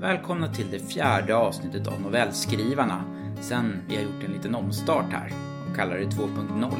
Välkomna 0.00 0.48
till 0.48 0.66
det 0.70 0.78
fjärde 0.78 1.36
avsnittet 1.36 1.86
av 1.86 2.00
Novellskrivarna 2.00 3.04
sen 3.40 3.82
vi 3.88 3.96
har 3.96 4.02
gjort 4.02 4.24
en 4.24 4.32
liten 4.32 4.54
omstart 4.54 5.12
här 5.12 5.32
och 5.70 5.76
kallar 5.76 5.96
det 5.96 6.04
2.0. 6.04 6.74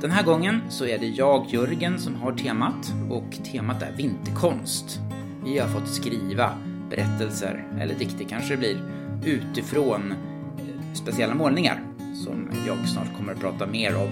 Den 0.00 0.10
här 0.10 0.22
gången 0.22 0.60
så 0.68 0.86
är 0.86 0.98
det 0.98 1.06
jag, 1.06 1.46
Jörgen, 1.48 1.98
som 1.98 2.14
har 2.14 2.32
temat 2.32 2.92
och 3.10 3.44
temat 3.52 3.82
är 3.82 3.92
vinterkonst. 3.96 5.00
Vi 5.44 5.58
har 5.58 5.68
fått 5.68 5.88
skriva 5.88 6.50
berättelser, 6.90 7.66
eller 7.80 7.94
dikter 7.94 8.24
kanske 8.24 8.56
det 8.56 8.58
blir, 8.58 8.82
utifrån 9.24 10.12
eh, 10.12 10.94
speciella 10.94 11.34
målningar 11.34 11.80
som 12.24 12.50
jag 12.66 12.88
snart 12.88 13.16
kommer 13.16 13.32
att 13.32 13.40
prata 13.40 13.66
mer 13.66 13.96
om. 13.96 14.10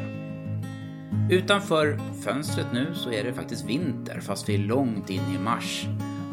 Utanför 1.31 1.99
fönstret 2.25 2.67
nu 2.73 2.95
så 2.95 3.13
är 3.13 3.25
det 3.25 3.33
faktiskt 3.33 3.65
vinter 3.65 4.21
fast 4.21 4.49
vi 4.49 4.55
är 4.55 4.59
långt 4.59 5.11
in 5.11 5.23
i 5.37 5.39
mars. 5.39 5.87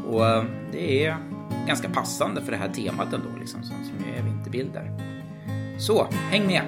Och 0.07 0.27
eh, 0.27 0.43
det 0.71 1.05
är 1.05 1.17
ganska 1.67 1.89
passande 1.89 2.41
för 2.41 2.51
det 2.51 2.57
här 2.57 2.69
temat 2.69 3.13
ändå, 3.13 3.29
liksom, 3.39 3.63
som, 3.63 3.83
som 3.83 4.05
ju 4.07 4.15
är 4.15 4.23
vinterbilder. 4.23 4.91
Så, 5.79 6.03
häng 6.11 6.47
med! 6.47 6.63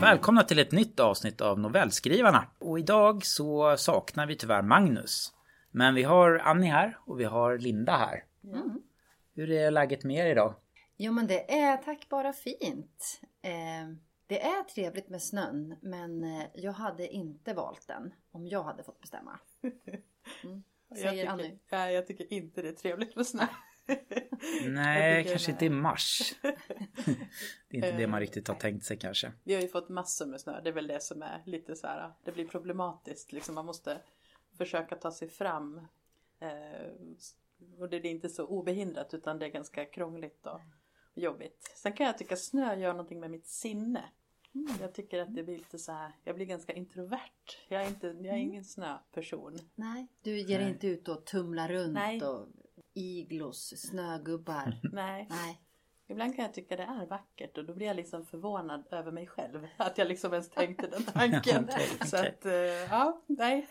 Välkomna 0.00 0.42
till 0.42 0.58
ett 0.58 0.72
nytt 0.72 1.00
avsnitt 1.00 1.40
av 1.40 1.58
Novellskrivarna. 1.58 2.44
Och 2.58 2.78
idag 2.78 3.24
så 3.24 3.76
saknar 3.76 4.26
vi 4.26 4.36
tyvärr 4.36 4.62
Magnus. 4.62 5.32
Men 5.70 5.94
vi 5.94 6.02
har 6.02 6.38
Annie 6.38 6.70
här 6.70 6.98
och 7.06 7.20
vi 7.20 7.24
har 7.24 7.58
Linda 7.58 7.96
här. 7.96 8.24
Mm. 8.44 8.82
Hur 9.34 9.50
är 9.50 9.70
läget 9.70 10.04
med 10.04 10.26
er 10.26 10.30
idag? 10.30 10.54
Jo 10.96 11.12
men 11.12 11.26
det 11.26 11.58
är 11.58 11.76
tack 11.76 12.08
bara 12.08 12.32
fint. 12.32 13.20
Eh, 13.42 13.96
det 14.26 14.42
är 14.42 14.62
trevligt 14.62 15.08
med 15.08 15.22
snön 15.22 15.76
men 15.82 16.24
eh, 16.24 16.42
jag 16.54 16.72
hade 16.72 17.08
inte 17.08 17.54
valt 17.54 17.86
den 17.88 18.12
om 18.30 18.46
jag 18.46 18.62
hade 18.62 18.82
fått 18.82 19.00
bestämma. 19.00 19.38
Mm. 20.44 20.62
Jag 20.88 20.98
Säger 20.98 21.10
tycker, 21.12 21.28
Annie. 21.28 21.58
nej, 21.70 21.94
jag 21.94 22.06
tycker 22.06 22.32
inte 22.32 22.62
det 22.62 22.68
är 22.68 22.72
trevligt 22.72 23.16
med 23.16 23.26
snö. 23.26 23.46
Nej, 24.68 25.24
kanske 25.24 25.50
inte 25.50 25.64
i 25.64 25.70
mars. 25.70 26.34
det 27.68 27.76
är 27.76 27.76
inte 27.76 27.92
det 27.92 28.06
man 28.06 28.20
riktigt 28.20 28.48
har 28.48 28.54
tänkt 28.54 28.84
sig 28.84 28.98
kanske. 28.98 29.32
Vi 29.44 29.54
har 29.54 29.62
ju 29.62 29.68
fått 29.68 29.88
massor 29.88 30.26
med 30.26 30.40
snö. 30.40 30.60
Det 30.60 30.68
är 30.68 30.74
väl 30.74 30.86
det 30.86 31.02
som 31.02 31.22
är 31.22 31.42
lite 31.46 31.76
så 31.76 31.86
här. 31.86 32.12
Det 32.24 32.32
blir 32.32 32.48
problematiskt. 32.48 33.32
Liksom 33.32 33.54
man 33.54 33.66
måste 33.66 34.00
försöka 34.58 34.96
ta 34.96 35.10
sig 35.10 35.28
fram. 35.28 35.80
Eh, 36.40 36.90
och 37.78 37.90
det 37.90 37.96
är 37.96 38.06
inte 38.06 38.28
så 38.28 38.46
obehindrat 38.46 39.14
utan 39.14 39.38
det 39.38 39.46
är 39.46 39.50
ganska 39.50 39.84
krångligt 39.84 40.46
och 40.46 40.60
jobbigt. 41.14 41.72
Sen 41.76 41.92
kan 41.92 42.06
jag 42.06 42.18
tycka 42.18 42.36
snö 42.36 42.74
gör 42.74 42.92
någonting 42.92 43.20
med 43.20 43.30
mitt 43.30 43.46
sinne. 43.46 44.04
Jag 44.80 44.94
tycker 44.94 45.22
att 45.22 45.34
det 45.34 45.42
blir 45.42 45.58
lite 45.58 45.78
så 45.78 45.92
här. 45.92 46.12
Jag 46.24 46.34
blir 46.34 46.46
ganska 46.46 46.72
introvert. 46.72 47.58
Jag 47.68 47.82
är, 47.82 47.88
inte, 47.88 48.06
jag 48.06 48.34
är 48.34 48.38
ingen 48.38 48.64
snöperson. 48.64 49.58
Nej, 49.74 50.06
du 50.22 50.38
ger 50.38 50.58
Nej. 50.58 50.68
inte 50.68 50.86
ut 50.86 51.08
och 51.08 51.24
tumlar 51.24 51.68
runt 51.68 51.94
Nej. 51.94 52.22
och 52.22 52.48
iglos, 52.94 53.74
snögubbar. 53.76 54.80
Nej. 54.92 55.26
Nej. 55.30 55.60
Ibland 56.10 56.36
kan 56.36 56.44
jag 56.44 56.54
tycka 56.54 56.76
det 56.76 56.82
är 56.82 57.06
vackert 57.06 57.58
och 57.58 57.64
då 57.64 57.74
blir 57.74 57.86
jag 57.86 57.96
liksom 57.96 58.26
förvånad 58.26 58.84
över 58.90 59.12
mig 59.12 59.26
själv. 59.26 59.66
Att 59.76 59.98
jag 59.98 60.08
liksom 60.08 60.32
ens 60.32 60.50
tänkte 60.50 60.86
den 60.86 61.02
tanken. 61.14 61.64
Okej, 61.72 61.88
Så 62.04 62.16
okej. 62.18 62.28
att, 62.38 62.46
eh, 62.46 62.52
ja, 62.90 63.22
nej. 63.26 63.68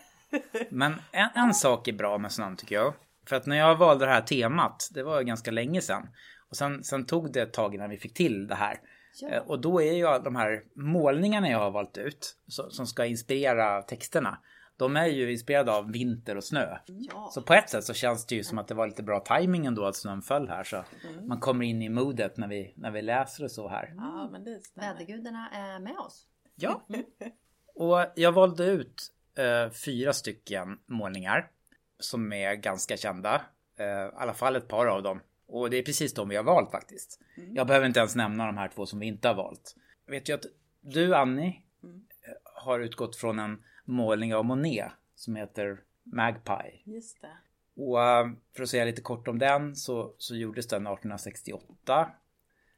Men 0.70 0.94
en, 1.12 1.28
en 1.34 1.54
sak 1.54 1.88
är 1.88 1.92
bra 1.92 2.18
med 2.18 2.32
snön 2.32 2.56
tycker 2.56 2.74
jag. 2.74 2.94
För 3.26 3.36
att 3.36 3.46
när 3.46 3.56
jag 3.56 3.76
valde 3.76 4.04
det 4.06 4.12
här 4.12 4.20
temat, 4.22 4.88
det 4.94 5.02
var 5.02 5.22
ganska 5.22 5.50
länge 5.50 5.80
sedan. 5.80 6.08
Och 6.50 6.56
sen, 6.56 6.84
sen 6.84 7.06
tog 7.06 7.32
det 7.32 7.42
ett 7.42 7.52
tag 7.52 7.74
innan 7.74 7.90
vi 7.90 7.98
fick 7.98 8.14
till 8.14 8.46
det 8.46 8.54
här. 8.54 8.80
Ja. 9.20 9.28
Eh, 9.28 9.42
Och 9.42 9.60
då 9.60 9.82
är 9.82 9.92
ju 9.92 10.22
de 10.24 10.36
här 10.36 10.62
målningarna 10.74 11.50
jag 11.50 11.58
har 11.58 11.70
valt 11.70 11.98
ut, 11.98 12.36
så, 12.46 12.70
som 12.70 12.86
ska 12.86 13.06
inspirera 13.06 13.82
texterna, 13.82 14.38
de 14.78 14.96
är 14.96 15.06
ju 15.06 15.32
inspirerade 15.32 15.72
av 15.72 15.92
vinter 15.92 16.36
och 16.36 16.44
snö. 16.44 16.78
Ja. 16.86 17.30
Så 17.34 17.42
på 17.42 17.54
ett 17.54 17.70
sätt 17.70 17.84
så 17.84 17.94
känns 17.94 18.26
det 18.26 18.34
ju 18.34 18.42
som 18.44 18.58
att 18.58 18.68
det 18.68 18.74
var 18.74 18.86
lite 18.86 19.02
bra 19.02 19.20
timing 19.20 19.66
ändå 19.66 19.84
att 19.84 19.96
snön 19.96 20.22
föll 20.22 20.48
här. 20.48 20.64
Så 20.64 20.76
Mm. 20.76 21.26
man 21.28 21.40
kommer 21.40 21.64
in 21.66 21.82
i 21.82 21.88
modet 21.88 22.36
när 22.36 22.48
vi, 22.48 22.74
när 22.76 22.90
vi 22.90 23.02
läser 23.02 23.44
och 23.44 23.50
så 23.50 23.68
här. 23.68 23.92
Ja, 23.96 24.28
men 24.32 24.44
det 24.44 24.60
stämmer. 24.64 24.92
Vädergudarna 24.92 25.48
är 25.50 25.78
med 25.80 25.96
oss. 25.98 26.26
Ja. 26.54 26.86
Och 27.74 27.98
jag 28.14 28.32
valde 28.32 28.64
ut 28.64 29.12
eh, 29.38 29.70
fyra 29.72 30.12
stycken 30.12 30.78
målningar 30.86 31.50
som 31.98 32.32
är 32.32 32.54
ganska 32.54 32.96
kända. 32.96 33.42
Eh, 33.78 33.86
I 33.86 34.10
alla 34.16 34.34
fall 34.34 34.56
ett 34.56 34.68
par 34.68 34.86
av 34.86 35.02
dem. 35.02 35.20
Och 35.46 35.70
det 35.70 35.76
är 35.76 35.82
precis 35.82 36.14
de 36.14 36.28
vi 36.28 36.36
har 36.36 36.44
valt 36.44 36.70
faktiskt. 36.70 37.20
Jag 37.54 37.66
behöver 37.66 37.86
inte 37.86 37.98
ens 38.00 38.16
nämna 38.16 38.46
de 38.46 38.56
här 38.56 38.68
två 38.68 38.86
som 38.86 38.98
vi 38.98 39.06
inte 39.06 39.28
har 39.28 39.34
valt. 39.34 39.74
Jag 40.06 40.12
vet 40.12 40.28
ju 40.28 40.32
att 40.34 40.44
du 40.80 41.14
Annie 41.14 41.62
Mm. 41.82 42.04
har 42.44 42.80
utgått 42.80 43.16
från 43.16 43.38
en 43.38 43.62
målning 43.88 44.34
av 44.34 44.44
Monet 44.44 44.92
som 45.14 45.36
heter 45.36 45.80
Magpie. 46.02 46.82
Just 46.84 47.20
det. 47.20 47.36
Och 47.76 48.02
eh, 48.02 48.26
för 48.56 48.62
att 48.62 48.68
säga 48.68 48.84
lite 48.84 49.02
kort 49.02 49.28
om 49.28 49.38
den 49.38 49.76
så, 49.76 50.14
så 50.18 50.36
gjordes 50.36 50.66
den 50.66 50.86
1868. 50.86 52.10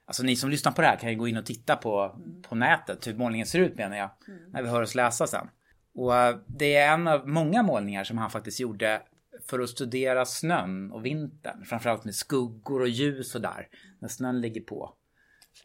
Alltså 0.04 0.22
ni 0.22 0.36
som 0.36 0.50
lyssnar 0.50 0.72
på 0.72 0.80
det 0.80 0.86
här 0.86 0.96
kan 0.96 1.10
ju 1.10 1.16
gå 1.16 1.28
in 1.28 1.36
och 1.36 1.46
titta 1.46 1.76
på, 1.76 2.20
på 2.42 2.54
nätet 2.54 3.06
hur 3.06 3.14
målningen 3.14 3.46
ser 3.46 3.58
ut 3.58 3.76
menar 3.76 3.96
jag. 3.96 4.10
När 4.52 4.62
vi 4.62 4.68
hör 4.68 4.82
oss 4.82 4.94
läsa 4.94 5.26
sen. 5.26 5.48
Och 5.94 6.16
eh, 6.16 6.36
det 6.46 6.76
är 6.76 6.92
en 6.94 7.08
av 7.08 7.28
många 7.28 7.62
målningar 7.62 8.04
som 8.04 8.18
han 8.18 8.30
faktiskt 8.30 8.60
gjorde 8.60 9.02
för 9.46 9.58
att 9.58 9.70
studera 9.70 10.24
snön 10.24 10.92
och 10.92 11.06
vintern. 11.06 11.64
Framförallt 11.64 12.04
med 12.04 12.14
skuggor 12.14 12.80
och 12.80 12.88
ljus 12.88 13.34
och 13.34 13.40
där. 13.40 13.68
När 13.98 14.08
snön 14.08 14.40
ligger 14.40 14.60
på. 14.60 14.94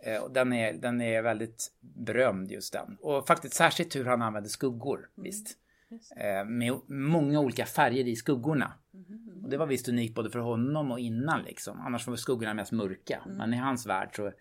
Eh, 0.03 0.21
Och 0.23 0.31
den, 0.31 0.53
är, 0.53 0.73
den 0.73 1.01
är 1.01 1.21
väldigt 1.21 1.71
berömd 1.81 2.51
just 2.51 2.73
den. 2.73 2.97
Och 3.01 3.27
faktiskt 3.27 3.53
särskilt 3.53 3.95
hur 3.95 4.05
han 4.05 4.21
använder 4.21 4.49
skuggor. 4.49 5.09
Visst. 5.15 5.57
Eh, 6.17 6.45
Med 6.45 6.73
många 6.87 7.39
olika 7.39 7.65
färger 7.65 8.07
i 8.07 8.15
skuggorna. 8.15 8.73
Och 9.43 9.49
det 9.49 9.57
var 9.57 9.65
visst 9.67 9.89
unikt 9.89 10.15
både 10.15 10.29
för 10.29 10.39
honom 10.39 10.91
och 10.91 10.99
innan 10.99 11.43
liksom. 11.43 11.79
Annars 11.81 12.07
var 12.07 12.15
skuggorna 12.15 12.53
mest 12.53 12.71
mörka. 12.71 13.23
Men 13.27 13.53
i 13.53 13.57
hans 13.57 13.85
värld 13.85 14.09
så 14.15 14.31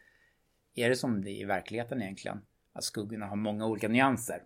är 0.75 0.88
det 0.88 0.97
som 0.97 1.22
det 1.25 1.31
är 1.31 1.41
i 1.41 1.44
verkligheten 1.44 2.03
egentligen. 2.03 2.41
Att 2.72 2.84
skuggorna 2.84 3.26
har 3.26 3.36
många 3.36 3.66
olika 3.66 3.88
nyanser. 3.88 4.42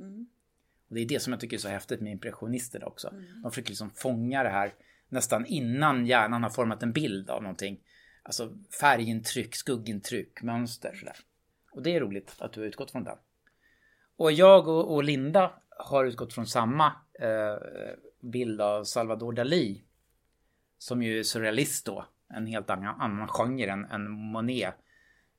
Och 0.88 0.94
det 0.94 1.00
är 1.00 1.06
det 1.08 1.20
som 1.20 1.32
jag 1.32 1.40
tycker 1.40 1.56
är 1.56 1.60
så 1.60 1.69
häftigt 1.69 2.00
med 2.00 2.12
impressionister 2.12 2.84
också. 2.88 3.12
De 3.42 3.50
försöker 3.50 3.69
liksom 3.70 3.90
fånga 3.90 4.42
det 4.42 4.48
här 4.48 4.75
nästan 5.08 5.46
innan 5.46 6.06
hjärnan 6.06 6.42
har 6.42 6.50
format 6.50 6.82
en 6.82 6.92
bild 6.92 7.30
av 7.30 7.42
någonting. 7.42 7.80
Alltså 8.28 8.52
färgintryck, 8.80 9.54
skuggintryck, 9.54 10.42
mönster 10.42 10.94
sådär. 10.94 11.16
Och 11.70 11.82
det 11.82 11.96
är 11.96 12.00
roligt 12.00 12.34
att 12.38 12.52
du 12.52 12.60
har 12.60 12.66
utgått 12.66 12.90
från 12.90 13.04
den. 13.04 13.18
Och 14.16 14.32
jag 14.32 14.68
och, 14.68 14.94
och 14.94 15.04
Linda 15.04 15.52
har 15.68 16.04
utgått 16.04 16.32
från 16.32 16.46
samma 16.46 16.86
eh, 17.20 17.56
bild 18.20 18.60
av 18.60 18.84
Salvador 18.84 19.32
Dalí. 19.32 19.82
Som 20.78 21.02
ju 21.02 21.18
är 21.18 21.22
surrealist 21.22 21.86
då. 21.86 22.06
En 22.28 22.46
helt 22.46 22.70
annan, 22.70 23.00
annan 23.00 23.28
genre 23.28 23.70
än, 23.70 23.84
än 23.84 24.10
Monet. 24.10 24.74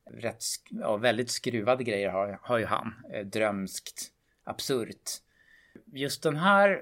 Rätt, 0.06 0.44
ja, 0.70 0.98
väldigt 0.98 1.32
skruvade 1.32 1.84
grejer 1.84 2.10
har, 2.10 2.40
har 2.42 2.58
ju 2.58 2.66
han. 2.66 2.94
Eh, 3.14 3.26
drömskt, 3.26 4.12
absurt. 4.44 5.10
Just 5.86 6.24
den 6.24 6.36
här 6.36 6.82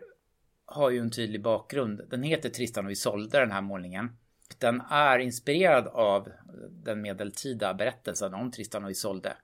har 0.66 0.90
ju 0.90 1.00
en 1.00 1.12
tydlig 1.12 1.42
bakgrund. 1.42 2.02
Den 2.10 2.24
heter 2.24 2.50
Tristan 2.50 2.86
och 2.86 2.92
Isolde 2.92 3.40
den 3.40 3.52
här 3.52 3.62
målningen. 3.62 4.18
Den 4.58 4.82
är 4.90 5.20
inspirerad 5.20 5.88
av 5.88 6.30
den 6.70 7.02
medeltida 7.02 7.74
berättelsen 7.74 8.34
om 8.34 8.52
Tristan 8.52 8.84
och 8.84 8.92
Isolde. 8.92 9.38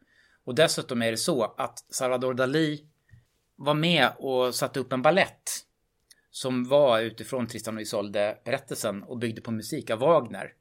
Och 0.44 0.56
dessutom 0.56 1.02
är 1.02 1.12
det 1.12 1.18
så 1.18 1.44
att 1.58 1.80
Salvador 1.90 2.34
Dalí 2.34 2.86
var 3.56 3.74
med 3.74 4.10
och 4.18 4.56
satte 4.56 4.80
upp 4.80 4.94
en 4.94 5.02
ballett 5.02 5.66
som 6.32 6.64
var 6.64 7.00
utifrån 7.00 7.48
Tristan 7.48 7.76
och 7.76 7.82
Isolde 7.82 8.38
berättelsen 8.44 9.04
och 9.04 9.18
byggde 9.18 9.42
på 9.42 9.52
musik 9.52 9.90
av 9.90 10.00
Wagner. 10.00 10.54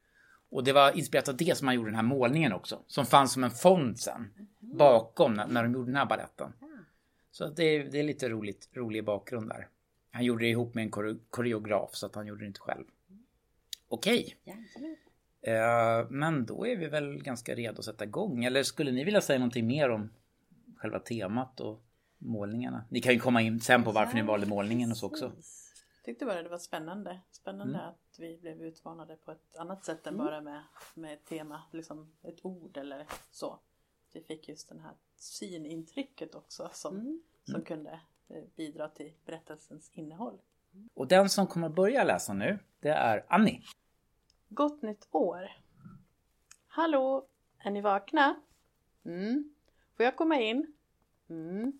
Och 0.50 0.64
det 0.64 0.72
var 0.72 0.98
inspirerat 0.98 1.28
av 1.28 1.36
det 1.36 1.58
som 1.58 1.69
han 1.69 1.75
gjorde 1.75 1.88
den 1.88 1.97
här 1.97 2.02
målningen 2.02 2.52
också. 2.52 2.82
Som 2.86 3.06
fanns 3.06 3.32
som 3.32 3.44
en 3.44 3.50
fond 3.50 3.98
sen. 3.98 4.32
Bakom 4.58 5.34
när, 5.34 5.62
de 5.62 5.72
gjorde 5.72 5.86
den 5.86 5.97
här 5.97 6.06
balletten. 6.06 6.52
Så 7.31 7.48
det, 7.48 7.64
är, 7.64 7.84
det 7.84 7.98
är 7.98 8.02
lite 8.02 8.28
roligt, 8.28 8.69
rolig 8.72 9.04
bakgrund 9.04 9.48
där. 9.48 9.69
Han 10.10 10.25
gjorde 10.25 10.44
det 10.44 10.48
ihop 10.48 10.75
med 10.75 10.82
en 10.82 10.91
koreograf 11.31 11.91
så 11.94 12.06
att 12.06 12.14
han 12.14 12.26
gjorde 12.26 12.41
det 12.41 12.47
inte 12.47 12.60
själv. 12.60 12.84
Okej. 13.94 14.36
Eh, 15.40 16.06
men 16.11 16.46
då 16.46 16.67
är 16.67 16.76
vi 16.76 16.88
väl 16.88 17.22
ganska 17.22 17.55
redo 17.55 17.78
att 17.78 17.84
sätta 17.84 18.05
igång. 18.05 18.44
Eller 18.44 18.62
skulle 18.62 18.93
ni 18.93 19.05
vilja 19.05 19.20
säga 19.20 19.38
någonting 19.38 19.67
mer 19.67 19.88
om 19.90 20.11
själva 20.76 20.99
temat 20.99 21.61
och 21.61 21.82
målningarna? 22.19 22.84
Ni 22.90 23.00
kan 23.00 23.12
ju 23.12 23.19
komma 23.19 23.43
in 23.43 23.61
sen 23.61 23.84
på 23.84 23.93
varför 23.93 24.14
ni 24.14 24.22
valde 24.22 24.46
målningen 24.46 24.90
och 24.90 24.96
så 24.96 25.06
också. 25.06 25.31
Precis. 25.31 25.75
Tyckte 26.05 26.25
bara 26.26 26.43
det 26.43 26.49
var 26.49 26.58
spännande. 26.58 27.20
Spännande 27.31 27.81
att 27.81 28.17
vi 28.19 28.38
blev 28.38 28.62
utmanade 28.62 29.17
på 29.17 29.32
ett 29.32 29.56
annat 29.56 29.84
sätt 29.84 30.06
än 30.06 30.17
bara 30.17 30.40
med, 30.40 30.62
med 30.94 31.12
ett 31.12 31.25
tema, 31.25 31.62
liksom 31.72 32.12
ett 32.22 32.44
ord 32.44 32.76
eller 32.76 33.06
så. 33.31 33.58
Vi 34.12 34.20
fick 34.20 34.49
just 34.49 34.69
den 34.69 34.81
här 34.81 34.93
synintrycket 35.17 36.34
också 36.34 36.70
som, 36.72 36.96
Mm. 36.96 37.22
som 37.44 37.62
kunde 37.62 38.00
eh, 38.28 38.43
bidra 38.56 38.88
till 38.88 39.12
berättelsens 39.26 39.90
innehåll. 39.94 40.38
Och 40.94 41.08
den 41.08 41.28
som 41.28 41.46
kommer 41.46 41.69
börja 41.69 42.05
läsa 42.05 42.32
nu, 42.32 42.58
det 42.81 42.88
är 42.88 43.25
Annie. 43.28 43.62
Gott 44.54 44.82
nytt 44.82 45.08
år! 45.10 45.50
Hallå! 46.66 47.26
Är 47.58 47.70
ni 47.70 47.81
vakna? 47.81 48.40
Mm. 49.04 49.54
Får 49.96 50.04
jag 50.04 50.16
komma 50.16 50.40
in? 50.40 50.72
Mm. 51.28 51.72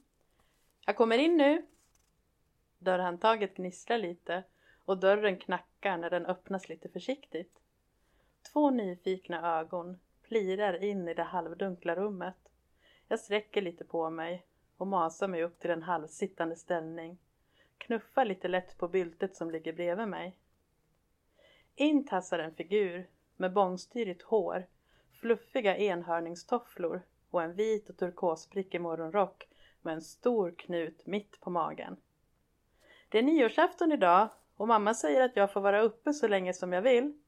Jag 0.87 0.97
kommer 0.97 1.19
in 1.19 1.37
nu. 1.37 1.67
Dörrhandtaget 2.79 3.57
gnisslar 3.57 3.99
lite 3.99 4.45
och 4.85 4.99
dörren 4.99 5.37
knackar 5.37 5.99
när 5.99 6.11
den 6.11 6.27
öppnas 6.27 6.69
lite 6.69 6.89
försiktigt. 6.89 7.61
Två 8.53 8.71
nyfikna 8.71 9.59
ögon 9.59 9.99
plirar 10.23 10.85
in 10.85 11.09
i 11.09 11.15
det 11.15 11.23
halvdunkla 11.23 11.95
rummet. 11.97 12.49
Jag 13.09 13.21
sträcker 13.21 13.63
lite 13.63 13.85
på 13.85 14.11
mig 14.11 14.47
och 14.77 14.87
masar 14.87 15.29
mig 15.29 15.43
upp 15.43 15.59
till 15.59 15.71
en 15.71 15.83
halvsittande 15.83 16.57
ställning. 16.57 17.19
Knuffar 17.79 18.25
lite 18.25 18.49
lätt 18.49 18.79
på 18.79 18.89
byltet 18.89 19.37
som 19.37 19.51
ligger 19.51 19.73
bredvid 19.73 20.09
mig. 20.09 20.37
In 21.75 22.05
tassar 22.05 22.39
en 22.39 22.55
figur 22.55 23.07
med 23.37 23.53
bångstyrigt 23.53 24.23
hår, 24.23 24.67
fluffiga 25.21 25.77
enhörningstofflor 25.77 27.03
och 27.31 27.43
en 27.43 27.55
vit 27.55 27.91
och 27.91 27.97
turkosprickig 27.97 28.81
morgonrock 28.81 29.49
med 29.83 29.95
en 29.95 30.03
stor 30.03 30.55
knut 30.59 31.07
mitt 31.07 31.41
på 31.41 31.51
magen. 31.51 31.97
Det 33.09 33.19
är 33.19 33.23
nyårsafton 33.23 33.93
idag 33.93 34.29
och 34.57 34.69
mamma 34.69 34.95
säger 34.95 35.21
att 35.25 35.37
jag 35.37 35.53
får 35.53 35.61
vara 35.61 35.83
uppe 35.83 36.13
så 36.13 36.29
länge 36.29 36.55
som 36.55 36.73
jag 36.73 36.83
vill. 36.83 37.19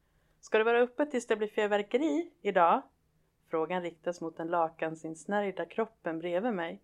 Ska 0.41 0.59
du 0.59 0.65
vara 0.65 0.81
uppe 0.81 1.07
tills 1.07 1.27
det 1.27 1.37
blir 1.37 1.49
fyrverkeri 1.49 2.31
idag? 2.43 2.83
Frågan 3.51 3.83
riktas 3.83 4.21
mot 4.21 4.37
den 4.37 4.49
lakansinsnärjda 4.49 5.65
kroppen 5.65 6.19
bredvid 6.19 6.53
mig. 6.53 6.83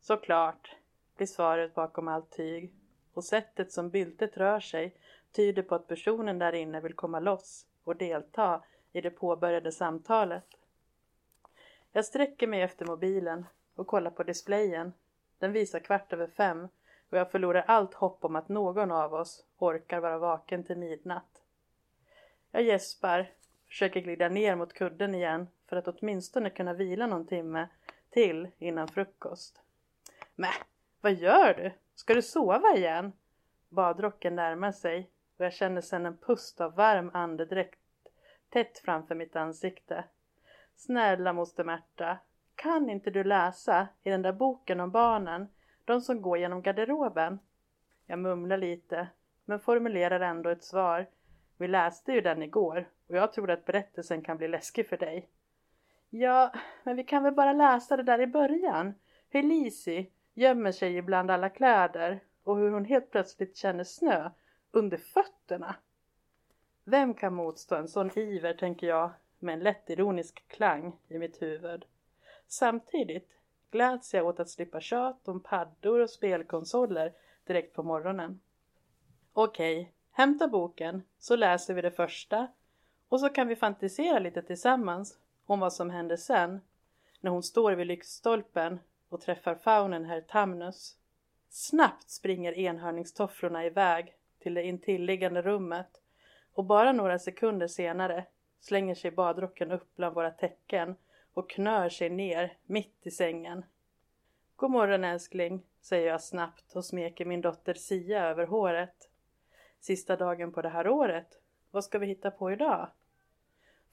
Såklart, 0.00 0.76
blir 1.16 1.26
svaret 1.26 1.74
bakom 1.74 2.08
allt 2.08 2.30
tyg 2.30 2.72
och 3.14 3.24
sättet 3.24 3.72
som 3.72 3.90
byltet 3.90 4.36
rör 4.36 4.60
sig 4.60 4.96
tyder 5.32 5.62
på 5.62 5.74
att 5.74 5.86
personen 5.86 6.38
där 6.38 6.52
inne 6.52 6.80
vill 6.80 6.94
komma 6.94 7.20
loss 7.20 7.66
och 7.84 7.96
delta 7.96 8.62
i 8.92 9.00
det 9.00 9.10
påbörjade 9.10 9.72
samtalet. 9.72 10.46
Jag 11.92 12.04
sträcker 12.04 12.46
mig 12.46 12.62
efter 12.62 12.86
mobilen 12.86 13.46
och 13.74 13.86
kollar 13.86 14.10
på 14.10 14.22
displayen. 14.22 14.92
Den 15.38 15.52
visar 15.52 15.80
kvart 15.80 16.12
över 16.12 16.26
fem 16.26 16.68
och 17.10 17.18
jag 17.18 17.30
förlorar 17.30 17.64
allt 17.66 17.94
hopp 17.94 18.24
om 18.24 18.36
att 18.36 18.48
någon 18.48 18.90
av 18.90 19.14
oss 19.14 19.44
orkar 19.58 20.00
vara 20.00 20.18
vaken 20.18 20.64
till 20.64 20.78
midnatt. 20.78 21.42
Jag 22.50 22.62
gäspar, 22.62 23.30
försöker 23.66 24.00
glida 24.00 24.28
ner 24.28 24.56
mot 24.56 24.72
kudden 24.72 25.14
igen 25.14 25.48
för 25.66 25.76
att 25.76 25.88
åtminstone 25.88 26.50
kunna 26.50 26.72
vila 26.72 27.06
någon 27.06 27.26
timme 27.26 27.68
till 28.10 28.48
innan 28.58 28.88
frukost. 28.88 29.62
Mä, 30.34 30.48
vad 31.00 31.12
gör 31.14 31.54
du? 31.54 31.72
Ska 31.94 32.14
du 32.14 32.22
sova 32.22 32.76
igen? 32.76 33.12
Badrocken 33.68 34.36
närmar 34.36 34.72
sig 34.72 35.10
och 35.38 35.44
jag 35.44 35.52
känner 35.52 35.80
sedan 35.80 36.06
en 36.06 36.16
pust 36.16 36.60
av 36.60 36.74
varm 36.74 37.10
andedräkt 37.14 37.78
tätt 38.48 38.78
framför 38.78 39.14
mitt 39.14 39.36
ansikte. 39.36 40.04
Snälla 40.76 41.32
moster 41.32 41.64
Märta, 41.64 42.18
kan 42.54 42.90
inte 42.90 43.10
du 43.10 43.24
läsa 43.24 43.88
i 44.02 44.10
den 44.10 44.22
där 44.22 44.32
boken 44.32 44.80
om 44.80 44.90
barnen, 44.90 45.48
de 45.84 46.00
som 46.00 46.22
går 46.22 46.38
genom 46.38 46.62
garderoben? 46.62 47.38
Jag 48.06 48.18
mumlar 48.18 48.58
lite, 48.58 49.08
men 49.44 49.60
formulerar 49.60 50.20
ändå 50.20 50.50
ett 50.50 50.64
svar. 50.64 51.06
Vi 51.56 51.68
läste 51.68 52.12
ju 52.12 52.20
den 52.20 52.42
igår 52.42 52.88
och 53.08 53.16
jag 53.16 53.32
tror 53.32 53.50
att 53.50 53.64
berättelsen 53.64 54.22
kan 54.22 54.36
bli 54.36 54.48
läskig 54.48 54.88
för 54.88 54.96
dig. 54.96 55.28
Ja, 56.10 56.52
men 56.82 56.96
vi 56.96 57.04
kan 57.04 57.22
väl 57.22 57.34
bara 57.34 57.52
läsa 57.52 57.96
det 57.96 58.02
där 58.02 58.20
i 58.20 58.26
början. 58.26 58.94
Hur 59.28 59.42
Lisi 59.42 60.10
gömmer 60.34 60.72
sig 60.72 60.96
ibland 60.96 61.30
alla 61.30 61.48
kläder 61.50 62.20
och 62.44 62.56
hur 62.56 62.70
hon 62.70 62.84
helt 62.84 63.10
plötsligt 63.10 63.56
känner 63.56 63.84
snö 63.84 64.30
under 64.78 64.96
fötterna. 64.96 65.76
Vem 66.84 67.14
kan 67.14 67.34
motstå 67.34 67.74
en 67.74 67.88
sån 67.88 68.18
iver, 68.18 68.54
tänker 68.54 68.86
jag, 68.86 69.10
med 69.38 69.52
en 69.54 69.60
lätt 69.60 69.90
ironisk 69.90 70.48
klang 70.48 70.96
i 71.08 71.18
mitt 71.18 71.42
huvud. 71.42 71.84
Samtidigt 72.46 73.28
gläds 73.70 74.14
jag 74.14 74.26
åt 74.26 74.40
att 74.40 74.50
slippa 74.50 74.80
tjat 74.80 75.28
om 75.28 75.40
paddor 75.40 76.00
och 76.00 76.10
spelkonsoler 76.10 77.12
direkt 77.44 77.74
på 77.74 77.82
morgonen. 77.82 78.40
Okej, 79.32 79.92
hämta 80.10 80.48
boken 80.48 81.02
så 81.18 81.36
läser 81.36 81.74
vi 81.74 81.82
det 81.82 81.90
första 81.90 82.48
och 83.08 83.20
så 83.20 83.28
kan 83.28 83.48
vi 83.48 83.56
fantisera 83.56 84.18
lite 84.18 84.42
tillsammans 84.42 85.18
om 85.46 85.60
vad 85.60 85.72
som 85.72 85.90
händer 85.90 86.16
sen 86.16 86.60
när 87.20 87.30
hon 87.30 87.42
står 87.42 87.72
vid 87.72 87.86
lyktstolpen 87.86 88.80
och 89.08 89.20
träffar 89.20 89.54
faunen 89.54 90.04
herr 90.04 90.20
Tamnus. 90.20 90.96
Snabbt 91.48 92.10
springer 92.10 92.52
enhörningstofflorna 92.52 93.66
iväg 93.66 94.17
till 94.38 94.54
det 94.54 94.62
intilliggande 94.62 95.42
rummet 95.42 96.00
och 96.52 96.64
bara 96.64 96.92
några 96.92 97.18
sekunder 97.18 97.66
senare 97.66 98.24
slänger 98.60 98.94
sig 98.94 99.10
badrocken 99.10 99.72
upp 99.72 99.96
bland 99.96 100.14
våra 100.14 100.30
täcken 100.30 100.96
och 101.34 101.50
knör 101.50 101.88
sig 101.88 102.10
ner 102.10 102.56
mitt 102.66 103.06
i 103.06 103.10
sängen. 103.10 103.64
God 104.56 104.70
morgon 104.70 105.04
älskling, 105.04 105.62
säger 105.80 106.08
jag 106.08 106.22
snabbt 106.22 106.76
och 106.76 106.84
smeker 106.84 107.24
min 107.24 107.40
dotter 107.40 107.74
Sia 107.74 108.24
över 108.24 108.46
håret. 108.46 109.10
Sista 109.80 110.16
dagen 110.16 110.52
på 110.52 110.62
det 110.62 110.68
här 110.68 110.88
året. 110.88 111.40
Vad 111.70 111.84
ska 111.84 111.98
vi 111.98 112.06
hitta 112.06 112.30
på 112.30 112.52
idag? 112.52 112.88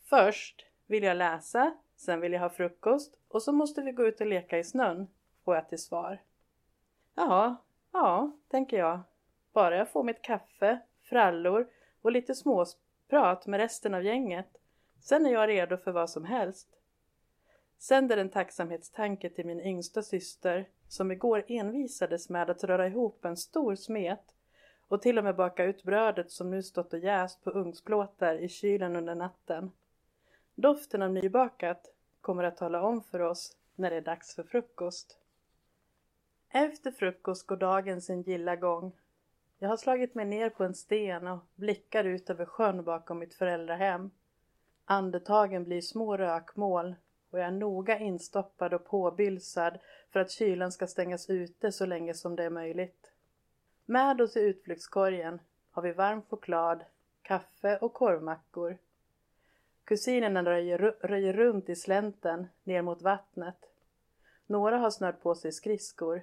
Först 0.03 0.65
vill 0.86 1.03
jag 1.03 1.18
läsa, 1.18 1.77
sen 1.95 2.21
vill 2.21 2.33
jag 2.33 2.39
ha 2.39 2.50
frukost 2.50 3.15
och 3.27 3.42
så 3.42 3.51
måste 3.51 3.81
vi 3.81 3.92
gå 3.92 4.07
ut 4.07 4.21
och 4.21 4.27
leka 4.27 4.57
i 4.59 4.63
snön, 4.63 5.07
får 5.44 5.56
jag 5.56 5.69
till 5.69 5.83
svar. 5.83 6.21
Jaha, 7.15 7.56
ja, 7.92 8.31
tänker 8.47 8.77
jag. 8.77 9.00
Bara 9.56 9.78
jag 9.78 9.90
får 9.90 10.04
mitt 10.04 10.22
kaffe, 10.22 10.80
frallor 11.02 11.68
och 12.02 12.12
lite 12.12 12.36
småprat 12.36 13.48
med 13.48 13.57
resten 13.57 13.94
av 13.94 14.04
gänget. 14.04 14.57
Sen 15.02 15.25
är 15.25 15.30
jag 15.30 15.50
redo 15.50 15.78
för 15.78 15.92
vad 15.92 16.10
som 16.10 16.25
helst. 16.25 16.68
Sänder 17.78 18.18
en 18.18 18.30
tacksamhetstanke 18.30 19.30
till 19.30 19.46
min 19.46 19.62
yngsta 19.62 20.02
syster 20.02 20.69
som 20.88 21.12
igår 21.12 21.44
envisades 21.48 22.30
med 22.30 22.50
att 22.50 22.63
röra 22.63 22.88
ihop 22.88 23.25
en 23.25 23.38
stor 23.38 23.75
smet 23.75 24.36
och 24.88 25.02
till 25.02 25.18
och 25.18 25.24
med 25.24 25.36
baka 25.36 25.63
ut 25.63 25.84
brödet 25.84 26.31
som 26.31 26.52
nu 26.52 26.63
stått 26.63 26.94
och 26.94 27.00
jäst 27.00 27.44
på 27.44 27.50
ugnsplåtar 27.50 28.36
i 28.36 28.50
kylen 28.50 28.96
under 28.96 29.16
natten. 29.16 29.72
Doften 30.56 31.02
av 31.02 31.12
nybakat 31.12 31.94
kommer 32.22 32.44
att 32.44 32.57
tala 32.57 32.81
om 32.81 33.04
för 33.04 33.19
oss 33.19 33.57
när 33.75 33.90
det 33.90 33.96
är 33.96 34.02
dags 34.02 34.36
för 34.36 34.44
frukost. 34.44 35.18
Efter 36.50 36.92
frukost 36.92 37.48
går 37.48 37.57
dagen 37.57 38.02
sin 38.02 38.22
gilla 38.22 38.56
gång. 38.56 38.92
Jag 39.66 39.70
har 39.70 39.78
slagit 39.78 40.16
mig 40.16 40.26
ner 40.26 40.50
på 40.50 40.64
en 40.64 40.74
sten 40.74 41.28
och 41.28 41.40
blickar 41.56 42.04
ut 42.04 42.30
över 42.30 42.46
sjön 42.46 42.84
bakom 42.84 43.20
mitt 43.20 43.34
föräldrahem. 43.34 44.12
Andetagen 44.86 45.64
blir 45.64 45.82
små 45.82 46.18
rökmål 46.18 46.96
och 47.30 47.40
jag 47.40 47.48
är 47.48 47.52
noga 47.52 48.00
instoppad 48.00 48.74
och 48.74 48.86
påbylsad 48.86 49.80
för 50.10 50.20
att 50.20 50.32
kylan 50.32 50.72
ska 50.72 50.88
stängas 50.88 51.30
ute 51.30 51.72
så 51.72 51.86
länge 51.86 52.14
som 52.14 52.36
det 52.36 52.44
är 52.44 52.50
möjligt. 52.50 53.12
Med 53.86 54.22
oss 54.22 54.38
i 54.38 54.40
utflyktskorgen 54.40 55.40
har 55.72 55.82
vi 55.82 55.92
varm 55.92 56.22
choklad, 56.22 56.84
kaffe 57.22 57.78
och 57.78 57.94
korvmackor. 57.94 58.78
Kusinerna 59.84 60.44
röjer, 60.44 60.78
röjer 61.02 61.34
runt 61.34 61.69
i 61.69 61.76
slänten 61.76 62.48
ner 62.64 62.81
mot 62.81 63.02
vattnet. 63.02 63.69
Några 64.48 64.78
har 64.78 64.90
snört 64.90 65.22
på 65.22 65.36
sig 65.36 65.52
skridskor. 65.52 66.22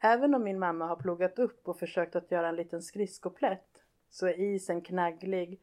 Även 0.00 0.34
om 0.34 0.42
min 0.42 0.58
mamma 0.58 0.86
har 0.86 0.96
plogat 0.96 1.38
upp 1.38 1.68
och 1.68 1.78
försökt 1.78 2.16
att 2.16 2.30
göra 2.30 2.48
en 2.48 2.56
liten 2.56 2.82
skridskoplätt 2.82 3.82
så 4.10 4.26
är 4.26 4.40
isen 4.40 4.80
knagglig 4.80 5.60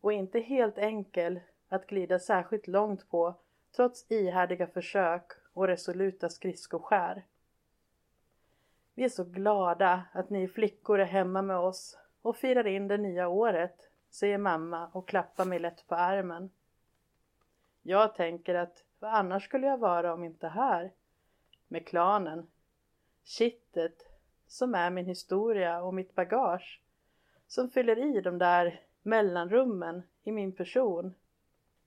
och 0.00 0.12
inte 0.12 0.40
helt 0.40 0.78
enkel 0.78 1.40
att 1.68 1.86
glida 1.86 2.18
särskilt 2.18 2.66
långt 2.66 3.08
på 3.10 3.34
trots 3.76 4.10
ihärdiga 4.10 4.66
försök 4.66 5.32
och 5.52 5.66
resoluta 5.66 6.28
skridskoskär. 6.28 7.24
Vi 8.94 9.04
är 9.04 9.08
så 9.08 9.24
glada 9.24 10.04
att 10.12 10.30
ni 10.30 10.48
flickor 10.48 11.00
är 11.00 11.04
hemma 11.04 11.42
med 11.42 11.56
oss 11.56 11.98
och 12.22 12.36
firar 12.36 12.66
in 12.66 12.88
det 12.88 12.96
nya 12.96 13.28
året, 13.28 13.90
säger 14.10 14.38
mamma 14.38 14.90
och 14.92 15.08
klappar 15.08 15.44
mig 15.44 15.58
lätt 15.58 15.86
på 15.86 15.94
armen. 15.94 16.50
Jag 17.82 18.14
tänker 18.14 18.54
att 18.54 18.84
vad 18.98 19.14
annars 19.14 19.44
skulle 19.44 19.66
jag 19.66 19.78
vara 19.78 20.14
om 20.14 20.24
inte 20.24 20.48
här? 20.48 20.92
Med 21.68 21.86
klanen. 21.86 22.46
Kittet 23.24 24.10
som 24.46 24.74
är 24.74 24.90
min 24.90 25.06
historia 25.06 25.82
och 25.82 25.94
mitt 25.94 26.14
bagage. 26.14 26.80
Som 27.46 27.70
fyller 27.70 28.16
i 28.16 28.20
de 28.20 28.38
där 28.38 28.80
mellanrummen 29.02 30.02
i 30.22 30.32
min 30.32 30.52
person. 30.52 31.14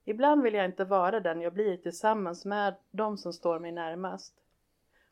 Ibland 0.05 0.43
vill 0.43 0.53
jag 0.53 0.65
inte 0.65 0.85
vara 0.85 1.19
den 1.19 1.41
jag 1.41 1.53
blir 1.53 1.77
tillsammans 1.77 2.45
med 2.45 2.75
de 2.91 3.17
som 3.17 3.33
står 3.33 3.59
mig 3.59 3.71
närmast. 3.71 4.33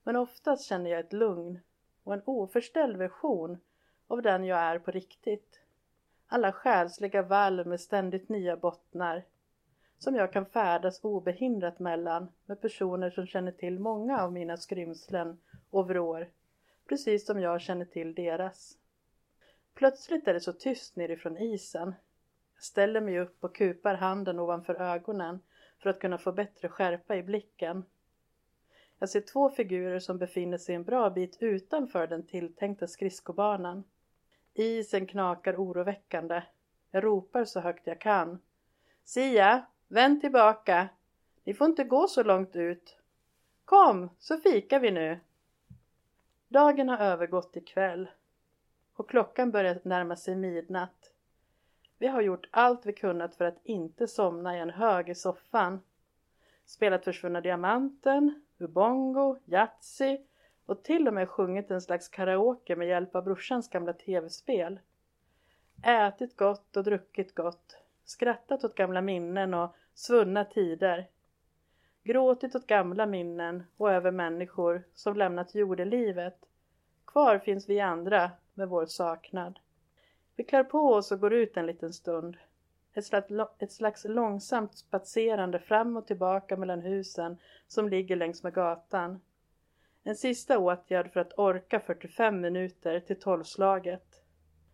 Men 0.03 0.15
oftast 0.15 0.65
känner 0.65 0.89
jag 0.89 0.99
ett 0.99 1.13
lugn 1.13 1.59
och 2.03 2.13
en 2.13 2.21
oförställd 2.25 2.97
version 2.97 3.57
av 4.07 4.21
den 4.21 4.43
jag 4.43 4.59
är 4.59 4.79
på 4.79 4.91
riktigt. 4.91 5.59
Alla 6.27 6.51
själsliga 6.51 7.21
valv 7.21 7.67
med 7.67 7.81
ständigt 7.81 8.29
nya 8.29 8.57
bottnar 8.57 9.23
som 9.97 10.15
jag 10.15 10.33
kan 10.33 10.45
färdas 10.45 11.03
obehindrat 11.03 11.79
mellan 11.79 12.27
med 12.45 12.61
personer 12.61 13.09
som 13.09 13.27
känner 13.27 13.51
till 13.51 13.79
många 13.79 14.21
av 14.21 14.33
mina 14.33 14.57
skrymslen 14.57 15.37
och 15.71 15.87
vrår, 15.87 16.29
precis 16.89 17.25
som 17.25 17.41
jag 17.41 17.61
känner 17.61 17.85
till 17.85 18.15
deras. 18.15 18.77
Plötsligt 19.73 20.27
är 20.27 20.33
det 20.33 20.41
så 20.41 20.53
tyst 20.53 20.95
nerifrån 20.95 21.37
isen. 21.37 21.95
Jag 22.53 22.63
ställer 22.63 23.01
mig 23.01 23.19
upp 23.19 23.43
och 23.43 23.55
kupar 23.55 23.95
handen 23.95 24.39
ovanför 24.39 24.81
ögonen 24.81 25.39
för 25.79 25.89
att 25.89 25.99
kunna 25.99 26.17
få 26.17 26.31
bättre 26.31 26.69
skärpa 26.69 27.15
i 27.15 27.23
blicken. 27.23 27.85
Jag 28.99 29.09
ser 29.09 29.21
två 29.21 29.49
figurer 29.49 29.99
som 29.99 30.17
befinner 30.17 30.57
sig 30.57 30.75
en 30.75 30.83
bra 30.83 31.09
bit 31.09 31.37
utanför 31.39 32.07
den 32.07 32.27
tilltänkta 32.27 32.87
skridskobanan. 32.87 33.83
Isen 34.53 35.07
knakar 35.07 35.55
oroväckande. 35.55 36.43
Jag 36.91 37.03
ropar 37.03 37.45
så 37.45 37.59
högt 37.59 37.87
jag 37.87 38.01
kan. 38.01 38.39
Sia, 39.03 39.65
vänd 39.87 40.21
tillbaka. 40.21 40.89
Ni 41.43 41.53
får 41.53 41.67
inte 41.67 41.83
gå 41.83 42.07
så 42.07 42.23
långt 42.23 42.55
ut. 42.55 42.97
Kom, 43.65 44.09
så 44.19 44.37
fikar 44.37 44.79
vi 44.79 44.91
nu. 44.91 45.19
Dagen 46.51 46.89
har 46.89 46.97
övergått 46.97 47.53
till 47.53 47.65
kväll 47.65 48.09
och 48.93 49.09
klockan 49.09 49.51
börjar 49.51 49.79
närma 49.83 50.15
sig 50.15 50.35
midnatt. 50.35 51.13
Vi 51.97 52.07
har 52.07 52.21
gjort 52.21 52.47
allt 52.51 52.85
vi 52.85 52.93
kunnat 52.93 53.35
för 53.35 53.45
att 53.45 53.59
inte 53.63 54.07
somna 54.07 54.57
i 54.57 54.59
en 54.59 54.69
hög 54.69 55.09
i 55.09 55.15
soffan. 55.15 55.79
Spelat 56.65 57.03
Försvunna 57.03 57.41
Diamanten, 57.41 58.43
Ubongo, 58.57 59.39
Yatzy 59.45 60.17
och 60.65 60.83
till 60.83 61.07
och 61.07 61.13
med 61.13 61.29
sjungit 61.29 61.71
en 61.71 61.81
slags 61.81 62.07
karaoke 62.09 62.75
med 62.75 62.87
hjälp 62.87 63.15
av 63.15 63.23
brorsans 63.23 63.69
gamla 63.69 63.93
tv-spel. 63.93 64.79
Ätit 65.83 66.37
gott 66.37 66.77
och 66.77 66.83
druckit 66.83 67.35
gott, 67.35 67.77
skrattat 68.03 68.63
åt 68.63 68.75
gamla 68.75 69.01
minnen 69.01 69.53
och 69.53 69.75
svunna 69.93 70.45
tider. 70.45 71.07
Gråtit 72.03 72.55
åt 72.55 72.67
gamla 72.67 73.05
minnen 73.05 73.63
och 73.77 73.91
över 73.91 74.11
människor 74.11 74.83
som 74.93 75.15
lämnat 75.15 75.55
jordelivet. 75.55 76.37
Kvar 77.07 77.39
finns 77.39 77.69
vi 77.69 77.79
andra 77.79 78.31
med 78.53 78.69
vår 78.69 78.85
saknad. 78.85 79.59
Vi 80.35 80.43
klär 80.43 80.63
på 80.63 80.93
oss 80.93 81.11
och 81.11 81.19
går 81.19 81.33
ut 81.33 81.57
en 81.57 81.65
liten 81.65 81.93
stund. 81.93 82.37
Ett 82.93 83.05
slags, 83.05 83.27
ett 83.59 83.71
slags 83.71 84.05
långsamt 84.05 84.77
spatserande 84.77 85.59
fram 85.59 85.97
och 85.97 86.07
tillbaka 86.07 86.57
mellan 86.57 86.81
husen 86.81 87.37
som 87.67 87.89
ligger 87.89 88.15
längs 88.15 88.43
med 88.43 88.53
gatan. 88.53 89.21
En 90.03 90.15
sista 90.15 90.59
åtgärd 90.59 91.13
för 91.13 91.19
att 91.19 91.39
orka 91.39 91.79
45 91.79 92.41
minuter 92.41 92.99
till 92.99 93.19
tolvslaget. 93.19 94.23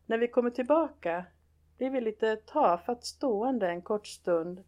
När 0.05 0.17
vi 0.17 0.27
kommer 0.27 0.49
tillbaka 0.49 1.25
blir 1.77 1.89
vi 1.89 2.01
lite 2.01 2.35
tafatt 2.35 3.05
stående 3.05 3.69
en 3.69 3.81
kort 3.81 4.07
stund 4.07 4.63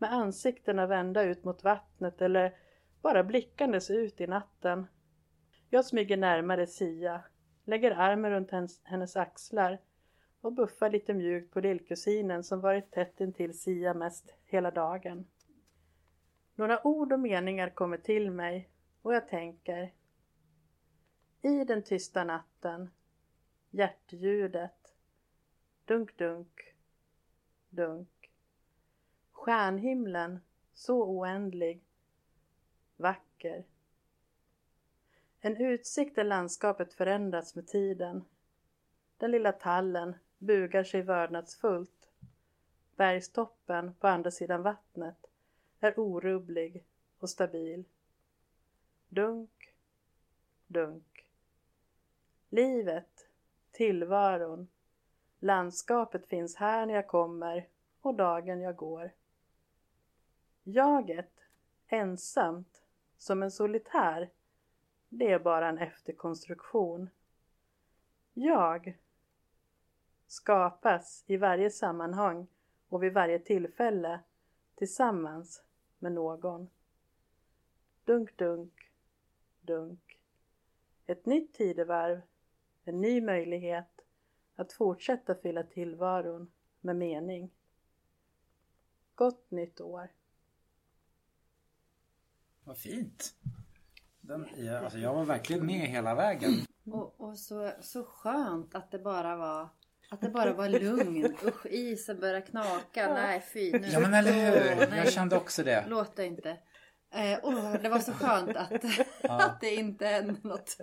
med 0.00 0.12
ansiktena 0.12 0.86
vända 0.86 1.22
ut 1.22 1.44
mot 1.44 1.64
vattnet 1.64 2.22
eller 2.22 2.54
bara 3.02 3.24
blickandes 3.24 3.90
ut 3.90 4.20
i 4.20 4.26
natten. 4.26 4.86
Jag 5.70 5.84
smyger 5.84 6.16
närmare 6.16 6.66
Sia, 6.66 7.22
lägger 7.64 7.90
armen 7.90 8.30
runt 8.30 8.50
hennes, 8.50 8.80
hennes 8.84 9.16
axlar 9.16 9.78
och 10.40 10.52
buffar 10.52 10.90
lite 10.90 11.14
mjukt 11.14 11.52
på 11.52 11.60
lillkusinen 11.60 12.44
som 12.44 12.60
varit 12.60 12.90
tätt 12.90 13.20
intill 13.20 13.58
Sia 13.58 13.94
mest 13.94 14.34
hela 14.44 14.70
dagen. 14.70 15.26
Några 16.54 16.86
ord 16.86 17.12
och 17.12 17.20
meningar 17.20 17.70
kommer 17.70 17.96
till 17.96 18.30
mig 18.30 18.70
och 19.02 19.14
jag 19.14 19.28
tänker 19.28 19.92
i 21.42 21.64
den 21.64 21.82
tysta 21.82 22.24
natten, 22.24 22.90
hjärtljudet, 23.70 24.94
dunk 25.84 26.16
dunk, 26.16 26.74
dunk. 27.70 28.19
Stjärnhimlen 29.40 30.40
så 30.74 31.04
oändlig, 31.04 31.80
vacker. 32.96 33.64
En 35.40 35.56
utsikt 35.56 36.16
där 36.16 36.24
landskapet 36.24 36.94
förändrats 36.94 37.54
med 37.54 37.66
tiden. 37.66 38.24
Den 39.16 39.30
lilla 39.30 39.52
tallen 39.52 40.14
bugar 40.38 40.84
sig 40.84 41.02
vördnadsfullt. 41.02 42.08
Bergstoppen 42.96 43.94
på 43.94 44.08
andra 44.08 44.30
sidan 44.30 44.62
vattnet 44.62 45.26
är 45.80 45.98
orubblig 46.00 46.84
och 47.18 47.30
stabil. 47.30 47.84
Dunk, 49.08 49.74
dunk. 50.66 51.26
Livet, 52.48 53.28
tillvaron, 53.72 54.68
landskapet 55.38 56.26
finns 56.26 56.56
här 56.56 56.86
när 56.86 56.94
jag 56.94 57.06
kommer 57.06 57.68
och 58.00 58.14
dagen 58.14 58.60
jag 58.60 58.76
går. 58.76 59.10
Jaget, 60.64 61.32
ensamt, 61.86 62.82
som 63.18 63.42
en 63.42 63.50
solitär, 63.50 64.30
det 65.08 65.32
är 65.32 65.38
bara 65.38 65.68
en 65.68 65.78
efterkonstruktion. 65.78 67.10
Jag 68.34 68.98
skapas 70.26 71.24
i 71.26 71.36
varje 71.36 71.70
sammanhang 71.70 72.46
och 72.88 73.02
vid 73.02 73.12
varje 73.12 73.38
tillfälle 73.38 74.20
tillsammans 74.74 75.62
med 75.98 76.12
någon. 76.12 76.68
Dunk, 78.04 78.36
dunk, 78.36 78.90
dunk. 79.60 80.18
Ett 81.06 81.26
nytt 81.26 81.54
tidevarv, 81.54 82.20
en 82.84 83.00
ny 83.00 83.20
möjlighet 83.20 84.00
att 84.56 84.72
fortsätta 84.72 85.34
fylla 85.34 85.62
tillvaron 85.62 86.52
med 86.80 86.96
mening. 86.96 87.50
Gott 89.14 89.50
nytt 89.50 89.80
år! 89.80 90.10
Vad 92.64 92.78
fint! 92.78 93.34
Den, 94.20 94.46
jag, 94.56 94.84
alltså 94.84 94.98
jag 94.98 95.14
var 95.14 95.24
verkligen 95.24 95.66
med 95.66 95.80
hela 95.88 96.14
vägen. 96.14 96.50
Och, 96.92 97.20
och 97.20 97.38
så, 97.38 97.70
så 97.80 98.04
skönt 98.04 98.74
att 98.74 98.90
det 98.90 98.98
bara 98.98 99.36
var 99.36 99.68
att 100.10 100.20
det 100.20 100.28
bara 100.30 100.52
var 100.52 100.68
lugn. 100.68 101.24
Usch, 101.44 101.66
isen 101.66 102.20
började 102.20 102.40
knaka. 102.42 103.14
Nej, 103.14 103.44
fy. 103.52 103.72
Nu. 103.72 103.86
Ja 103.88 104.00
men 104.00 104.14
eller 104.14 104.32
hur! 104.32 104.76
Nej. 104.90 104.98
Jag 104.98 105.12
kände 105.12 105.36
också 105.36 105.62
det. 105.62 105.84
Låt 105.88 106.16
det 106.16 106.26
inte. 106.26 106.50
Eh, 107.14 107.38
åh, 107.42 107.72
det 107.82 107.88
var 107.88 107.98
så 107.98 108.12
skönt 108.12 108.56
att, 108.56 108.84
att 109.22 109.60
det 109.60 109.74
inte 109.74 110.06
hände 110.06 110.36
något. 110.42 110.76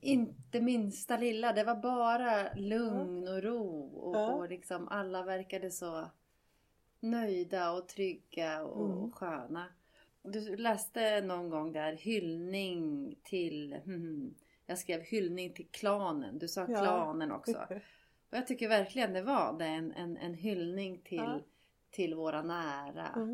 Inte 0.00 0.60
minsta 0.60 1.16
lilla. 1.16 1.52
Det 1.52 1.64
var 1.64 1.74
bara 1.76 2.54
lugn 2.54 3.28
och 3.28 3.42
ro. 3.42 3.84
Och, 3.96 4.16
Ja. 4.16 4.32
och 4.32 4.48
liksom 4.48 4.88
alla 4.88 5.22
verkade 5.22 5.70
så 5.70 6.10
nöjda 7.00 7.70
och 7.72 7.88
trygga 7.88 8.62
och 8.64 8.90
Mm. 8.98 9.12
sköna. 9.12 9.66
Du 10.22 10.56
läste 10.56 11.20
någon 11.20 11.50
gång 11.50 11.72
där 11.72 11.92
hyllning 11.92 13.14
till... 13.22 13.74
hmm, 13.84 14.34
jag 14.66 14.78
skrev 14.78 15.00
hyllning 15.00 15.52
till 15.54 15.68
klanen. 15.70 16.38
Du 16.38 16.48
sa 16.48 16.60
Ja. 16.60 16.66
klanen 16.66 17.32
också. 17.32 17.66
Och 18.30 18.36
jag 18.36 18.46
tycker 18.46 18.68
verkligen 18.68 19.12
det 19.12 19.22
var 19.22 19.58
det. 19.58 19.64
En, 19.66 19.92
en, 19.92 20.16
en 20.16 20.34
hyllning 20.34 20.98
till, 21.04 21.16
Ja. 21.18 21.40
till 21.90 22.14
våra 22.14 22.42
nära. 22.42 23.06
Mm. 23.08 23.28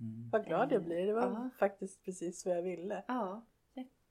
Mm. 0.00 0.30
Vad 0.32 0.46
glad 0.46 0.72
jag 0.72 0.84
blir. 0.84 1.06
Det 1.06 1.12
var 1.12 1.22
Ja. 1.22 1.50
faktiskt 1.58 2.04
precis 2.04 2.46
vad 2.46 2.56
jag 2.56 2.62
ville. 2.62 3.04
Ja, 3.08 3.46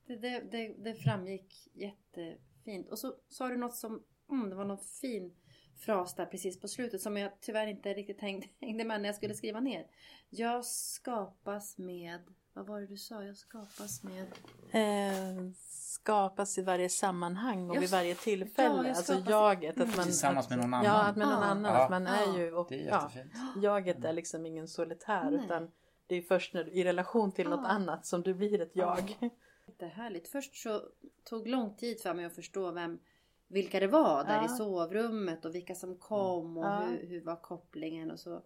det, 0.06 0.16
det, 0.16 0.40
det, 0.52 0.76
det 0.78 0.94
framgick 0.96 1.68
jättefint. 1.74 2.90
Och 2.90 3.00
så 3.00 3.16
sa 3.28 3.48
du 3.48 3.58
något 3.58 3.76
som, 3.76 4.04
mm, 4.32 4.50
det 4.50 4.56
var 4.56 4.66
någon 4.66 4.78
fin 5.02 5.36
fras 5.80 6.16
där 6.16 6.26
precis 6.26 6.60
på 6.60 6.68
slutet 6.68 7.02
som 7.02 7.18
jag 7.18 7.32
tyvärr 7.42 7.68
inte 7.68 7.94
riktigt 7.94 8.22
hängde, 8.22 8.48
hängde 8.62 8.84
med 8.84 9.02
när 9.02 9.10
jag 9.10 9.16
skulle 9.16 9.34
skriva 9.36 9.60
ner. 9.60 9.88
Jag 10.30 10.66
skapas 10.66 11.78
med, 11.78 12.20
vad 12.54 12.68
var 12.68 12.82
det 12.82 12.88
du 12.88 12.98
sa? 12.98 13.24
Jag 13.24 13.38
skapas 13.38 14.04
med... 14.04 14.26
Eh, 14.72 15.52
skapas 15.70 16.58
i 16.58 16.62
varje 16.62 16.90
sammanhang 16.90 17.70
och 17.70 17.76
Jag 17.76 17.82
vid 17.82 17.90
varje 17.90 18.16
tillfälle. 18.16 18.76
Ja, 18.76 18.88
jag 18.88 18.98
alltså 18.98 19.14
jaget. 19.30 19.80
Att 19.80 19.96
man, 19.96 20.06
Tillsammans 20.06 20.50
med 20.50 20.58
någon 20.60 20.72
Ja, 20.72 20.78
annan. 20.90 21.06
att 21.10 21.16
med 21.18 21.28
någon 21.28 21.38
Ja. 21.42 21.46
annan. 21.46 21.74
Ja. 21.74 21.84
Att 21.84 21.90
man 21.90 22.08
är 22.08 22.26
Ja. 22.26 22.38
ju... 22.40 22.54
Och, 22.54 22.66
Det 22.70 22.82
är 22.84 22.88
ja, 22.88 23.12
jaget 23.62 24.06
är 24.06 24.14
liksom 24.14 24.46
ingen 24.46 24.68
solitär 24.68 25.32
Nej. 25.32 25.46
utan 25.46 25.72
det 26.08 26.16
är 26.16 26.22
först 26.22 26.54
när 26.54 26.64
du, 26.64 26.72
i 26.72 26.84
relation 26.84 27.32
till 27.32 27.50
något 27.50 27.60
Ja. 27.64 27.68
annat 27.70 28.06
som 28.06 28.22
du 28.22 28.34
blir 28.34 28.62
ett 28.62 28.72
jag. 28.74 29.18
Jättehärligt. 29.68 30.28
Först 30.28 30.56
så 30.56 30.82
tog 31.24 31.48
lång 31.48 31.76
tid 31.76 32.02
för 32.02 32.14
mig 32.14 32.26
att 32.26 32.36
förstå 32.36 32.72
vem, 32.72 33.00
vilka 33.50 33.80
det 33.80 33.88
var 33.88 34.24
där 34.24 34.36
Ja. 34.38 34.46
i 34.46 34.50
sovrummet 34.50 35.46
och 35.46 35.56
vilka 35.56 35.76
som 35.76 35.96
kom 35.96 36.58
och 36.58 36.66
Ja. 36.66 36.80
hur, 36.86 37.08
hur 37.08 37.22
var 37.22 37.36
kopplingen 37.36 38.12
och 38.12 38.20
så, 38.20 38.42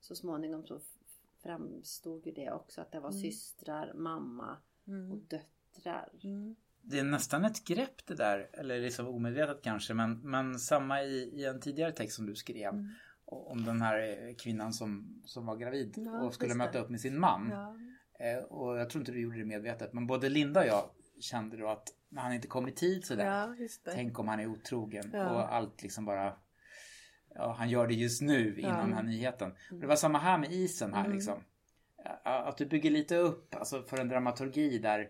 så 0.00 0.14
småningom 0.14 0.66
så 0.66 0.80
framstod 1.42 2.26
ju 2.26 2.32
det 2.32 2.50
också 2.50 2.80
att 2.80 2.92
det 2.92 3.00
var 3.00 3.10
Mm. 3.10 3.20
systrar, 3.22 3.92
mamma 3.94 4.56
och 4.84 4.88
Mm. 4.92 5.20
döttrar. 5.28 6.08
Mm. 6.22 6.56
Det 6.82 6.98
är 6.98 7.04
nästan 7.04 7.44
ett 7.44 7.64
grepp 7.64 8.06
det 8.06 8.14
där, 8.14 8.50
eller 8.52 8.80
liksom 8.80 9.06
omedvetet 9.08 9.62
kanske, 9.62 9.94
men, 9.94 10.20
men 10.20 10.58
samma 10.58 11.02
i, 11.02 11.14
i 11.40 11.44
en 11.44 11.60
tidigare 11.60 11.92
text 11.92 12.16
som 12.16 12.26
du 12.26 12.34
skrev. 12.34 12.68
Mm. 12.72 12.88
Om 13.26 13.64
den 13.64 13.80
här 13.82 14.26
eh, 14.28 14.34
kvinnan 14.34 14.72
som, 14.72 15.22
som 15.24 15.46
var 15.46 15.56
gravid 15.56 15.94
Ja, 15.96 16.22
och 16.22 16.34
skulle 16.34 16.54
möta 16.54 16.78
upp 16.78 16.90
med 16.90 17.00
sin 17.00 17.20
man. 17.20 17.48
Ja. 17.50 17.76
Eh, 18.26 18.38
och 18.44 18.78
jag 18.78 18.90
tror 18.90 19.00
inte 19.02 19.12
du 19.12 19.20
gjorde 19.20 19.38
det 19.38 19.44
medvetet, 19.44 19.92
men 19.92 20.06
både 20.06 20.28
Linda 20.28 20.60
och 20.60 20.66
jag 20.66 20.84
kände 21.20 21.56
då 21.56 21.68
att 21.68 21.88
när 22.08 22.22
han 22.22 22.32
inte 22.32 22.48
kom 22.48 22.68
i 22.68 22.72
tid 22.72 23.04
sådär. 23.04 23.26
ja. 23.26 23.54
Tänk 23.92 24.18
om 24.18 24.28
han 24.28 24.40
är 24.40 24.46
otrogen 24.46 25.10
Ja. 25.12 25.30
och 25.30 25.54
allt 25.54 25.82
liksom 25.82 26.04
bara 26.04 26.36
Ja, 27.36 27.54
han 27.58 27.68
gör 27.70 27.86
det 27.86 27.94
just 27.94 28.22
nu 28.22 28.58
innan 28.60 28.70
Ja. 28.76 28.80
den 28.84 28.92
här 28.92 29.02
nyheten. 29.02 29.52
Och 29.70 29.76
det 29.80 29.86
var 29.86 29.96
samma 29.96 30.18
här 30.18 30.38
med 30.38 30.52
isen 30.52 30.94
här 30.94 31.00
Mm. 31.04 31.12
liksom. 31.16 31.44
Att 32.24 32.56
du 32.56 32.66
bygger 32.66 32.90
lite 32.90 33.16
upp, 33.16 33.54
alltså 33.54 33.82
för 33.82 33.98
en 34.00 34.08
dramaturgi 34.08 34.78
där 34.78 35.08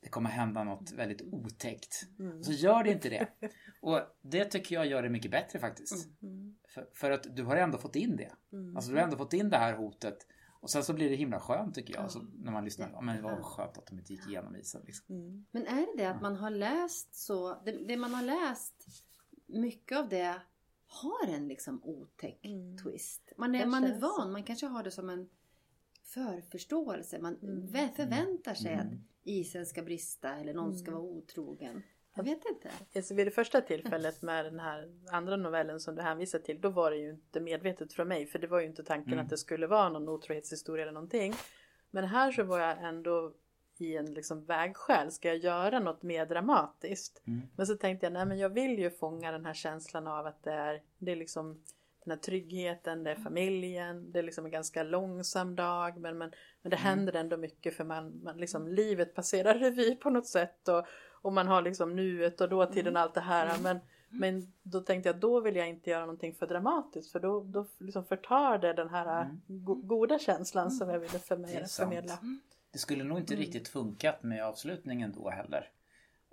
det 0.00 0.08
kommer 0.08 0.30
hända 0.30 0.64
något 0.64 0.92
väldigt 0.92 1.22
otäckt. 1.22 2.02
Mm. 2.18 2.42
Så 2.42 2.52
gör 2.52 2.84
det 2.84 2.90
inte 2.90 3.08
det. 3.08 3.26
Och 3.80 4.00
det 4.22 4.44
tycker 4.44 4.74
jag 4.74 4.86
gör 4.86 5.02
det 5.02 5.08
mycket 5.08 5.30
bättre 5.30 5.58
faktiskt. 5.58 6.22
Mm. 6.22 6.56
För, 6.68 6.86
för 6.94 7.10
att 7.10 7.36
du 7.36 7.42
har 7.44 7.56
ändå 7.56 7.78
fått 7.78 7.96
in 7.96 8.16
det. 8.16 8.32
Mm. 8.52 8.76
Alltså 8.76 8.90
du 8.90 8.96
har 8.96 9.04
ändå 9.04 9.16
fått 9.16 9.32
in 9.32 9.50
det 9.50 9.56
här 9.58 9.74
hotet. 9.74 10.26
Och 10.62 10.70
sen 10.70 10.84
så 10.84 10.92
blir 10.92 11.10
det 11.10 11.16
himla 11.16 11.40
skönt 11.40 11.74
tycker 11.74 11.94
jag. 11.94 12.04
Ja. 12.04 12.08
Så 12.08 12.18
när 12.34 12.52
man 12.52 12.64
lyssnar. 12.64 12.90
Ja 12.92 13.00
men 13.00 13.16
det 13.16 13.22
var 13.22 13.42
skönt 13.42 13.78
att 13.78 13.86
de 13.86 13.98
inte 13.98 14.12
gick 14.12 14.26
igenom 14.28 14.56
isen. 14.56 14.82
Liksom. 14.86 15.14
Mm. 15.16 15.46
Men 15.50 15.66
är 15.66 15.76
det 15.96 16.02
det 16.02 16.10
att 16.10 16.22
man 16.22 16.36
har 16.36 16.50
läst 16.50 17.14
så, 17.14 17.62
det, 17.64 17.72
det 17.72 17.96
man 17.96 18.14
har 18.14 18.22
läst, 18.22 18.86
mycket 19.46 19.98
av 19.98 20.08
det 20.08 20.40
har 20.86 21.26
en 21.28 21.48
liksom 21.48 21.80
otäck 21.84 22.46
Mm. 22.46 22.78
twist. 22.78 23.32
Man 23.38 23.54
är, 23.54 23.66
man 23.66 23.84
är 23.84 24.00
van, 24.00 24.32
man 24.32 24.42
kanske 24.44 24.66
har 24.66 24.82
det 24.82 24.90
som 24.90 25.10
en 25.10 25.28
förförståelse. 26.04 27.18
Man 27.18 27.36
Mm. 27.42 27.66
vä- 27.66 27.92
förväntar 27.96 28.54
sig 28.54 28.72
Mm. 28.72 28.86
att 28.86 28.92
isen 29.22 29.66
ska 29.66 29.82
brista 29.82 30.36
eller 30.36 30.54
någon 30.54 30.78
ska 30.78 30.90
Mm. 30.90 31.02
vara 31.02 31.12
otrogen. 31.12 31.82
Jag 32.14 32.24
vet 32.24 32.44
inte. 32.44 32.70
Alltså 32.96 33.14
vid 33.14 33.26
det 33.26 33.30
första 33.30 33.60
tillfället 33.60 34.22
med 34.22 34.44
den 34.44 34.60
här 34.60 34.92
andra 35.10 35.36
novellen 35.36 35.80
som 35.80 35.94
du 35.94 36.02
hänvisar 36.02 36.38
till, 36.38 36.60
då 36.60 36.68
var 36.68 36.90
det 36.90 36.96
ju 36.96 37.10
inte 37.10 37.40
medvetet 37.40 37.92
från 37.92 38.08
mig, 38.08 38.26
för 38.26 38.38
det 38.38 38.46
var 38.46 38.60
ju 38.60 38.66
inte 38.66 38.84
tanken 38.84 39.12
Mm. 39.12 39.24
att 39.24 39.30
det 39.30 39.38
skulle 39.38 39.66
vara 39.66 39.88
någon 39.88 40.08
otrohetshistoria 40.08 40.82
eller 40.82 40.92
någonting. 40.92 41.34
Men 41.90 42.04
här 42.04 42.32
så 42.32 42.42
var 42.42 42.58
jag 42.60 42.82
ändå 42.82 43.32
i 43.78 43.96
en 43.96 44.14
liksom 44.14 44.44
vägskäl, 44.44 45.10
ska 45.12 45.28
jag 45.28 45.36
göra 45.38 45.78
något 45.80 46.02
mer 46.02 46.26
dramatiskt? 46.26 47.22
Mm. 47.26 47.40
Men 47.56 47.66
så 47.66 47.74
tänkte 47.76 48.06
jag, 48.06 48.12
nej 48.12 48.26
men 48.26 48.38
jag 48.38 48.48
vill 48.48 48.78
ju 48.78 48.90
fånga 48.90 49.32
den 49.32 49.44
här 49.46 49.54
känslan 49.54 50.06
av 50.06 50.26
att 50.26 50.42
det 50.42 50.52
är, 50.52 50.82
det 50.98 51.12
är 51.12 51.16
liksom 51.16 51.62
den 52.04 52.10
här 52.10 52.18
tryggheten, 52.18 53.04
det 53.04 53.10
är 53.10 53.14
familjen, 53.16 54.12
det 54.12 54.18
är 54.18 54.22
liksom 54.22 54.44
en 54.44 54.50
ganska 54.50 54.82
långsam 54.82 55.56
dag 55.56 55.96
men, 56.00 56.18
men, 56.18 56.32
men 56.62 56.70
det 56.70 56.76
Mm. 56.76 56.84
händer 56.88 57.12
ändå 57.16 57.36
mycket 57.36 57.74
för 57.76 57.84
man, 57.84 58.20
man 58.22 58.36
liksom, 58.36 58.68
livet 58.68 59.14
passerar 59.14 59.54
revy 59.58 59.96
på 59.96 60.10
något 60.10 60.26
sätt 60.26 60.68
och, 60.68 60.86
och 61.22 61.32
man 61.32 61.46
har 61.48 61.62
liksom 61.62 61.96
nuet 61.96 62.40
och 62.40 62.48
dåtiden 62.48 62.96
och 62.96 63.02
allt 63.02 63.14
det 63.14 63.20
här 63.20 63.58
men, 63.62 63.78
men 64.08 64.52
då 64.62 64.80
tänkte 64.80 65.08
jag 65.08 65.16
då 65.16 65.40
vill 65.40 65.56
jag 65.56 65.68
inte 65.68 65.90
göra 65.90 66.00
någonting 66.00 66.34
för 66.34 66.46
dramatiskt 66.46 67.12
för 67.12 67.20
då, 67.20 67.40
då 67.40 67.66
liksom 67.78 68.04
förtar 68.04 68.58
det 68.58 68.72
den 68.72 68.88
här 68.88 69.22
Mm. 69.24 69.40
go- 69.46 69.74
goda 69.82 70.18
känslan 70.18 70.70
som 70.70 70.88
jag 70.90 70.98
ville 70.98 71.18
förmedla. 71.18 71.66
förmedla. 71.66 72.18
Det 72.72 72.78
skulle 72.78 73.04
nog 73.04 73.18
inte 73.18 73.34
Mm. 73.34 73.44
riktigt 73.46 73.68
funkat 73.68 74.22
med 74.22 74.44
avslutningen 74.44 75.12
då 75.12 75.30
heller. 75.30 75.68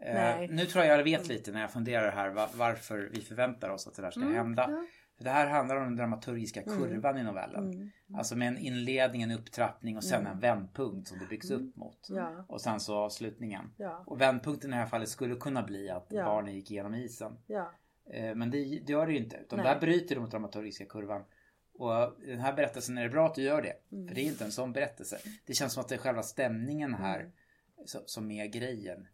Eh, 0.02 0.50
nu 0.50 0.66
tror 0.66 0.86
jag 0.86 1.00
jag 1.00 1.04
vet 1.04 1.28
lite 1.28 1.52
när 1.52 1.62
jag 1.62 1.72
funderar 1.72 2.12
här 2.12 2.30
va- 2.30 2.50
varför 2.56 3.10
vi 3.14 3.22
förväntar 3.22 3.70
oss 3.70 3.88
att 3.88 3.96
det 3.96 4.02
där 4.02 4.12
ska 4.12 4.22
Mm, 4.22 4.34
hända. 4.36 4.66
ja. 4.70 4.86
Det 5.20 5.30
här 5.30 5.48
handlar 5.48 5.76
om 5.76 5.84
den 5.84 5.96
dramaturgiska 5.96 6.62
Mm. 6.62 6.78
kurvan 6.78 7.18
i 7.18 7.24
novellen. 7.24 7.72
Mm. 7.74 7.90
Alltså 8.14 8.36
med 8.36 8.48
en 8.48 8.58
inledning, 8.58 9.22
en 9.22 9.32
upptrappning 9.32 9.98
och 9.98 10.04
sen 10.04 10.20
Mm. 10.22 10.32
en 10.34 10.40
vändpunkt 10.40 11.08
som 11.08 11.20
det 11.20 11.26
byggs 11.26 11.52
upp 11.52 11.76
mot. 11.76 12.08
Ja, 12.10 12.46
Och 12.48 12.62
sen 12.62 12.80
så 12.80 12.96
avslutningen. 12.98 13.72
ja, 13.78 14.04
Och 14.08 14.22
vändpunkten 14.22 14.70
i 14.70 14.74
det 14.74 14.80
här 14.80 14.86
fallet 14.86 15.10
skulle 15.10 15.36
kunna 15.36 15.64
bli 15.64 15.90
att 15.90 16.06
Ja. 16.10 16.26
barnen 16.26 16.56
gick 16.56 16.72
igenom 16.72 16.96
isen. 16.96 17.38
ja. 17.48 17.72
Eh, 18.14 18.36
Men 18.36 18.52
det, 18.52 18.58
det 18.58 18.92
gör 18.92 19.06
det 19.08 19.14
ju 19.14 19.20
inte. 19.20 19.38
Utan 19.38 19.58
Nej. 19.60 19.74
där 19.74 19.80
bryter 19.80 20.16
du 20.16 20.22
mot 20.22 20.32
dramaturgiska 20.32 20.86
kurvan. 20.86 21.24
Och 21.74 22.14
den 22.26 22.40
här 22.40 22.54
berättelsen 22.54 22.98
är 22.98 23.04
det 23.04 23.10
bra 23.10 23.26
att 23.26 23.36
du 23.36 23.42
gör 23.42 23.62
det. 23.62 23.74
Mm. 23.96 24.08
För 24.08 24.16
det 24.16 24.22
är 24.22 24.26
inte 24.26 24.46
en 24.46 24.52
sån 24.52 24.74
berättelse. 24.74 25.18
Det 25.46 25.54
känns 25.54 25.74
som 25.74 25.82
att 25.82 25.88
det 25.90 25.96
är 25.96 26.00
själva 26.00 26.24
stämningen 26.24 26.94
här 26.94 27.20
Mm. 27.20 27.32
Som 28.06 28.32
är 28.32 28.46
grejen. 28.48 29.08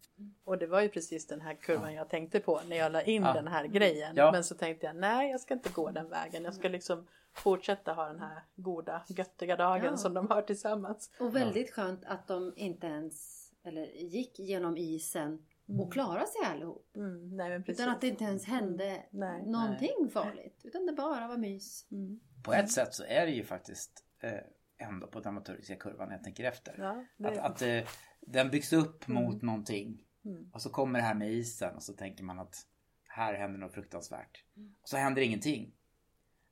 Och 0.44 0.58
det 0.58 0.66
var 0.66 0.80
ju 0.80 0.88
precis 0.88 1.26
den 1.26 1.40
här 1.40 1.54
kurvan 1.54 1.94
jag 1.94 2.08
tänkte 2.08 2.40
på 2.40 2.60
när 2.68 2.76
jag 2.76 2.92
la 2.92 3.02
in 3.02 3.22
Ja. 3.22 3.32
den 3.32 3.48
här 3.48 3.66
grejen. 3.66 4.16
Ja. 4.16 4.32
Men 4.32 4.44
så 4.44 4.54
tänkte 4.54 4.86
jag 4.86 4.96
nej 4.96 5.30
jag 5.30 5.40
ska 5.40 5.54
inte 5.54 5.70
gå 5.72 5.90
den 5.90 6.08
vägen. 6.08 6.44
Jag 6.44 6.54
ska 6.54 6.68
liksom 6.68 7.06
fortsätta 7.34 7.92
ha 7.92 8.06
den 8.06 8.20
här 8.20 8.42
goda 8.56 9.04
göttiga 9.08 9.56
dagen 9.56 9.84
Ja. 9.84 9.96
som 9.96 10.14
de 10.14 10.28
har 10.30 10.42
tillsammans. 10.42 11.10
Och 11.20 11.36
väldigt 11.36 11.70
skönt 11.70 12.04
att 12.04 12.26
de 12.28 12.52
inte 12.56 12.86
ens 12.86 13.42
eller, 13.64 13.86
gick 13.86 14.38
genom 14.38 14.76
isen 14.76 15.46
Mm. 15.68 15.80
och 15.80 15.92
klarade 15.92 16.26
sig 16.26 16.40
allihop. 16.44 16.90
Mm, 16.96 17.36
nej. 17.36 17.62
Utan 17.66 17.88
att 17.88 18.00
det 18.00 18.08
inte 18.08 18.24
ens 18.24 18.44
hände 18.44 19.02
Nej. 19.10 19.42
någonting 19.46 20.08
farligt. 20.12 20.60
Utan 20.64 20.86
det 20.86 20.92
bara 20.92 21.28
var 21.28 21.36
mys. 21.36 21.86
Mm. 21.90 22.20
På 22.44 22.52
ett 22.52 22.70
sätt 22.70 22.94
så 22.94 23.04
är 23.04 23.26
det 23.26 23.32
ju 23.32 23.44
faktiskt 23.44 24.04
eh, 24.20 24.32
ändå 24.88 25.06
på 25.06 25.20
dramaturgiska 25.20 25.76
kurvan 25.76 26.08
när 26.08 26.14
jag 26.14 26.24
tänker 26.24 26.44
efter. 26.44 26.74
Ja, 26.78 27.04
det, 27.16 27.28
Att, 27.28 27.38
att 27.38 27.62
eh, 27.62 27.88
den 28.26 28.50
byggs 28.50 28.72
upp 28.72 29.08
Mm. 29.08 29.22
mot 29.24 29.42
någonting. 29.42 29.98
Mm. 30.24 30.50
Och 30.52 30.62
så 30.62 30.70
kommer 30.70 30.98
det 30.98 31.04
här 31.04 31.14
med 31.14 31.32
isen 31.32 31.74
och 31.76 31.82
så 31.82 31.92
tänker 31.92 32.24
man 32.24 32.38
att 32.38 32.66
här 33.04 33.34
händer 33.34 33.58
något 33.58 33.74
fruktansvärt. 33.74 34.44
Mm. 34.56 34.74
Och 34.82 34.88
så 34.88 34.96
händer 34.96 35.22
ingenting. 35.22 35.72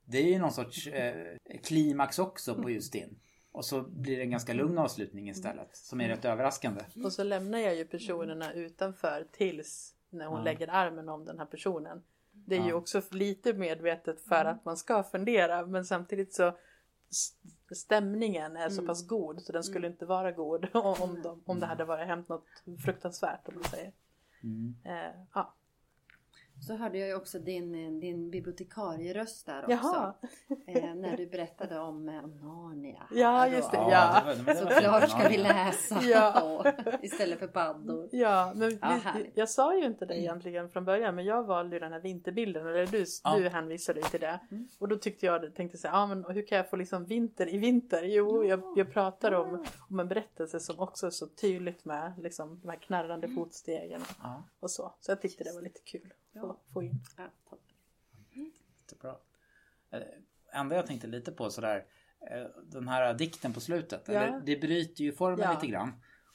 Det 0.05 0.17
är 0.17 0.23
ju 0.33 0.39
någon 0.39 0.51
sorts 0.51 0.87
eh, 0.87 1.37
klimax 1.63 2.19
också 2.19 2.55
på 2.55 2.69
just 2.69 2.93
din. 2.93 3.19
Och 3.51 3.65
så 3.65 3.81
blir 3.81 4.17
det 4.17 4.23
en 4.23 4.29
ganska 4.31 4.53
lugn 4.53 4.77
avslutning 4.77 5.29
istället. 5.29 5.75
Som 5.77 6.01
är 6.01 6.07
rätt 6.07 6.25
överraskande. 6.25 6.81
Och 7.03 7.13
så 7.13 7.23
lämnar 7.23 7.59
jag 7.59 7.75
ju 7.75 7.85
personerna 7.85 8.53
utanför 8.53 9.27
tills 9.31 9.95
när 10.09 10.25
hon 10.25 10.37
Ja. 10.37 10.43
lägger 10.43 10.67
armen 10.67 11.09
om 11.09 11.25
den 11.25 11.39
här 11.39 11.45
personen. 11.45 12.03
Det 12.31 12.55
är 12.55 12.63
ju 12.63 12.69
Ja. 12.69 12.75
också 12.75 13.01
lite 13.11 13.53
medvetet 13.53 14.21
för 14.21 14.45
att 14.45 14.65
man 14.65 14.77
ska 14.77 15.03
fundera 15.03 15.65
men 15.65 15.85
samtidigt 15.85 16.33
så 16.33 16.57
stämningen 17.75 18.55
är 18.57 18.69
så 18.69 18.81
Mm. 18.81 18.87
pass 18.87 19.07
god 19.07 19.41
så 19.41 19.51
den 19.51 19.63
skulle 19.63 19.87
inte 19.87 20.05
vara 20.05 20.31
god 20.31 20.67
om, 20.75 21.21
de, 21.23 21.41
om 21.45 21.59
det 21.59 21.65
hade 21.65 21.85
varit 21.85 22.07
hänt 22.07 22.29
något 22.29 22.45
fruktansvärt 22.85 23.47
om 23.47 23.53
man 23.55 23.63
säger. 23.63 23.91
Mm. 24.43 24.75
Eh, 24.83 25.21
ja. 25.33 25.53
Så 26.67 26.75
hörde 26.75 26.97
jag 26.97 27.07
ju 27.07 27.15
också 27.15 27.39
din, 27.39 27.75
eh, 27.85 27.91
din 27.91 28.31
bibliotekarieröst 28.31 29.45
där 29.45 29.59
också. 29.61 29.71
Jaha, 29.71 30.13
Eh, 30.67 30.95
när 30.95 31.17
du 31.17 31.27
berättade 31.27 31.79
om, 31.79 32.09
eh, 32.09 32.21
Narnia. 32.27 33.07
Ja, 33.11 33.47
just 33.47 33.71
det. 33.71 33.77
Ja. 33.77 34.23
Såklart 34.55 35.09
ska 35.09 35.29
vi 35.29 35.37
läsa 35.37 36.01
Ja. 36.03 36.65
istället 37.01 37.39
för 37.39 37.47
paddor. 37.47 38.09
ja 38.11 38.53
men 38.55 38.77
Ja, 38.81 38.99
vi, 39.15 39.31
jag 39.33 39.49
sa 39.49 39.75
ju 39.77 39.85
inte 39.85 40.05
det 40.05 40.19
egentligen 40.21 40.69
från 40.69 40.85
början 40.85 41.15
men 41.15 41.25
jag 41.25 41.43
valde 41.43 41.75
ju 41.75 41.79
den 41.79 41.91
här 41.93 41.99
vinterbilden 41.99 42.67
eller 42.67 42.85
du, 42.87 43.05
Ja. 43.23 43.35
du 43.37 43.49
hänvisade 43.49 43.99
ju 43.99 44.05
till 44.05 44.19
det. 44.19 44.39
Mm. 44.51 44.67
Och 44.79 44.87
då 44.87 44.95
tyckte 44.95 45.25
jag, 45.25 45.55
tänkte 45.55 45.77
så 45.77 45.87
här, 45.87 46.03
ah, 46.03 46.07
men 46.07 46.25
hur 46.29 46.47
kan 46.47 46.57
jag 46.57 46.69
få 46.69 46.75
liksom 46.75 47.05
vinter 47.05 47.53
i 47.53 47.57
vinter? 47.57 48.03
Jo, 48.03 48.43
jag, 48.43 48.61
jag 48.75 48.93
pratar 48.93 49.31
om, 49.31 49.65
om 49.89 49.99
en 49.99 50.07
berättelse 50.07 50.59
som 50.59 50.79
också 50.79 51.05
är 51.05 51.11
så 51.11 51.27
tydligt 51.27 51.85
med 51.85 52.13
liksom, 52.17 52.59
de 52.61 52.69
här 52.69 52.77
knarrande 52.77 53.27
Mm. 53.27 53.35
fotstegen 53.37 54.01
och 54.59 54.71
så. 54.71 54.93
Så 54.99 55.11
jag 55.11 55.21
tyckte 55.21 55.43
det 55.43 55.53
var 55.53 55.61
lite 55.61 55.81
kul 55.81 56.13
att 56.35 56.41
få, 56.41 56.47
Ja. 56.47 56.63
få 56.73 56.83
in. 56.83 57.03
Ja, 57.17 57.31
toppen. 57.49 57.67
jättebra. 58.81 59.15
Eh, 59.91 60.59
enda 60.59 60.75
jag 60.75 60.85
tänkte 60.87 61.07
lite 61.07 61.31
på 61.31 61.49
sådär. 61.49 61.85
eh, 62.31 62.47
Den 62.63 62.87
här 62.87 63.13
dikten 63.13 63.53
på 63.53 63.59
slutet. 63.59 64.03
Ja. 64.07 64.13
Eller, 64.13 64.39
det 64.45 64.55
bryter 64.61 65.03
ju 65.03 65.11
formen 65.11 65.39
Ja. 65.39 65.53
lite 65.53 65.67
grann. 65.67 65.91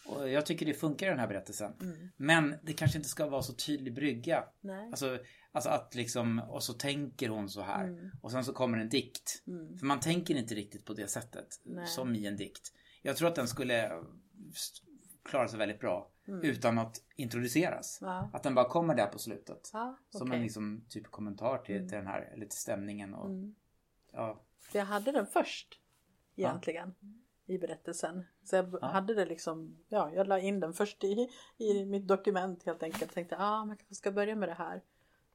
Och 0.07 0.29
jag 0.29 0.47
tycker 0.47 0.67
det 0.67 0.75
funkar 0.75 1.07
i 1.07 1.11
den 1.11 1.19
här 1.19 1.27
berättelsen. 1.29 1.73
Mm. 1.81 2.09
Men 2.17 2.55
det 2.63 2.73
kanske 2.73 2.99
inte 2.99 3.09
ska 3.09 3.29
vara 3.29 3.43
så 3.43 3.53
tydlig 3.53 3.95
brygga. 3.95 4.45
Nej. 4.61 4.87
Alltså, 4.87 5.19
alltså 5.53 5.71
att 5.71 5.95
liksom, 5.95 6.39
och 6.41 6.63
så 6.63 6.73
tänker 6.73 7.29
hon 7.29 7.49
så 7.49 7.61
här. 7.63 7.85
Mm. 7.85 8.11
Och 8.23 8.31
sen 8.31 8.45
så 8.45 8.53
kommer 8.53 8.79
en 8.79 8.89
dikt. 8.89 9.43
Mm. 9.47 9.79
För 9.79 9.87
man 9.87 10.01
tänker 10.01 10.35
inte 10.35 10.55
riktigt 10.55 10.85
på 10.85 10.95
det 10.95 11.09
sättet. 11.09 11.61
Nej. 11.65 11.87
Som 11.87 12.15
i 12.17 12.27
en 12.27 12.37
dikt. 12.37 12.73
Jag 13.03 13.17
tror 13.17 13.29
att 13.29 13.35
den 13.35 13.49
skulle 13.49 13.87
eh, 13.87 14.03
klara 15.23 15.49
sig 15.49 15.59
väldigt 15.59 15.81
bra. 15.81 16.11
Mm. 16.31 16.45
Utan 16.45 16.79
att 16.79 17.03
introduceras. 17.17 17.99
Ja, 18.01 18.31
Att 18.33 18.43
den 18.43 18.55
bara 18.55 18.69
kommer 18.69 18.95
där 18.95 19.07
på 19.07 19.19
slutet. 19.19 19.71
ja 19.73 19.97
Som 20.11 20.23
okej. 20.29 20.37
en 20.37 20.43
liksom, 20.43 20.85
typ 20.89 21.07
kommentar 21.11 21.59
till, 21.59 21.77
Mm. 21.77 21.89
till 21.89 21.97
den 21.99 22.07
här, 22.07 22.21
eller 22.35 22.47
till 22.47 22.59
stämningen. 22.59 23.15
Och, 23.15 23.27
Mm. 23.29 23.55
ja, 24.13 24.41
jag 24.73 24.85
hade 24.85 25.13
den 25.13 25.27
först 25.27 25.81
egentligen 26.37 26.95
i 27.47 27.59
berättelsen. 27.59 28.25
Så 28.45 28.57
jag 28.57 28.79
Ja. 28.81 28.87
hade 28.87 29.15
det 29.15 29.25
liksom, 29.27 29.77
ja 29.89 30.11
jag 30.15 30.27
la 30.27 30.39
in 30.39 30.61
den 30.61 30.73
först 30.73 31.05
i, 31.05 31.29
i 31.57 31.85
mitt 31.85 32.07
dokument 32.09 32.63
helt 32.67 32.83
enkelt. 32.83 33.13
Tänkte 33.15 33.37
ah, 33.39 33.65
man 33.65 33.77
kanske 33.77 33.95
ska 33.95 34.13
börja 34.13 34.37
med 34.37 34.49
det 34.49 34.55
här. 34.55 34.83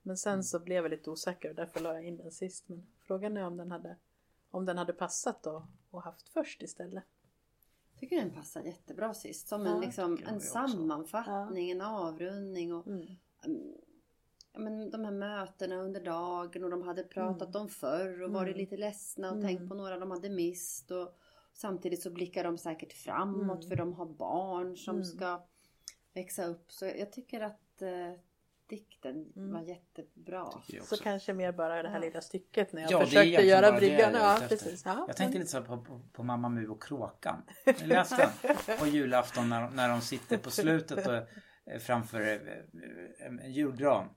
Men 0.01 0.17
sen 0.17 0.43
så 0.43 0.60
blev 0.60 0.84
jag 0.84 0.89
lite 0.89 1.10
osäker 1.10 1.49
och 1.49 1.55
därför 1.55 1.79
la 1.79 1.93
jag 1.93 2.03
in 2.05 2.17
den 2.17 2.31
sist. 2.31 2.69
Men 2.69 2.88
frågan 2.99 3.38
är 3.38 3.43
om 3.47 3.58
den 3.58 3.71
hade, 3.71 3.95
om 4.51 4.65
den 4.65 4.77
hade 4.77 4.93
passat 4.93 5.43
då 5.43 5.67
och 5.91 6.03
haft 6.03 6.29
först 6.29 6.62
istället. 6.62 7.03
Tycker 7.99 8.15
den 8.15 8.31
passar 8.31 8.62
jättebra 8.62 9.13
sist. 9.13 9.47
Som 9.47 9.65
en, 9.67 9.81
liksom, 9.81 10.17
en 10.27 10.41
sammanfattning, 10.41 11.71
en 11.71 11.81
avrundning 11.81 12.73
och 12.73 12.88
Mm. 12.88 13.08
mm, 13.45 13.73
ja, 14.53 14.60
men 14.60 14.89
de 14.89 15.03
här 15.05 15.12
mötena 15.12 15.75
under 15.75 16.03
dagen 16.03 16.63
och 16.63 16.69
de 16.69 16.81
hade 16.81 17.03
pratat 17.03 17.55
om 17.55 17.69
förr 17.69 18.21
och 18.21 18.31
varit 18.31 18.47
Mm. 18.55 18.58
lite 18.58 18.77
ledsna 18.77 19.27
och 19.31 19.38
Mm. 19.38 19.47
tänkt 19.47 19.69
på 19.69 19.75
några 19.75 19.99
de 19.99 20.12
hade 20.12 20.29
mist. 20.29 20.91
Och 20.91 21.15
samtidigt 21.53 22.01
så 22.01 22.10
blickar 22.10 22.43
de 22.43 22.58
säkert 22.58 22.93
framåt 22.93 23.63
Mm. 23.63 23.69
för 23.69 23.75
de 23.75 23.93
har 23.93 24.05
barn 24.05 24.77
som 24.77 24.95
Mm. 24.95 25.05
ska 25.05 25.41
växa 26.13 26.45
upp. 26.45 26.71
Så 26.71 26.86
jag 26.86 27.12
tycker 27.12 27.41
att 27.41 27.81
eh, 27.81 28.13
dikten 28.67 29.32
Mm. 29.36 29.54
var 29.54 29.62
jättebra. 29.62 30.45
Så 30.84 30.97
kanske 30.97 31.34
mer 31.34 31.51
bara 31.51 31.84
det 31.84 31.89
här 31.89 31.95
Ja. 31.95 32.01
lilla 32.06 32.21
stycket 32.21 32.73
när 32.73 32.82
jag 32.82 32.91
Ja, 32.91 32.99
försökte 32.99 33.41
göra 33.45 33.71
bryggan. 33.71 34.13
Ja, 34.13 34.39
precis. 34.49 34.86
Ja, 34.86 35.06
Jag 35.08 35.17
tänkte 35.17 35.38
lite 35.39 35.51
så 35.51 35.62
på, 35.62 35.78
på, 35.84 36.01
på 36.13 36.23
Mamma 36.23 36.49
Mu 36.49 36.67
och 36.67 36.84
Kråkan. 36.84 37.43
Jag 37.65 37.82
läste 37.88 38.30
den 38.41 38.78
på 38.80 38.88
julafton 38.88 39.49
när, 39.49 39.69
när 39.69 39.89
de 39.89 40.01
sitter 40.01 40.38
på 40.38 40.51
slutet 40.51 41.08
och, 41.08 41.13
eh, 41.13 41.80
framför 41.80 42.21
eh, 42.21 42.39
en, 43.28 43.39
en 43.39 43.51
julgran. 43.54 44.10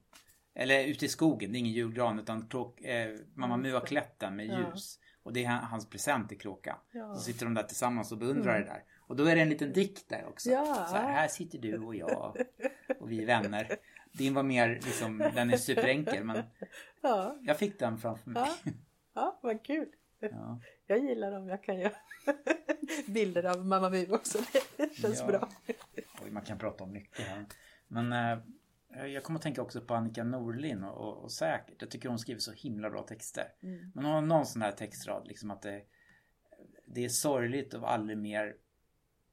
Eller 0.55 0.85
ute 0.85 1.05
i 1.05 1.09
skogen, 1.09 1.53
det 1.53 1.57
är 1.59 1.61
ingen 1.61 1.73
julgran 1.73 2.19
utan 2.19 2.49
kråk, 2.49 2.81
eh, 2.81 3.17
Mamma 3.35 3.57
Mu 3.57 3.73
har 3.73 3.81
klätt 3.81 4.19
den 4.19 4.37
med 4.37 4.47
Ja. 4.47 4.59
ljus. 4.59 4.99
Och 5.23 5.33
det 5.33 5.45
är 5.45 5.49
han- 5.49 5.65
hans 5.65 5.91
present 5.91 6.29
till 6.29 6.39
Kråkan. 6.39 6.77
Ja. 6.93 7.15
Så 7.15 7.21
sitter 7.21 7.45
de 7.47 7.55
där 7.55 7.63
tillsammans 7.63 8.13
och 8.13 8.19
beundrar 8.19 8.55
Mm. 8.57 8.69
det 8.69 8.73
där. 8.75 8.83
Och 9.01 9.17
då 9.17 9.25
är 9.25 9.37
det 9.37 9.43
en 9.43 9.49
liten 9.49 9.73
dikt 9.73 10.09
där 10.09 10.27
också. 10.29 10.51
Ja. 10.51 10.87
Så 10.91 10.97
här, 10.97 11.13
här 11.13 11.29
sitter 11.29 11.59
du 11.59 11.79
och 11.79 11.95
jag 11.97 12.37
och 13.01 13.11
vi 13.11 13.23
är 13.23 13.27
vänner. 13.27 13.77
Din 14.13 14.35
var 14.35 14.43
mer 14.43 14.69
liksom, 14.69 15.19
den 15.19 15.51
är 15.51 15.57
superenkel 15.57 16.25
men 16.25 16.43
ja, 17.03 17.39
jag 17.43 17.59
fick 17.59 17.79
den 17.79 17.99
framför 17.99 18.31
mig. 18.31 18.43
ja, 18.65 18.73
ja, 19.15 19.39
vad 19.43 19.65
kul. 19.65 19.89
Ja. 20.19 20.61
Jag 20.87 20.99
gillar 20.99 21.33
om 21.33 21.49
jag 21.49 21.63
kan 21.63 21.79
göra 21.79 21.93
bilder 23.07 23.45
av 23.45 23.67
Mamma 23.67 23.91
Mu 23.91 24.07
också. 24.13 24.39
Det 24.77 24.97
känns 24.97 25.21
Ja. 25.21 25.27
bra. 25.27 25.49
Oj, 26.25 26.31
man 26.31 26.43
kan 26.45 26.59
prata 26.59 26.85
om 26.85 26.93
mycket 26.93 27.27
här. 27.27 27.47
Men 27.89 28.13
eh, 28.13 29.07
Jag 29.07 29.23
kommer 29.25 29.39
att 29.39 29.43
tänka 29.43 29.63
också 29.63 29.81
på 29.81 29.95
Annika 29.95 30.25
Norlin 30.25 30.85
och, 30.85 30.97
och, 31.09 31.23
och 31.25 31.33
säkert. 31.33 31.77
Jag 31.83 31.91
tycker 31.91 32.09
hon 32.09 32.19
skriver 32.19 32.41
så 32.41 32.53
himla 32.53 32.91
bra 32.91 33.03
texter. 33.03 33.53
Mm. 33.63 33.91
Men 33.95 34.05
hon 34.05 34.15
har 34.15 34.23
någon 34.23 34.47
sån 34.47 34.63
här 34.63 34.73
textrad 34.73 35.27
liksom 35.29 35.51
att 35.51 35.63
det, 35.63 35.83
det 36.87 37.05
är 37.05 37.09
sorgligt 37.09 37.75
att 37.75 37.83
aldrig 37.85 38.19
mer 38.19 38.57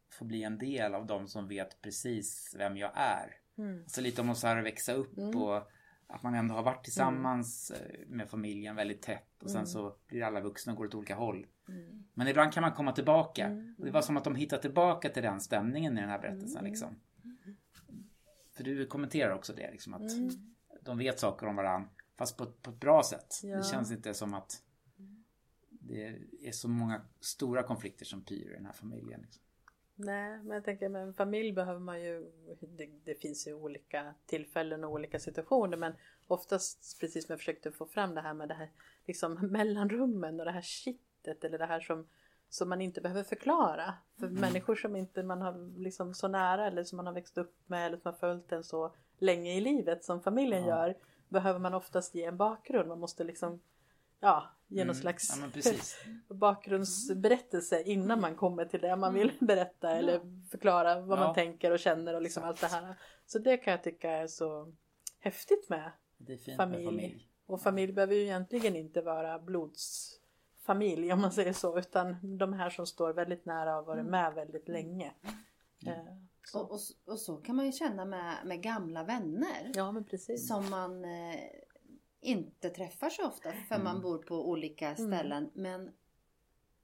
få 0.10 0.26
bli 0.26 0.44
en 0.44 0.58
del 0.58 0.96
av 0.96 1.06
de 1.06 1.28
som 1.28 1.48
vet 1.48 1.82
precis 1.82 2.56
vem 2.58 2.78
jag 2.78 2.92
är. 2.96 3.36
Mm. 3.58 3.80
Alltså 3.84 4.02
lite 4.02 4.22
om 4.22 4.30
att 4.30 4.38
så 4.38 4.48
här 4.48 4.62
växa 4.62 4.94
upp 4.94 5.18
Mm. 5.18 5.42
och 5.42 5.72
att 6.08 6.24
man 6.24 6.36
ändå 6.36 6.56
har 6.56 6.64
varit 6.64 6.84
tillsammans 6.84 7.72
eh, 7.72 8.00
med 8.08 8.30
familjen 8.30 8.76
väldigt 8.76 9.02
tätt 9.02 9.44
och 9.44 9.50
sen 9.50 9.58
Mm. 9.58 9.68
så 9.68 9.96
blir 10.08 10.24
alla 10.24 10.42
vuxna 10.42 10.72
och 10.74 10.78
går 10.78 10.86
åt 10.86 10.96
olika 10.96 11.16
håll. 11.16 11.48
Mm. 11.70 12.04
Men 12.14 12.28
ibland 12.28 12.54
kan 12.54 12.62
man 12.62 12.72
komma 12.74 12.92
tillbaka. 12.92 13.46
Mm. 13.46 13.76
Och 13.78 13.86
det 13.86 13.92
var 13.92 14.02
som 14.02 14.18
att 14.18 14.24
de 14.24 14.36
hittade 14.36 14.62
tillbaka 14.62 15.10
till 15.10 15.24
den 15.24 15.40
stämningen 15.42 15.98
i 15.98 16.02
den 16.02 16.10
här 16.10 16.20
berättelsen 16.20 16.60
Mm. 16.60 16.72
liksom. 16.72 16.96
För 18.52 18.64
du 18.64 18.86
kommenterar 18.88 19.34
också 19.36 19.54
det 19.54 19.72
liksom 19.72 19.94
att 19.94 20.12
Mm. 20.12 20.30
de 20.82 20.98
vet 20.98 21.20
saker 21.20 21.48
om 21.48 21.56
varandra 21.56 21.90
fast 22.18 22.38
på, 22.38 22.46
på 22.46 22.70
ett 22.70 22.80
bra 22.80 23.04
sätt. 23.04 23.40
Ja. 23.44 23.58
Det 23.58 23.64
känns 23.64 23.92
inte 23.92 24.14
som 24.14 24.34
att 24.34 24.62
det 25.70 26.20
är 26.42 26.52
så 26.52 26.68
många 26.68 27.02
stora 27.20 27.64
konflikter 27.64 28.06
som 28.06 28.22
pyr 28.22 28.52
i 28.52 28.54
den 28.54 28.66
här 28.66 28.74
familjen. 28.74 29.22
Liksom. 29.22 29.44
Nej, 29.96 30.38
men 30.44 30.56
jag 30.56 30.64
tänker 30.66 30.90
med 30.90 31.02
en 31.02 31.14
familj 31.14 31.52
behöver 31.52 31.80
man 31.80 32.02
ju, 32.04 32.32
det, 32.60 32.90
det 33.04 33.16
finns 33.16 33.48
ju 33.48 33.54
olika 33.54 34.14
tillfällen 34.26 34.84
och 34.84 34.92
olika 34.92 35.20
situationer 35.20 35.78
men 35.78 35.94
oftast 36.28 37.00
precis 37.00 37.26
som 37.26 37.34
jag 37.34 37.40
försökte 37.40 37.72
få 37.72 37.86
fram 37.86 38.16
det 38.16 38.22
här 38.22 38.34
med 38.34 38.48
det 38.48 38.54
här 38.54 38.70
liksom 39.06 39.34
mellanrummen 39.52 40.40
och 40.40 40.46
det 40.46 40.52
här 40.52 40.62
kittet 40.62 41.44
eller 41.44 41.58
det 41.58 41.66
här 41.66 41.80
som, 41.80 42.08
som 42.50 42.70
man 42.70 42.82
inte 42.82 43.02
behöver 43.02 43.24
förklara. 43.24 43.94
För 44.20 44.28
människor 44.28 44.76
som 44.76 44.96
inte 44.96 45.24
man 45.24 45.42
har 45.42 45.80
liksom 45.80 46.14
så 46.14 46.28
nära 46.28 46.68
eller 46.68 46.84
som 46.84 46.98
man 46.98 47.06
har 47.08 47.14
växt 47.14 47.38
upp 47.38 47.56
med 47.66 47.86
eller 47.86 47.98
som 47.98 48.12
har 48.12 48.20
följt 48.20 48.52
en 48.52 48.64
så 48.64 48.92
länge 49.20 49.54
i 49.54 49.62
livet 49.62 50.04
som 50.04 50.22
familjen 50.22 50.64
Ja. 50.66 50.68
gör 50.88 50.96
behöver 51.30 51.60
man 51.60 51.74
oftast 51.74 52.16
ge 52.16 52.24
en 52.24 52.38
bakgrund. 52.38 52.88
Man 52.90 53.00
måste 53.00 53.24
liksom 53.24 53.62
ja, 54.26 54.44
ge 54.68 54.86
någon 54.86 54.96
Mm. 54.96 54.96
slags 55.02 55.38
Ja 56.30 56.36
bakgrundsberättelse 56.36 57.82
innan 57.84 58.22
man 58.22 58.36
kommer 58.36 58.66
till 58.66 58.82
det 58.82 58.96
man 58.96 59.14
vill 59.14 59.32
berätta 59.40 59.92
eller 59.92 60.22
förklara 60.52 61.02
vad 61.02 61.20
Ja. 61.20 61.24
man 61.24 61.36
tänker 61.36 61.72
och 61.72 61.80
känner 61.80 62.14
och 62.14 62.22
liksom 62.22 62.44
allt 62.44 62.62
det 62.62 62.68
här. 62.68 62.96
Så 63.26 63.40
det 63.40 63.58
kan 63.58 63.72
jag 63.72 63.84
tycka 63.84 64.12
är 64.12 64.28
så 64.28 64.74
häftigt 65.20 65.70
med. 65.70 65.92
Det 66.18 66.34
är 66.34 66.38
fint 66.38 66.58
Familj. 66.58 66.84
med 66.86 66.94
familj. 66.94 67.28
Och 67.46 67.62
familj 67.62 67.94
behöver 67.94 68.16
ju 68.16 68.22
egentligen 68.22 68.76
inte 68.76 69.02
vara 69.02 69.40
blodsfamilj 69.40 71.14
om 71.14 71.22
man 71.22 71.32
säger 71.32 71.54
så 71.54 71.80
utan 71.80 72.38
de 72.38 72.54
här 72.54 72.70
som 72.70 72.88
står 72.88 73.14
väldigt 73.14 73.46
nära 73.46 73.78
och 73.80 73.86
varit 73.86 74.06
med 74.06 74.34
väldigt 74.34 74.68
länge. 74.68 75.12
Eh, 75.88 75.94
så. 76.46 76.60
Och, 76.60 76.72
och, 76.72 76.80
och 77.06 77.20
så 77.20 77.38
kan 77.38 77.56
man 77.56 77.66
ju 77.66 77.72
känna 77.72 78.06
med, 78.06 78.36
med 78.46 78.62
gamla 78.64 79.04
vänner. 79.04 79.72
Ja 79.74 79.92
men 79.92 80.04
precis. 80.04 80.48
Som 80.48 80.70
man 80.70 81.06
eh, 81.06 81.40
inte 82.26 82.70
träffar 82.70 83.10
så 83.10 83.28
ofta 83.28 83.52
för 83.68 83.78
man 83.78 83.88
Mm. 83.88 84.02
bor 84.02 84.18
på 84.18 84.50
olika 84.50 84.92
Mm. 84.96 85.12
ställen. 85.12 85.50
Men 85.54 85.92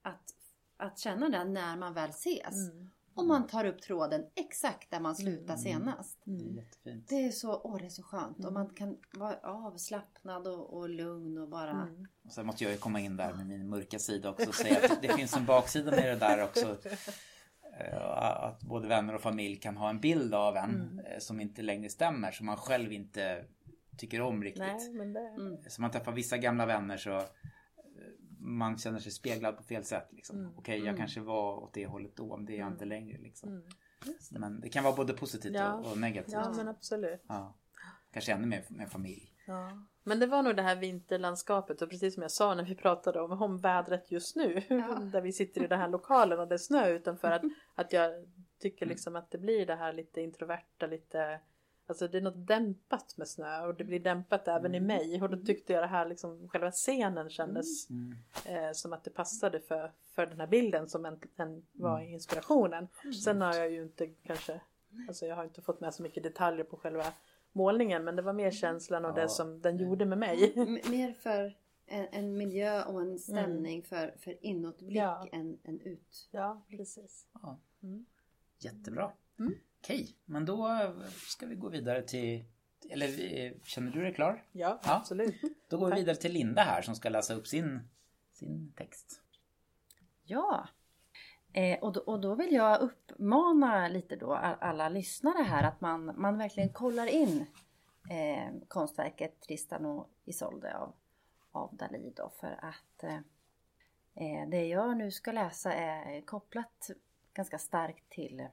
att, 0.02 0.34
att 0.76 0.98
känna 0.98 1.28
det 1.28 1.44
när 1.44 1.76
man 1.76 1.94
väl 1.94 2.10
ses. 2.10 2.68
Mm. 2.70 2.90
Och 3.14 3.24
man 3.26 3.46
tar 3.46 3.64
upp 3.64 3.82
tråden 3.82 4.26
exakt 4.34 4.90
där 4.90 5.00
man 5.00 5.16
slutade 5.16 5.52
Mm. 5.52 5.58
senast. 5.58 6.18
Det 6.24 6.30
är 6.34 6.40
Mm. 6.40 6.56
jättefint. 6.56 7.08
Det 7.08 7.14
är 7.26 7.30
så, 7.30 7.60
åh 7.64 7.78
det 7.78 7.84
är 7.84 7.88
så 7.90 8.02
skönt. 8.02 8.36
Och 8.38 8.50
Mm. 8.50 8.54
man 8.54 8.74
kan 8.74 8.98
vara 9.14 9.36
avslappnad 9.42 10.46
och, 10.48 10.76
och 10.76 10.88
lugn 10.88 11.38
och 11.38 11.48
bara... 11.48 11.70
Mm. 11.70 12.06
Och 12.24 12.32
sen 12.32 12.46
måste 12.46 12.64
jag 12.64 12.72
ju 12.72 12.78
komma 12.78 13.00
in 13.00 13.16
där 13.16 13.32
med 13.34 13.46
min 13.46 13.68
mörka 13.68 13.98
sida 13.98 14.30
också 14.30 14.48
och 14.48 14.54
säga 14.54 14.80
att 14.92 15.02
det 15.02 15.08
finns 15.08 15.36
en 15.36 15.46
baksida 15.46 15.90
med 15.90 16.04
det 16.04 16.16
där 16.16 16.44
också. 16.44 16.76
Eh, 17.80 18.02
Att 18.44 18.60
både 18.62 18.88
vänner 18.88 19.14
och 19.14 19.20
familj 19.22 19.56
kan 19.56 19.76
ha 19.76 19.90
en 19.90 20.00
bild 20.00 20.34
av 20.34 20.56
en 20.56 20.70
Mm. 20.74 20.98
eh, 20.98 21.18
som 21.18 21.40
inte 21.40 21.62
längre 21.62 21.88
stämmer, 21.88 22.30
som 22.32 22.46
man 22.46 22.56
själv 22.56 22.92
inte 22.92 23.44
tycker 23.96 24.20
om 24.20 24.42
riktigt. 24.42 24.62
Nej 24.62 24.92
men 24.92 25.12
det... 25.12 25.20
Mm. 25.28 25.56
Så 25.68 25.82
man 25.82 25.90
träffar 25.90 26.12
vissa 26.12 26.38
gamla 26.38 26.66
vänner 26.66 26.96
så 26.96 27.10
eh, 27.16 27.22
man 28.38 28.78
känner 28.78 28.98
sig 28.98 29.12
speglad 29.12 29.56
på 29.56 29.62
fel 29.62 29.84
sätt. 29.84 30.08
Liksom. 30.12 30.38
Mm. 30.38 30.52
Okej, 30.56 30.78
jag 30.78 30.86
Mm. 30.88 30.96
kanske 30.98 31.20
var 31.20 31.62
åt 31.62 31.72
det 31.74 31.86
hållet 31.86 32.16
då, 32.16 32.36
men 32.36 32.46
det 32.46 32.52
är 32.52 32.56
jag 32.58 32.62
Mm. 32.66 32.72
inte 32.72 32.84
längre. 32.84 33.18
Liksom. 33.18 33.48
Mm. 33.48 33.62
Men 34.30 34.60
det 34.60 34.68
kan 34.68 34.84
vara 34.84 34.96
både 34.96 35.12
positivt 35.12 35.54
Ja. 35.54 35.74
och, 35.74 35.90
och 35.92 35.98
negativt. 35.98 36.32
Ja 36.32 36.52
men 36.56 36.68
absolut. 36.68 37.22
Ja. 37.28 37.54
Kanske 38.12 38.32
ännu 38.32 38.46
mer 38.46 38.64
med 38.68 38.90
familj. 38.90 39.28
Ja. 39.46 39.86
Men 40.04 40.20
det 40.20 40.26
var 40.26 40.42
nog 40.42 40.56
det 40.56 40.62
här 40.62 40.76
vinterlandskapet 40.76 41.82
och 41.82 41.90
precis 41.90 42.14
som 42.14 42.22
jag 42.22 42.30
sa 42.30 42.54
när 42.54 42.64
vi 42.64 42.74
pratade 42.74 43.20
om, 43.20 43.42
om 43.42 43.58
vädret 43.58 44.10
just 44.12 44.36
nu. 44.36 44.62
Ja. 44.68 44.94
Där 45.12 45.20
vi 45.20 45.32
sitter 45.32 45.64
i 45.64 45.66
den 45.66 45.78
här 45.78 45.88
lokalen 45.88 46.40
och 46.40 46.48
det 46.48 46.54
är 46.54 46.58
snö 46.58 46.88
utanför. 46.88 47.30
Att, 47.30 47.42
att 47.74 47.92
jag 47.92 48.12
tycker 48.58 48.86
liksom 48.86 49.16
att 49.16 49.30
det 49.30 49.38
blir 49.38 49.66
det 49.66 49.74
här 49.74 49.92
lite 49.92 50.20
introverta, 50.20 50.86
lite 50.86 51.40
Alltså 51.86 52.08
det 52.08 52.18
är 52.18 52.22
något 52.22 52.46
dämpat 52.46 53.16
med 53.16 53.28
snö 53.28 53.66
och 53.66 53.74
det 53.74 53.84
blir 53.84 54.00
dämpat 54.00 54.48
även 54.48 54.74
i 54.74 54.80
mig. 54.80 55.22
Och 55.22 55.30
då 55.30 55.36
tyckte 55.36 55.72
jag 55.72 55.82
det 55.82 55.86
här 55.86 56.06
liksom, 56.08 56.48
själva 56.48 56.70
scenen 56.70 57.30
kändes 57.30 57.90
Mm. 57.90 58.14
eh, 58.44 58.72
som 58.72 58.92
att 58.92 59.04
det 59.04 59.10
passade 59.10 59.60
för, 59.60 59.92
för 60.04 60.26
den 60.26 60.40
här 60.40 60.46
bilden 60.46 60.88
som 60.88 61.04
en, 61.04 61.20
en 61.36 61.66
var 61.72 62.00
inspirationen. 62.00 62.88
Sen 63.24 63.40
har 63.40 63.54
jag 63.54 63.70
ju 63.70 63.82
inte 63.82 64.06
kanske, 64.06 64.60
alltså 65.08 65.26
jag 65.26 65.36
har 65.36 65.44
inte 65.44 65.62
fått 65.62 65.80
med 65.80 65.94
så 65.94 66.02
mycket 66.02 66.22
detaljer 66.22 66.64
på 66.64 66.76
själva 66.76 67.04
målningen 67.52 68.04
men 68.04 68.16
det 68.16 68.22
var 68.22 68.32
mer 68.32 68.50
känslan 68.50 69.04
och 69.04 69.10
Ja. 69.18 69.22
det 69.22 69.28
som 69.28 69.60
den 69.60 69.76
gjorde 69.78 70.04
med 70.04 70.18
mig. 70.18 70.52
M- 70.56 70.78
mer 70.90 71.12
för 71.12 71.56
en, 71.86 72.06
en 72.12 72.36
miljö 72.36 72.84
och 72.84 73.02
en 73.02 73.18
stämning 73.18 73.82
för, 73.82 74.14
för 74.18 74.44
inåtblick 74.46 74.96
Ja. 74.96 75.26
än, 75.32 75.58
än 75.64 75.80
ut. 75.80 76.28
Ja, 76.30 76.62
precis. 76.68 77.26
Ja. 77.42 77.58
Mm. 77.82 78.06
Jättebra. 78.58 79.12
Mm. 79.38 79.54
Okej, 79.84 80.16
men 80.24 80.44
då 80.44 80.68
ska 81.28 81.46
vi 81.46 81.54
gå 81.54 81.68
vidare 81.68 82.02
till... 82.02 82.44
Eller 82.90 83.36
eh, 83.46 83.52
känner 83.64 83.90
du 83.92 84.00
dig 84.02 84.14
klar? 84.14 84.44
Ja, 84.52 84.80
Ja. 84.84 84.94
absolut. 84.96 85.34
Då 85.68 85.78
går 85.78 85.88
vi 85.90 85.94
vidare 85.94 86.16
till 86.16 86.32
Linda 86.32 86.62
här 86.62 86.82
som 86.82 86.94
ska 86.94 87.08
läsa 87.08 87.34
upp 87.34 87.46
sin, 87.46 87.88
sin 88.32 88.72
text. 88.76 89.22
Ja, 90.24 90.68
eh, 91.52 91.78
och, 91.78 91.92
då, 91.92 92.00
och 92.00 92.20
då 92.20 92.34
vill 92.34 92.52
jag 92.54 92.80
uppmana 92.80 93.88
lite 93.88 94.16
då 94.16 94.34
all- 94.34 94.56
alla 94.60 94.88
lyssnare 94.88 95.42
här 95.42 95.68
att 95.68 95.80
man, 95.80 96.20
man 96.20 96.38
verkligen 96.38 96.72
kollar 96.72 97.06
in 97.06 97.46
eh, 98.10 98.52
konstverket 98.68 99.40
Tristan 99.40 99.86
och 99.86 100.10
Isolde 100.24 100.76
av, 100.76 100.94
av 101.52 101.76
Dalí 101.76 102.12
då 102.16 102.32
för 102.40 102.58
att 102.64 103.02
eh, 103.02 103.14
eh, 104.14 104.48
det 104.50 104.66
jag 104.66 104.96
nu 104.96 105.10
ska 105.10 105.32
läsa 105.32 105.72
är 105.72 106.20
kopplat 106.20 106.90
ganska 107.34 107.58
starkt 107.58 108.08
till, 108.10 108.46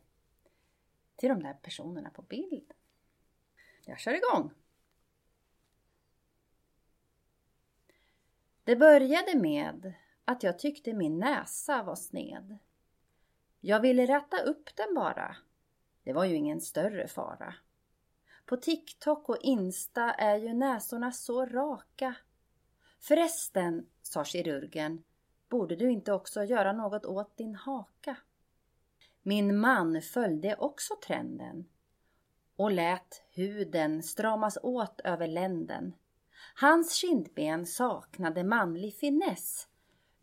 till 1.19 1.29
de 1.29 1.43
där 1.43 1.53
personerna 1.53 2.09
på 2.09 2.21
bild. 2.21 2.73
Jag 3.85 3.99
kör 3.99 4.13
igång! 4.13 4.51
Det 8.63 8.75
började 8.75 9.37
med 9.37 9.93
att 10.25 10.43
jag 10.43 10.59
tyckte 10.59 10.93
min 10.93 11.19
näsa 11.19 11.83
var 11.83 11.95
sned. 11.95 12.57
Jag 13.59 13.79
ville 13.79 14.05
rätta 14.05 14.41
upp 14.43 14.75
den 14.75 14.95
bara. 14.95 15.35
Det 16.03 16.13
var 16.13 16.25
ju 16.25 16.35
ingen 16.35 16.61
större 16.61 17.07
fara. 17.07 17.55
På 18.45 18.57
TikTok 18.57 19.29
och 19.29 19.37
Insta 19.41 20.13
är 20.13 20.37
ju 20.37 20.53
näsorna 20.53 21.11
så 21.11 21.45
raka. 21.45 22.15
Förresten, 22.99 23.89
sa 24.01 24.23
kirurgen, 24.23 25.03
borde 25.49 25.75
du 25.75 25.91
inte 25.91 26.13
också 26.13 26.43
göra 26.43 26.73
något 26.73 27.05
åt 27.05 27.37
din 27.37 27.55
haka? 27.55 28.17
Min 29.29 29.59
man 29.59 30.01
följde 30.01 30.55
också 30.55 30.93
trenden 31.07 31.65
och 32.55 32.71
lät 32.71 33.23
huden 33.31 34.03
stramas 34.03 34.57
åt 34.63 35.01
över 35.03 35.27
länden. 35.27 35.93
Hans 36.55 36.93
kindben 36.93 37.65
saknade 37.65 38.43
manlig 38.43 38.95
finess. 38.95 39.67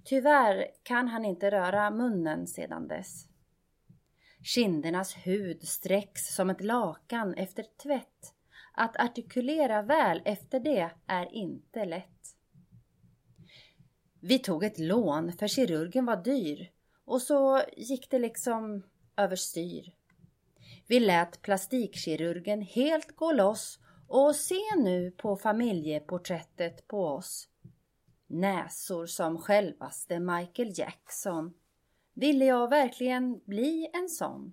Tyvärr 0.04 0.66
kan 0.82 1.08
han 1.08 1.24
inte 1.24 1.50
röra 1.50 1.90
munnen 1.90 2.46
sedan 2.46 2.88
dess. 2.88 3.28
Kindernas 4.42 5.16
hud 5.16 5.62
sträcks 5.62 6.34
som 6.34 6.50
ett 6.50 6.64
lakan 6.64 7.34
efter 7.34 7.64
tvätt. 7.82 8.34
Att 8.74 9.00
artikulera 9.00 9.82
väl 9.82 10.22
efter 10.24 10.60
det 10.60 10.90
är 11.06 11.34
inte 11.34 11.84
lätt. 11.84 12.36
Vi 14.20 14.38
tog 14.38 14.64
ett 14.64 14.78
lån 14.78 15.32
för 15.32 15.48
kirurgen 15.48 16.06
var 16.06 16.16
dyr 16.16 16.70
och 17.04 17.22
så 17.22 17.62
gick 17.76 18.10
det 18.10 18.18
liksom 18.18 18.82
överstyr. 19.16 19.92
Vi 20.86 21.00
lät 21.00 21.42
plastikkirurgen 21.42 22.62
helt 22.62 23.16
gå 23.16 23.32
loss 23.32 23.78
och 24.08 24.36
se 24.36 24.60
nu 24.76 25.10
på 25.10 25.36
familjeporträttet 25.36 26.88
på 26.88 27.06
oss. 27.06 27.48
Näsor 28.26 29.06
som 29.06 29.38
självaste 29.38 30.18
Michael 30.20 30.72
Jackson. 30.74 31.54
Ville 32.14 32.44
jag 32.44 32.70
verkligen 32.70 33.40
bli 33.44 33.90
en 33.92 34.08
sån? 34.08 34.52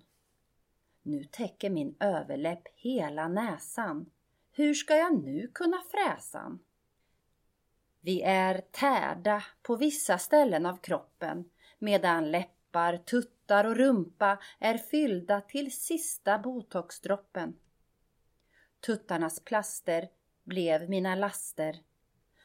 Nu 1.02 1.24
täcker 1.24 1.70
min 1.70 1.96
överläpp 2.00 2.62
hela 2.74 3.28
näsan. 3.28 4.10
Hur 4.52 4.74
ska 4.74 4.96
jag 4.96 5.24
nu 5.24 5.50
kunna 5.54 5.82
fräsan? 5.90 6.58
Vi 8.00 8.22
är 8.22 8.60
tärda 8.70 9.44
på 9.62 9.76
vissa 9.76 10.18
ställen 10.18 10.66
av 10.66 10.76
kroppen 10.76 11.44
medan 11.78 12.30
läppar, 12.30 12.96
tuttar 12.96 13.33
och 13.50 13.76
rumpa 13.76 14.38
är 14.58 14.78
fyllda 14.78 15.40
till 15.40 15.72
sista 15.72 16.38
botoxdroppen. 16.38 17.56
tuttarnas 18.86 19.40
plaster 19.40 20.08
blev 20.44 20.90
mina 20.90 21.14
laster. 21.14 21.82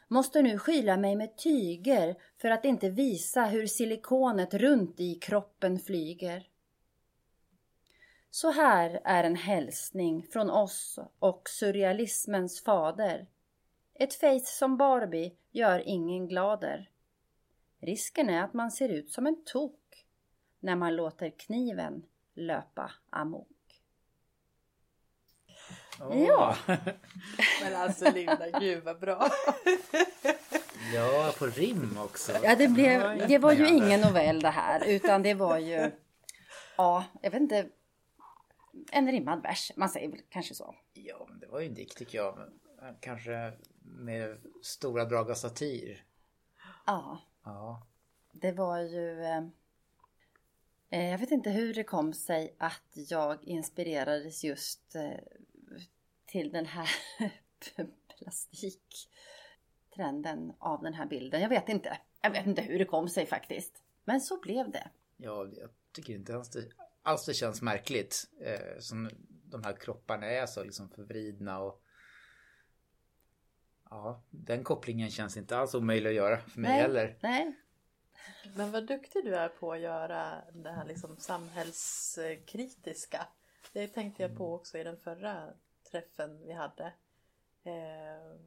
Måste 0.07 0.41
nu 0.41 0.57
skyla 0.57 0.97
mig 0.97 1.15
med 1.15 1.37
tyger 1.37 2.15
för 2.37 2.49
att 2.49 2.65
inte 2.65 2.89
visa 2.89 3.45
hur 3.45 3.67
silikonet 3.67 4.53
runt 4.53 4.99
i 4.99 5.15
kroppen 5.15 5.79
flyger. 5.79 6.49
Så 8.31 8.51
här 8.51 9.01
är 9.03 9.23
en 9.23 9.35
hälsning 9.35 10.23
från 10.23 10.49
oss 10.49 10.99
och 11.19 11.49
surrealismens 11.49 12.63
fader. 12.63 13.27
Ett 13.93 14.13
face 14.13 14.45
som 14.45 14.77
Barbie 14.77 15.35
gör 15.51 15.79
ingen 15.85 16.27
glader. 16.27 16.89
Risken 17.79 18.29
är 18.29 18.43
att 18.43 18.53
man 18.53 18.71
ser 18.71 18.89
ut 18.89 19.11
som 19.11 19.27
en 19.27 19.43
tok 19.43 19.78
när 20.59 20.75
man 20.75 20.95
låter 20.95 21.29
kniven 21.29 22.05
löpa 22.33 22.91
amok. 23.09 23.47
Åh. 26.01 26.23
Ja. 26.27 26.55
Men 27.63 27.75
alltså 27.75 28.11
Linda, 28.11 28.59
gud 28.59 28.83
vad 28.83 28.99
bra. 28.99 29.29
ja, 30.93 31.33
på 31.39 31.45
rim 31.45 31.97
också. 31.97 32.31
Ja, 32.43 32.55
det, 32.55 32.67
blev, 32.67 33.27
det 33.27 33.37
var 33.37 33.51
ju 33.53 33.67
ingen 33.67 34.01
novell 34.01 34.39
det 34.41 34.49
här, 34.49 34.85
utan 34.87 35.23
det 35.23 35.33
var 35.33 35.57
ju, 35.57 35.91
ja, 36.77 37.05
jag 37.21 37.31
vet 37.31 37.41
inte, 37.41 37.69
en 38.91 39.11
rimmad 39.11 39.41
vers. 39.41 39.71
Man 39.75 39.89
säger 39.89 40.09
väl 40.09 40.21
kanske 40.29 40.55
så. 40.55 40.75
Ja, 40.93 41.25
men 41.29 41.39
det 41.39 41.47
var 41.47 41.59
ju 41.59 41.67
en 41.67 41.73
dikt 41.73 41.97
tycker 41.97 42.17
jag. 42.17 42.37
Men 42.37 42.95
Kanske 42.99 43.53
med 43.81 44.37
stora 44.63 45.05
drag 45.05 45.31
av 45.31 45.35
satir. 45.35 46.03
Ja, 46.85 47.21
Ja. 47.43 47.87
det 48.31 48.51
var 48.51 48.79
ju, 48.79 49.23
eh, 49.23 49.37
eh, 49.37 49.43
jag 50.89 51.17
vet 51.17 51.31
inte 51.31 51.49
hur 51.49 51.73
det 51.73 51.83
kom 51.83 52.13
sig 52.13 52.55
att 52.57 52.91
jag 52.93 53.43
inspirerades 53.43 54.43
just 54.43 54.95
eh, 54.95 55.11
till 56.25 56.51
den 56.51 56.65
här 56.65 56.89
plastiktrenden 58.17 60.53
av 60.59 60.83
den 60.83 60.93
här 60.93 61.05
bilden. 61.05 61.41
Jag 61.41 61.49
vet 61.49 61.69
inte. 61.69 61.97
Jag 62.21 62.31
vet 62.31 62.45
inte 62.45 62.61
hur 62.61 62.79
det 62.79 62.85
kom 62.85 63.09
sig 63.09 63.25
faktiskt. 63.25 63.83
Men 64.03 64.21
så 64.21 64.39
blev 64.39 64.71
det. 64.71 64.89
Ja, 65.17 65.47
jag 65.57 65.69
tycker 65.91 66.13
inte 66.13 66.35
alls 66.35 66.49
det, 66.49 66.65
alls 67.03 67.25
det 67.25 67.33
känns 67.33 67.61
märkligt. 67.61 68.29
Eh, 68.41 68.79
som 68.79 69.09
de 69.45 69.63
här 69.63 69.73
kropparna 69.73 70.25
är 70.25 70.45
så 70.45 70.63
liksom 70.63 70.89
förvridna 70.89 71.59
och 71.59 71.83
Ja, 73.89 74.23
den 74.29 74.63
kopplingen 74.63 75.09
känns 75.09 75.37
inte 75.37 75.57
alls 75.57 75.73
omöjlig 75.73 76.09
att 76.09 76.15
göra 76.15 76.37
för 76.37 76.59
mig 76.59 76.71
Nej. 76.71 76.81
heller. 76.81 77.17
Nej, 77.21 77.55
Men 78.55 78.71
vad 78.71 78.87
duktig 78.87 79.25
du 79.25 79.35
är 79.35 79.49
på 79.49 79.71
att 79.73 79.79
göra 79.79 80.41
det 80.53 80.69
här 80.71 80.85
liksom 80.85 81.17
samhällskritiska. 81.17 83.27
Det 83.73 83.87
tänkte 83.87 84.23
jag 84.23 84.37
på 84.37 84.53
också 84.55 84.77
i 84.77 84.83
den 84.83 84.97
förra 84.97 85.43
träffen 85.91 86.45
vi 86.45 86.53
hade. 86.53 86.85
Eh, 87.63 88.37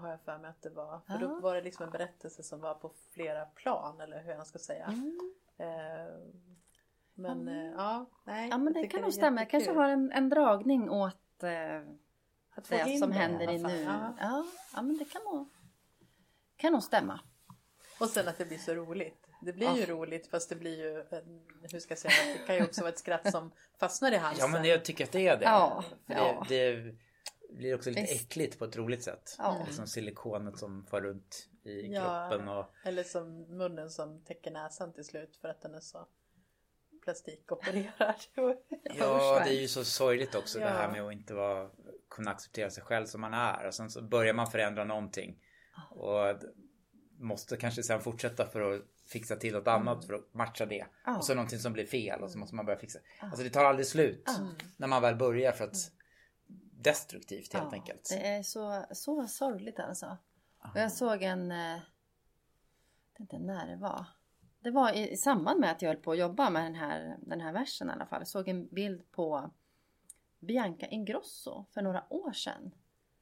har 0.00 0.08
jag 0.10 0.20
för 0.20 0.38
mig 0.38 0.50
att 0.50 0.62
det 0.62 0.70
var? 0.70 1.00
För 1.06 1.18
då 1.18 1.26
Ja. 1.26 1.38
var 1.40 1.54
det 1.54 1.62
liksom 1.62 1.84
en 1.84 1.90
berättelse 1.90 2.42
som 2.42 2.60
var 2.60 2.74
på 2.74 2.92
flera 3.10 3.46
plan 3.46 4.00
eller 4.00 4.22
hur 4.22 4.32
jag 4.32 4.46
ska 4.46 4.58
säga. 4.58 4.84
Mm. 4.86 5.34
Eh, 5.56 6.06
men 7.14 7.48
eh, 7.48 7.70
ja, 7.76 8.06
nej. 8.24 8.48
Ja 8.48 8.58
men 8.58 8.72
det 8.72 8.86
kan 8.88 9.00
nog 9.02 9.12
stämma. 9.12 9.40
Jag 9.40 9.50
kanske 9.50 9.72
har 9.72 9.88
en, 9.88 10.12
en 10.12 10.28
dragning 10.28 10.90
åt 10.90 11.42
eh, 11.42 11.80
Att 12.54 12.68
det 12.68 12.98
som 12.98 13.10
det 13.10 13.16
händer 13.16 13.50
i 13.52 13.60
fall. 13.62 13.72
nu. 13.72 13.82
Ja. 13.82 14.14
Ja, 14.20 14.44
ja 14.74 14.82
men 14.82 14.96
det 14.98 15.04
kan 15.04 15.22
nog, 15.24 15.48
kan 16.56 16.72
nog 16.72 16.82
stämma. 16.82 17.20
Och 18.00 18.08
sen 18.08 18.28
att 18.28 18.38
det 18.38 18.44
blir 18.44 18.58
så 18.58 18.74
roligt. 18.74 19.26
Det 19.42 19.52
blir 19.52 19.66
Ja. 19.66 19.76
ju 19.76 19.86
roligt 19.86 20.26
fast 20.26 20.48
det 20.48 20.56
blir 20.56 20.78
ju, 20.78 21.04
hur 21.72 21.80
ska 21.80 21.92
jag 21.92 21.98
säga, 21.98 22.12
det 22.38 22.46
kan 22.46 22.56
ju 22.56 22.64
också 22.64 22.80
vara 22.80 22.92
ett 22.92 22.98
skratt 22.98 23.32
som 23.32 23.50
fastnar 23.80 24.12
i 24.12 24.16
halsen. 24.16 24.50
Ja, 24.52 24.58
men 24.58 24.68
jag 24.68 24.84
tycker 24.84 25.04
att 25.04 25.12
det 25.12 25.28
är 25.28 25.36
det. 25.36 25.44
Ja, 25.44 25.84
ja. 26.06 26.46
det, 26.48 26.72
det 26.76 26.94
blir 27.58 27.74
också 27.74 27.90
lite 27.90 28.00
Visst. 28.02 28.22
äckligt 28.22 28.58
på 28.58 28.64
ett 28.64 28.76
roligt 28.76 29.02
sätt. 29.04 29.34
Ja. 29.38 29.62
Liksom 29.66 29.86
silikonet 29.86 30.58
som 30.58 30.86
far 30.86 31.00
runt 31.00 31.48
i 31.64 31.92
Ja. 31.94 32.28
kroppen 32.30 32.48
och 32.48 32.66
Eller 32.84 33.02
som 33.02 33.42
munnen 33.56 33.90
som 33.90 34.24
täcker 34.24 34.50
näsan 34.50 34.92
till 34.92 35.04
slut 35.04 35.36
för 35.36 35.48
att 35.48 35.62
den 35.62 35.74
är 35.74 35.80
så 35.80 36.06
plastikopererad. 37.04 38.14
Ja, 38.98 39.40
det 39.44 39.50
är 39.50 39.60
ju 39.60 39.68
så 39.68 39.84
sorgligt 39.84 40.34
också 40.34 40.58
det 40.58 40.64
här 40.64 40.92
med 40.92 41.02
att 41.02 41.12
inte 41.12 41.34
vara, 41.34 41.70
kunna 42.10 42.30
acceptera 42.30 42.70
sig 42.70 42.82
själv 42.82 43.06
som 43.06 43.20
man 43.20 43.34
är. 43.34 43.66
Och 43.66 43.74
sen 43.74 43.90
så 43.90 44.02
börjar 44.02 44.34
man 44.34 44.46
förändra 44.46 44.84
någonting. 44.84 45.42
Och 45.90 46.34
måste 47.18 47.56
kanske 47.56 47.82
sen 47.82 48.00
fortsätta 48.00 48.46
för 48.46 48.74
att 48.74 48.82
fixa 49.06 49.36
till 49.36 49.52
något 49.52 49.66
annat 49.66 50.04
för 50.04 50.14
att 50.14 50.34
matcha 50.34 50.66
det. 50.66 50.86
Och 51.16 51.24
så 51.24 51.34
någonting 51.34 51.58
som 51.58 51.72
blir 51.72 51.86
fel 51.86 52.22
och 52.22 52.30
så 52.30 52.38
måste 52.38 52.54
man 52.54 52.66
börja 52.66 52.78
fixa. 52.78 52.98
Alltså 53.20 53.42
det 53.42 53.50
tar 53.50 53.64
aldrig 53.64 53.86
slut 53.86 54.30
när 54.76 54.86
man 54.86 55.02
väl 55.02 55.16
börjar 55.16 55.52
för 55.52 55.64
att 55.64 55.92
destruktivt 56.86 57.52
helt 57.52 57.72
enkelt. 57.72 58.08
Det 58.10 58.26
är 58.26 58.42
så, 58.42 58.84
så 58.90 59.26
sorgligt 59.26 59.78
alltså. 59.78 60.16
Och 60.58 60.80
jag 60.80 60.92
såg 60.92 61.22
en, 61.22 61.52
eh, 61.52 61.58
jag 61.58 61.80
vet 63.12 63.20
inte 63.20 63.38
när 63.38 63.66
det 63.66 63.76
var. 63.76 64.06
Det 64.60 64.70
var 64.70 64.92
i, 64.92 65.10
i 65.10 65.16
samband 65.16 65.60
med 65.60 65.70
att 65.70 65.82
jag 65.82 65.88
höll 65.88 66.02
på 66.02 66.12
att 66.12 66.18
jobba 66.18 66.50
med 66.50 66.64
den 66.64 66.74
här, 66.74 67.16
den 67.20 67.40
här 67.40 67.52
versen 67.52 67.88
i 67.88 67.92
alla 67.92 68.06
fall. 68.06 68.20
Jag 68.20 68.28
såg 68.28 68.48
en 68.48 68.66
bild 68.66 69.12
på 69.12 69.50
Bianca 70.40 70.86
Ingrosso 70.86 71.64
för 71.70 71.82
några 71.82 72.04
år 72.12 72.32
sedan. 72.32 72.70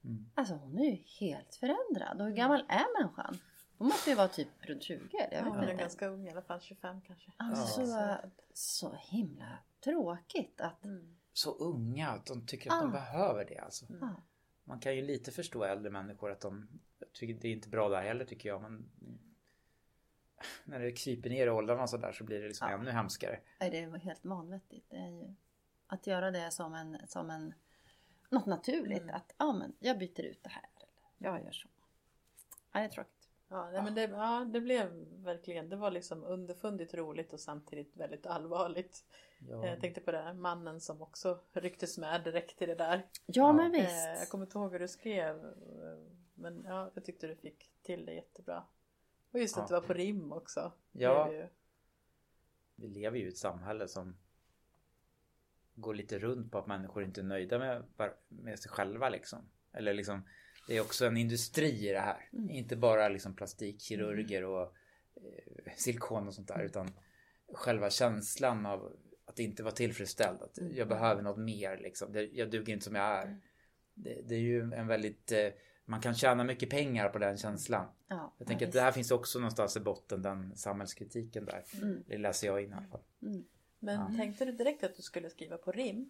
Mm. 0.03 0.25
Alltså 0.35 0.53
hon 0.53 0.79
är 0.79 0.85
ju 0.85 1.03
helt 1.19 1.55
förändrad. 1.55 2.21
Och 2.21 2.27
hur 2.27 2.35
gammal 2.35 2.65
är 2.67 3.01
människan? 3.01 3.37
Hon 3.77 3.87
måste 3.87 4.09
ju 4.09 4.15
vara 4.15 4.27
typ 4.27 4.47
runt 4.59 4.83
20. 4.83 4.99
Jag 5.11 5.19
vet 5.29 5.31
Ja, 5.31 5.43
hon 5.49 5.59
är 5.63 5.73
ganska 5.73 6.07
ung 6.07 6.27
i 6.27 6.31
alla 6.31 6.41
fall, 6.41 6.61
25 6.61 7.01
kanske. 7.01 7.31
Alltså, 7.37 7.81
Ja. 7.81 8.17
så, 8.23 8.29
så 8.53 8.95
himla 9.01 9.57
tråkigt 9.83 10.61
att... 10.61 10.83
Mm. 10.85 11.15
Så 11.33 11.51
unga 11.51 12.09
att 12.09 12.25
de 12.25 12.45
tycker 12.45 12.71
att 12.71 12.81
de 12.81 12.89
Ah. 12.89 12.91
behöver 12.91 13.45
det 13.45 13.57
alltså. 13.57 13.85
Ja. 14.01 14.15
Man 14.63 14.79
kan 14.79 14.95
ju 14.95 15.01
lite 15.01 15.31
förstå 15.31 15.63
äldre 15.63 15.91
människor 15.91 16.31
att 16.31 16.41
de 16.41 16.67
jag 16.99 17.11
tycker 17.13 17.33
det 17.41 17.47
är 17.47 17.51
inte 17.51 17.69
bra 17.69 17.89
där 17.89 18.01
heller 18.01 18.25
tycker 18.25 18.49
jag. 18.49 18.61
Men 18.61 18.89
när 20.63 20.79
det 20.79 20.91
kryper 20.91 21.29
ner 21.29 21.47
i 21.47 21.49
åldrarna 21.49 21.87
så 21.87 21.97
där 21.97 22.11
så 22.11 22.23
blir 22.23 22.41
det 22.41 22.47
liksom 22.47 22.67
Ja. 22.71 22.77
ännu 22.77 22.91
hemskare. 22.91 23.39
Nej, 23.59 23.69
det 23.69 23.79
är 23.79 23.97
helt 23.97 24.25
vanvettigt. 24.25 24.89
Det 24.89 24.97
är 24.97 25.09
ju 25.09 25.33
att 25.87 26.07
göra 26.07 26.31
det 26.31 26.51
som 26.51 26.73
en, 26.73 26.97
som 27.07 27.29
en 27.29 27.53
något 28.29 28.45
naturligt. 28.45 29.01
Mm. 29.01 29.15
Att 29.15 29.33
ja, 29.37 29.53
men 29.53 29.73
jag 29.79 29.97
byter 29.99 30.21
ut 30.21 30.43
det 30.43 30.49
här. 30.49 30.65
Eller 30.77 31.29
jag 31.29 31.43
gör 31.43 31.51
så. 31.51 31.67
Ja, 32.71 32.79
det 32.79 32.85
är 32.85 32.89
tråkigt. 32.89 33.14
Ja, 33.47 33.69
nej, 33.71 33.83
men 33.83 33.95
det, 33.95 34.01
ja, 34.01 34.45
det 34.53 34.61
blev 34.61 34.89
verkligen, 35.23 35.69
det 35.69 35.75
var 35.75 35.91
liksom 35.91 36.23
underfundigt 36.23 36.93
roligt 36.93 37.33
och 37.33 37.39
samtidigt 37.39 37.97
väldigt 37.97 38.25
allvarligt. 38.25 39.05
Ja. 39.39 39.67
Jag 39.67 39.79
tänkte 39.81 40.01
på 40.01 40.11
den 40.11 40.23
här 40.23 40.33
mannen 40.33 40.81
som 40.81 41.01
också 41.01 41.39
rycktes 41.53 41.97
med 41.97 42.23
direkt 42.23 42.61
i 42.61 42.65
det 42.65 42.75
där. 42.75 43.07
Ja, 43.25 43.53
men 43.53 43.65
Eh, 43.75 43.81
visst. 43.81 44.05
Jag 44.19 44.29
kommer 44.29 44.45
inte 44.45 44.57
ihåg 44.57 44.71
hur 44.71 44.79
du 44.79 44.87
skrev. 44.87 45.35
eh, 45.45 45.97
Men 46.33 46.63
ja, 46.63 46.91
jag 46.93 47.05
tyckte 47.05 47.27
du 47.27 47.35
fick 47.35 47.71
till 47.83 48.05
det 48.05 48.13
jättebra. 48.13 48.63
Och 49.31 49.39
just 49.39 49.57
att 49.57 49.67
det 49.67 49.73
var 49.73 49.81
på 49.81 49.93
rim 49.93 50.31
också. 50.31 50.71
Ja. 50.91 51.31
ju- 51.31 51.47
Vi 52.75 52.87
lever 52.87 53.17
ju 53.17 53.25
i 53.25 53.29
ett 53.29 53.37
samhälle 53.37 53.87
som 53.87 54.15
går 55.75 55.93
lite 55.93 56.19
runt 56.19 56.51
på 56.51 56.57
att 56.57 56.67
människor 56.67 57.03
inte 57.03 57.21
är 57.21 57.25
nöjda 57.25 57.59
med, 57.59 57.83
med 58.27 58.59
sig 58.59 58.71
själva 58.71 59.09
liksom. 59.09 59.49
Eller 59.71 59.93
liksom, 59.93 60.21
det 60.67 60.77
är 60.77 60.81
också 60.81 61.05
en 61.05 61.17
industri 61.17 61.89
i 61.89 61.91
det 61.91 61.99
här. 61.99 62.29
Mm. 62.33 62.49
Inte 62.49 62.75
bara 62.75 63.09
liksom 63.09 63.35
plastikkirurger 63.35 64.43
och 64.43 64.61
eh, 65.15 65.73
silikon 65.75 66.27
och 66.27 66.33
sånt 66.33 66.47
där 66.47 66.63
utan 66.63 66.91
själva 67.53 67.89
känslan 67.89 68.65
av 68.65 68.95
att 69.25 69.39
inte 69.39 69.63
vara 69.63 69.73
tillfredsställd. 69.73 70.41
Att 70.41 70.57
Mm. 70.57 70.75
jag 70.75 70.87
behöver 70.87 71.21
något 71.21 71.37
mer 71.39 71.77
liksom. 71.77 72.27
Jag 72.33 72.49
duger 72.51 72.73
inte 72.73 72.85
som 72.85 72.95
jag 72.95 73.05
är. 73.05 73.41
Det, 73.93 74.21
det 74.27 74.35
är 74.35 74.39
ju 74.39 74.61
en 74.61 74.87
väldigt 74.87 75.31
eh, 75.31 75.47
man 75.85 76.01
kan 76.01 76.15
tjäna 76.15 76.43
mycket 76.43 76.69
pengar 76.69 77.09
på 77.09 77.17
den 77.19 77.37
känslan. 77.37 77.87
Ja, 78.07 78.35
Jag 78.37 78.47
tänker 78.47 78.65
ja, 78.65 78.67
att 78.69 78.73
det 78.73 78.81
här 78.81 78.91
finns 78.91 79.11
också 79.11 79.39
någonstans 79.39 79.77
i 79.77 79.79
botten, 79.79 80.21
den 80.21 80.55
samhällskritiken 80.55 81.45
där. 81.45 81.63
Mm. 81.81 82.03
Det 82.07 82.17
läser 82.17 82.47
jag 82.47 82.63
in 82.63 82.69
i 82.69 82.73
alla 82.73 82.87
fall. 82.87 83.01
Mm. 83.21 83.43
Men 83.79 83.95
Ja. 83.95 84.17
tänkte 84.17 84.45
du 84.45 84.51
direkt 84.51 84.83
att 84.83 84.95
du 84.95 85.01
skulle 85.01 85.29
skriva 85.29 85.57
på 85.57 85.71
rim? 85.71 86.09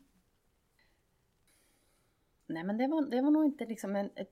Nej, 2.47 2.63
men 2.63 2.77
det 2.77 2.87
var, 2.87 3.01
det 3.01 3.21
var 3.21 3.31
nog 3.31 3.45
inte 3.45 3.65
liksom 3.65 3.95
en... 3.95 4.09
Ett, 4.15 4.29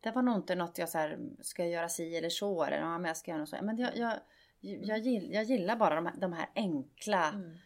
det 0.00 0.10
var 0.10 0.22
nog 0.22 0.36
inte 0.36 0.54
något 0.54 0.78
jag 0.78 0.88
så 0.88 0.98
här, 0.98 1.18
ska 1.40 1.62
jag 1.62 1.72
göra 1.72 1.88
si 1.88 2.16
eller 2.16 2.28
så 2.28 2.64
eller 2.64 2.76
ja, 2.78 2.98
men 2.98 3.08
jag 3.08 3.16
ska 3.16 3.30
göra 3.30 3.40
något 3.40 3.48
så. 3.48 3.56
Men 3.62 3.76
jag, 3.78 3.96
jag, 3.96 4.12
jag, 4.60 4.98
gillar, 4.98 5.34
jag 5.34 5.44
gillar 5.44 5.76
bara 5.76 5.94
de 5.94 6.06
här, 6.06 6.14
de 6.16 6.32
här 6.32 6.48
enkla 6.54 7.28
Mm. 7.28 7.56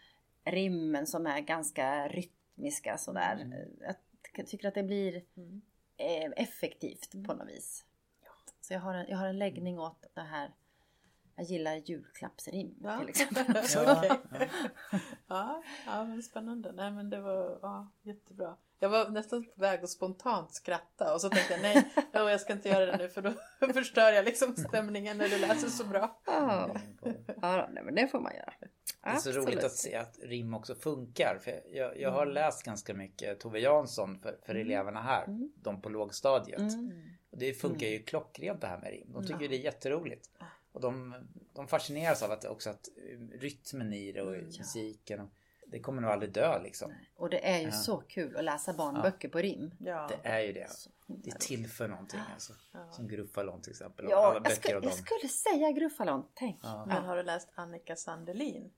rimmen 0.44 1.06
som 1.06 1.26
är 1.26 1.40
ganska 1.40 2.08
rytmiska 2.08 2.98
sådär. 2.98 3.38
Mm. 3.42 3.68
Jag 4.36 4.46
tycker 4.46 4.68
att 4.68 4.74
det 4.74 4.82
blir 4.82 5.24
Mm. 5.36 5.62
eh, 5.96 6.30
effektivt 6.36 7.10
på 7.26 7.34
något 7.34 7.48
vis. 7.48 7.84
Så 8.60 8.72
jag 8.74 8.80
har, 8.80 8.94
en, 8.94 9.06
jag 9.08 9.16
har 9.16 9.26
en 9.26 9.38
läggning 9.38 9.78
åt 9.78 10.04
det 10.14 10.20
här. 10.20 10.50
Jag 11.40 11.46
gillar 11.46 11.76
julklappsrim 11.76 12.74
Ja. 12.82 12.98
till 12.98 13.08
exempel. 13.08 13.44
Ja, 13.74 14.04
Okej. 14.32 14.50
ja, 15.26 15.62
ja, 15.86 16.04
men 16.04 16.22
spännande. 16.22 16.72
Nej, 16.72 16.90
men 16.90 17.10
det 17.10 17.20
var 17.20 17.58
ja, 17.62 17.92
jättebra. 18.02 18.56
Jag 18.78 18.88
var 18.88 19.08
nästan 19.08 19.44
på 19.44 19.60
väg 19.60 19.84
att 19.84 19.90
spontant 19.90 20.54
skratta 20.54 21.14
och 21.14 21.20
så 21.20 21.28
tänkte 21.28 21.52
jag 21.52 21.62
nej, 21.62 21.92
oh, 22.14 22.30
jag 22.30 22.40
ska 22.40 22.52
inte 22.52 22.68
göra 22.68 22.86
det 22.86 22.96
nu 22.96 23.08
för 23.08 23.22
då 23.22 23.32
förstör 23.72 24.12
jag 24.12 24.24
liksom 24.24 24.56
stämningen 24.56 25.18
när 25.18 25.28
du 25.28 25.38
läser 25.38 25.68
så 25.68 25.84
bra. 25.84 26.20
Ja, 26.26 26.76
ja 27.42 27.68
nej, 27.72 27.82
men 27.84 27.94
det 27.94 28.08
får 28.08 28.20
man 28.20 28.34
göra. 28.34 28.52
Det 28.60 28.66
är 29.02 29.10
så 29.10 29.28
Absolut. 29.28 29.48
roligt 29.48 29.64
att 29.64 29.76
se 29.76 29.96
att 29.96 30.18
rim 30.22 30.54
också 30.54 30.74
funkar. 30.74 31.38
För 31.42 31.62
jag, 31.72 32.00
jag 32.00 32.10
har 32.10 32.26
läst 32.26 32.62
ganska 32.62 32.94
mycket 32.94 33.40
Tove 33.40 33.60
Jansson 33.60 34.18
för, 34.18 34.38
för 34.46 34.54
eleverna 34.54 35.02
här. 35.02 35.24
Mm. 35.24 35.52
De 35.56 35.82
på 35.82 35.88
lågstadiet. 35.88 36.58
Mm. 36.58 36.92
Och 37.30 37.38
det 37.38 37.54
funkar 37.54 37.86
ju 37.86 38.02
klockrent 38.02 38.60
det 38.60 38.66
här 38.66 38.78
med 38.78 38.90
rim. 38.90 39.12
De 39.12 39.26
tycker 39.26 39.40
ju 39.40 39.48
det 39.48 39.56
är 39.56 39.64
jätteroligt. 39.64 40.30
Och 40.72 40.80
de, 40.80 41.14
de 41.52 41.68
fascineras 41.68 42.22
av 42.22 42.30
att 42.30 42.44
också 42.44 42.70
att 42.70 42.88
eh, 42.96 43.38
rytmen 43.38 43.92
i 43.92 44.12
det 44.12 44.22
och 44.22 44.34
Mm, 44.34 44.44
musiken. 44.58 45.20
Och, 45.20 45.28
det 45.66 45.80
kommer 45.80 46.02
nog 46.02 46.10
aldrig 46.10 46.32
dö 46.32 46.62
liksom. 46.62 46.92
Och 47.16 47.30
det 47.30 47.48
är 47.48 47.58
ju 47.58 47.64
Ja. 47.64 47.72
så 47.72 47.96
kul 47.96 48.36
att 48.36 48.44
läsa 48.44 48.72
barnböcker 48.72 49.28
på 49.28 49.38
rim. 49.38 49.74
Ja. 49.78 50.08
Det 50.08 50.28
är 50.28 50.40
ju 50.40 50.52
det. 50.52 50.68
Det 51.06 51.38
tillför 51.40 51.88
någonting 51.88 52.20
alltså. 52.32 52.52
Som 52.92 53.08
Gruffalon 53.08 53.62
till 53.62 53.70
exempel. 53.70 54.06
Ja, 54.10 54.26
alla 54.36 54.40
jag, 54.44 54.52
skulle, 54.56 54.76
och 54.76 54.84
jag 54.84 54.94
skulle 54.94 55.28
säga 55.28 55.72
Gruffalon. 55.72 56.24
Tänk. 56.34 56.60
Ja. 56.62 56.84
Men 56.86 57.04
har 57.04 57.16
du 57.16 57.22
läst 57.22 57.48
Annika 57.54 57.96
Sandelin? 57.96 58.70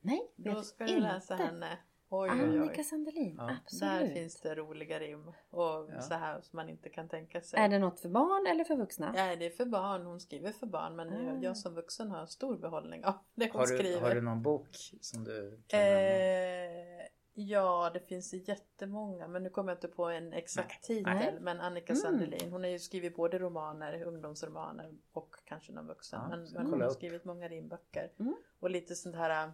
Nej, 0.00 0.20
Då 0.36 0.54
vet 0.54 0.66
ska 0.66 0.84
du 0.84 0.90
inte. 0.90 1.02
läsa 1.02 1.36
henne. 1.36 1.78
Oj, 2.08 2.28
Annika 2.28 2.74
oj. 2.78 2.84
Sandelin, 2.84 3.34
Ja. 3.38 3.56
absolut. 3.64 3.80
Där 3.92 4.14
finns 4.14 4.40
det 4.40 4.54
roliga 4.54 5.00
rim. 5.00 5.28
Och 5.50 5.64
Ja. 5.94 6.00
så 6.00 6.14
här 6.14 6.40
som 6.40 6.56
man 6.56 6.68
inte 6.68 6.88
kan 6.88 7.08
tänka 7.08 7.40
sig. 7.40 7.60
Är 7.60 7.68
det 7.68 7.78
något 7.78 8.00
för 8.00 8.08
barn 8.08 8.46
eller 8.46 8.64
för 8.64 8.76
vuxna? 8.76 9.12
Nej, 9.12 9.36
det 9.36 9.46
är 9.46 9.50
för 9.50 9.64
barn. 9.64 10.06
Hon 10.06 10.20
skriver 10.20 10.52
för 10.52 10.66
barn. 10.66 10.96
Men 10.96 11.26
jag, 11.26 11.36
Ah. 11.36 11.40
jag 11.42 11.56
som 11.56 11.74
vuxen 11.74 12.10
har 12.10 12.26
stor 12.26 12.56
behållning 12.56 13.04
av 13.04 13.14
det 13.34 13.52
hon 13.52 13.60
Har, 13.60 13.66
du, 13.66 13.78
skriver. 13.78 14.00
har 14.00 14.14
du 14.14 14.20
någon 14.20 14.42
bok 14.42 14.68
som 15.00 15.24
du 15.24 15.60
kan? 15.66 15.80
Eh, 15.80 17.06
ja, 17.34 17.90
det 17.94 18.00
finns 18.00 18.32
jättemånga. 18.48 19.28
Men 19.28 19.42
nu 19.42 19.50
kommer 19.50 19.72
jag 19.72 19.76
inte 19.76 19.88
på 19.88 20.04
en 20.04 20.32
exakt 20.32 20.88
Nej. 20.88 20.98
titel. 20.98 21.14
Nej. 21.14 21.34
Men 21.40 21.60
Annika 21.60 21.92
Mm. 21.92 22.02
Sandelin, 22.02 22.52
hon 22.52 22.62
har 22.62 22.70
ju 22.70 22.78
skrivit 22.78 23.16
både 23.16 23.38
romaner, 23.38 24.02
ungdomsromaner 24.02 24.94
och 25.12 25.36
kanske 25.44 25.72
någon 25.72 25.86
vuxen. 25.86 26.20
Ja, 26.22 26.28
men 26.36 26.52
men 26.52 26.66
hon 26.66 26.80
har 26.80 26.88
upp. 26.88 26.94
skrivit 26.94 27.24
många 27.24 27.48
rimböcker. 27.48 28.12
Mm. 28.18 28.34
Och 28.60 28.70
lite 28.70 28.94
sånt 28.94 29.16
här, 29.16 29.52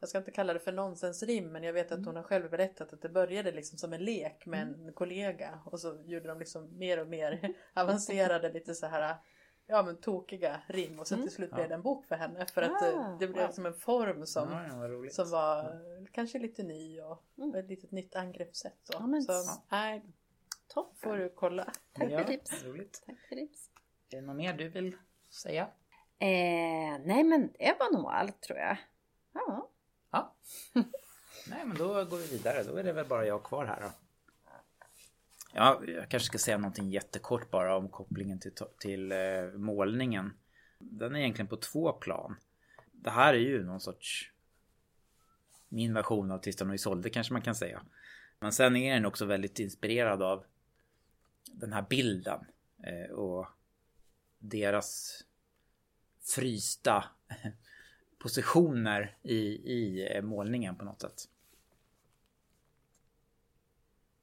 jag 0.00 0.08
ska 0.08 0.18
inte 0.18 0.30
kalla 0.30 0.52
det 0.52 0.58
för 0.60 0.72
nonsensrim, 0.72 1.52
men 1.52 1.62
jag 1.62 1.72
vet 1.72 1.90
Mm. 1.90 2.00
att 2.00 2.06
hon 2.06 2.16
har 2.16 2.22
själv 2.22 2.50
berättat 2.50 2.92
att 2.92 3.02
det 3.02 3.08
började 3.08 3.52
liksom 3.52 3.78
som 3.78 3.92
en 3.92 4.04
lek 4.04 4.46
med 4.46 4.62
en 4.62 4.92
kollega. 4.92 5.58
Och 5.64 5.80
så 5.80 6.02
gjorde 6.04 6.28
de 6.28 6.38
liksom 6.38 6.78
mer 6.78 7.00
och 7.00 7.08
mer 7.08 7.54
avancerade, 7.74 8.52
lite 8.52 8.74
så 8.74 8.86
här 8.86 9.16
Ja 9.66 9.82
men 9.82 9.96
tokiga 10.00 10.62
rim 10.68 10.98
och 10.98 11.06
sen 11.06 11.22
till 11.22 11.30
slut 11.30 11.48
Ja. 11.52 11.56
blev 11.56 11.68
det 11.68 11.74
en 11.74 11.82
bok 11.82 12.06
för 12.06 12.16
henne 12.16 12.46
för 12.46 12.62
att 12.62 12.82
eh, 12.82 12.88
Ah, 13.00 13.16
det 13.20 13.28
blev 13.28 13.46
wow. 13.46 13.52
som 13.52 13.66
en 13.66 13.74
form 13.74 14.26
som 14.26 14.50
Ja, 14.52 14.88
ja, 14.88 15.10
som 15.10 15.30
var 15.30 15.80
kanske 16.12 16.38
lite 16.38 16.62
ny 16.62 17.00
och 17.00 17.22
Mm. 17.38 17.54
ett 17.54 17.66
litet 17.68 17.90
nytt 17.90 18.16
angreppssätt. 18.16 18.76
Så, 18.82 18.92
Ja, 18.92 19.06
men 19.06 19.22
så 19.22 19.32
nej, 19.68 20.02
Toppen. 20.68 20.96
får 21.10 21.16
du 21.16 21.28
kolla. 21.28 21.72
Tack 21.92 22.10
ja, 22.10 22.18
för 22.18 22.24
tips. 22.24 22.64
Roligt. 22.64 23.02
Tack 23.06 23.16
för 23.28 23.36
tips. 23.36 23.70
Är 24.10 24.16
det 24.16 24.26
något 24.26 24.36
mer 24.36 24.54
du 24.54 24.68
vill 24.68 24.96
säga? 25.30 25.62
Eh, 26.18 26.98
nej 27.04 27.24
men 27.24 27.52
det 27.58 27.76
var 27.78 27.92
nog 27.92 28.06
allt 28.10 28.40
tror 28.40 28.58
jag. 28.58 28.76
Ja. 29.32 29.70
Ja. 30.14 30.34
Nej 31.48 31.64
men 31.66 31.76
då 31.76 32.04
går 32.04 32.16
vi 32.16 32.26
vidare. 32.26 32.62
Då 32.62 32.76
är 32.76 32.84
det 32.84 32.92
väl 32.92 33.06
bara 33.06 33.26
jag 33.26 33.42
kvar 33.42 33.66
här 33.66 33.80
då. 33.80 33.90
Ja, 35.52 35.82
jag 35.86 36.08
kanske 36.08 36.26
ska 36.26 36.38
säga 36.38 36.58
någonting 36.58 36.90
jättekort 36.90 37.50
bara 37.50 37.76
om 37.76 37.88
kopplingen 37.88 38.38
till, 38.38 38.52
till 38.78 39.12
eh, 39.12 39.18
målningen. 39.54 40.32
Den 40.78 41.14
är 41.14 41.20
egentligen 41.20 41.48
på 41.48 41.56
två 41.56 41.92
plan. 41.92 42.36
Det 42.92 43.10
här 43.10 43.34
är 43.34 43.38
ju 43.38 43.64
någon 43.64 43.80
sorts 43.80 44.30
min 45.68 45.94
version 45.94 46.30
av 46.30 46.38
Tristan 46.38 46.68
och 46.68 46.74
Isolde 46.74 47.10
kanske 47.10 47.32
man 47.32 47.42
kan 47.42 47.54
säga. 47.54 47.82
Men 48.38 48.52
sen 48.52 48.76
är 48.76 48.94
den 48.94 49.06
också 49.06 49.24
väldigt 49.24 49.58
inspirerad 49.58 50.22
av 50.22 50.44
den 51.52 51.72
här 51.72 51.82
bilden 51.82 52.40
eh, 52.82 53.10
och 53.10 53.46
deras 54.38 55.22
frysta 56.22 57.04
positioner 58.24 59.16
i, 59.22 59.38
i 59.72 60.08
eh, 60.10 60.22
målningen 60.22 60.76
på 60.76 60.84
något 60.84 61.00
sätt. 61.00 61.28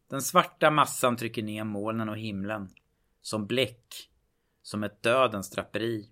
Den 0.07 0.21
svarta 0.21 0.71
massan 0.71 1.17
trycker 1.17 1.43
ner 1.43 1.63
molnen 1.63 2.09
och 2.09 2.17
himlen. 2.17 2.69
Som 3.21 3.47
bläck. 3.47 4.09
Som 4.61 4.83
ett 4.83 5.03
dödens 5.03 5.49
draperi. 5.49 6.09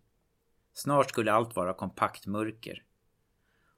Snart 0.73 1.09
skulle 1.09 1.31
allt 1.31 1.55
vara 1.55 1.73
kompakt 1.73 2.25
mörker. 2.25 2.83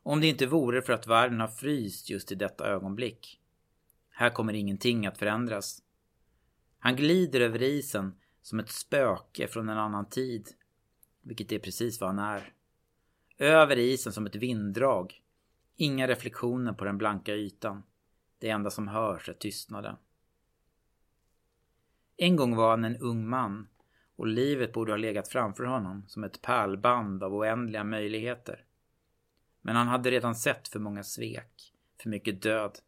Om 0.04 0.22
det 0.22 0.28
inte 0.28 0.46
vore 0.46 0.82
för 0.82 0.94
att 0.94 1.08
världen 1.08 1.40
har 1.40 1.48
fryst 1.48 2.10
just 2.10 2.32
i 2.32 2.36
detta 2.36 2.68
ögonblick. 2.68 3.42
Här 4.10 4.30
kommer 4.30 4.54
ingenting 4.54 5.06
att 5.06 5.18
förändras. 5.18 5.82
Han 6.80 6.96
glider 6.96 7.42
över 7.42 7.62
isen 7.62 8.20
som 8.42 8.60
ett 8.60 8.72
spöke 8.72 9.48
från 9.48 9.70
en 9.70 9.78
annan 9.78 10.10
tid. 10.10 10.50
Vilket 11.22 11.52
är 11.52 11.60
precis 11.60 12.02
vad 12.02 12.10
han 12.10 12.20
är. 12.20 12.54
Över 13.42 13.78
isen 13.80 14.14
som 14.14 14.26
ett 14.26 14.36
vinddrag. 14.36 15.22
Inga 15.76 16.08
reflektioner 16.08 16.74
på 16.74 16.86
den 16.86 16.98
blanka 16.98 17.34
ytan. 17.34 17.84
Det 18.40 18.50
enda 18.50 18.70
som 18.70 18.88
hörs 18.88 19.30
är 19.30 19.34
tystnaden. 19.34 19.96
En 22.18 22.36
gång 22.36 22.56
var 22.56 22.70
han 22.70 22.86
en 22.86 22.98
ung 22.98 23.30
man 23.30 23.68
och 24.16 24.28
livet 24.28 24.74
borde 24.74 24.92
ha 24.92 24.98
legat 24.98 25.28
framför 25.28 25.64
honom 25.64 26.04
som 26.08 26.24
ett 26.24 26.42
pärlband 26.42 27.24
av 27.24 27.36
oändliga 27.36 27.84
möjligheter. 27.84 28.66
Men 29.62 29.76
han 29.76 29.88
hade 29.88 30.12
redan 30.12 30.36
sett 30.36 30.68
för 30.68 30.80
många 30.80 31.04
svek, 31.04 31.74
för 32.02 32.10
mycket 32.10 32.42
död. 32.42 32.80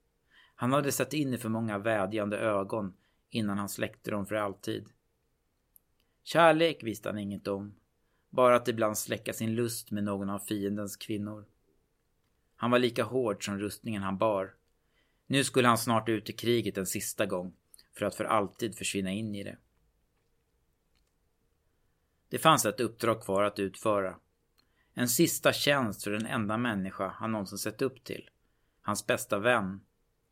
Han 0.56 0.74
hade 0.74 0.92
sett 0.92 1.14
in 1.14 1.34
i 1.34 1.38
för 1.38 1.50
många 1.50 1.78
vädjande 1.78 2.38
ögon 2.38 2.94
innan 3.30 3.58
han 3.58 3.70
släckte 3.70 4.12
dem 4.12 4.26
för 4.26 4.36
alltid. 4.36 4.86
Kärlek 6.24 6.84
visste 6.84 7.10
han 7.10 7.20
inget 7.20 7.48
om, 7.48 7.76
bara 8.34 8.56
att 8.56 8.68
ibland 8.68 8.98
släcka 8.98 9.34
sin 9.34 9.56
lust 9.56 9.92
med 9.92 10.04
någon 10.04 10.30
av 10.30 10.40
fiendens 10.40 10.98
kvinnor. 10.98 11.46
Han 12.56 12.72
var 12.72 12.80
lika 12.80 13.04
hård 13.04 13.46
som 13.46 13.60
rustningen 13.60 14.04
han 14.04 14.18
bar. 14.18 14.56
Nu 15.28 15.44
skulle 15.44 15.68
han 15.68 15.78
snart 15.78 16.10
ut 16.10 16.30
i 16.30 16.34
kriget 16.34 16.78
en 16.78 16.86
sista 16.86 17.26
gång 17.26 17.54
för 17.98 18.06
att 18.06 18.16
för 18.16 18.26
alltid 18.26 18.78
försvinna 18.78 19.12
in 19.12 19.36
i 19.36 19.44
det. 19.44 19.58
Det 22.30 22.38
fanns 22.38 22.66
ett 22.66 22.80
uppdrag 22.80 23.22
kvar 23.24 23.44
att 23.44 23.60
utföra. 23.60 24.16
En 24.94 25.10
sista 25.10 25.54
tjänst 25.54 26.04
för 26.04 26.12
den 26.12 26.26
enda 26.26 26.58
människa 26.58 27.08
han 27.08 27.32
någonsin 27.32 27.58
sett 27.58 27.82
upp 27.82 28.04
till. 28.04 28.30
Hans 28.82 29.08
bästa 29.08 29.40
vän. 29.40 29.82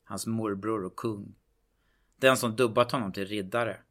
Hans 0.03 0.27
morbror 0.27 0.85
och 0.85 0.95
kung. 0.95 1.35
Den 2.15 2.37
som 2.37 2.55
dubbat 2.55 2.91
honom 2.91 3.11
till 3.11 3.25
riddare. 3.25 3.81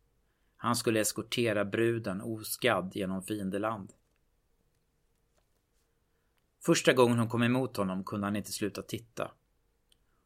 Han 0.57 0.77
skulle 0.77 1.01
eskortera 1.01 1.65
bruden 1.65 2.21
oskadd 2.21 2.93
genom 2.95 3.23
fiendeland. 3.23 3.93
Första 6.63 6.93
gången 6.93 7.19
hon 7.19 7.29
kom 7.29 7.43
emot 7.43 7.77
honom 7.77 8.05
kunde 8.05 8.27
han 8.27 8.37
inte 8.37 8.53
sluta 8.53 8.83
titta. 8.83 9.31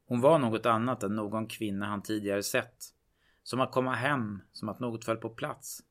Hon 0.06 0.20
var 0.20 0.38
något 0.38 0.66
annat 0.66 1.02
än 1.02 1.16
någon 1.16 1.46
kvinna 1.46 1.86
han 1.86 2.02
tidigare 2.02 2.42
sett. 2.42 2.84
Som 3.42 3.60
att 3.60 3.72
komma 3.72 3.94
hem, 3.94 4.42
som 4.52 4.68
att 4.68 4.80
något 4.80 5.04
föll 5.04 5.16
på 5.16 5.30
plats. 5.30 5.82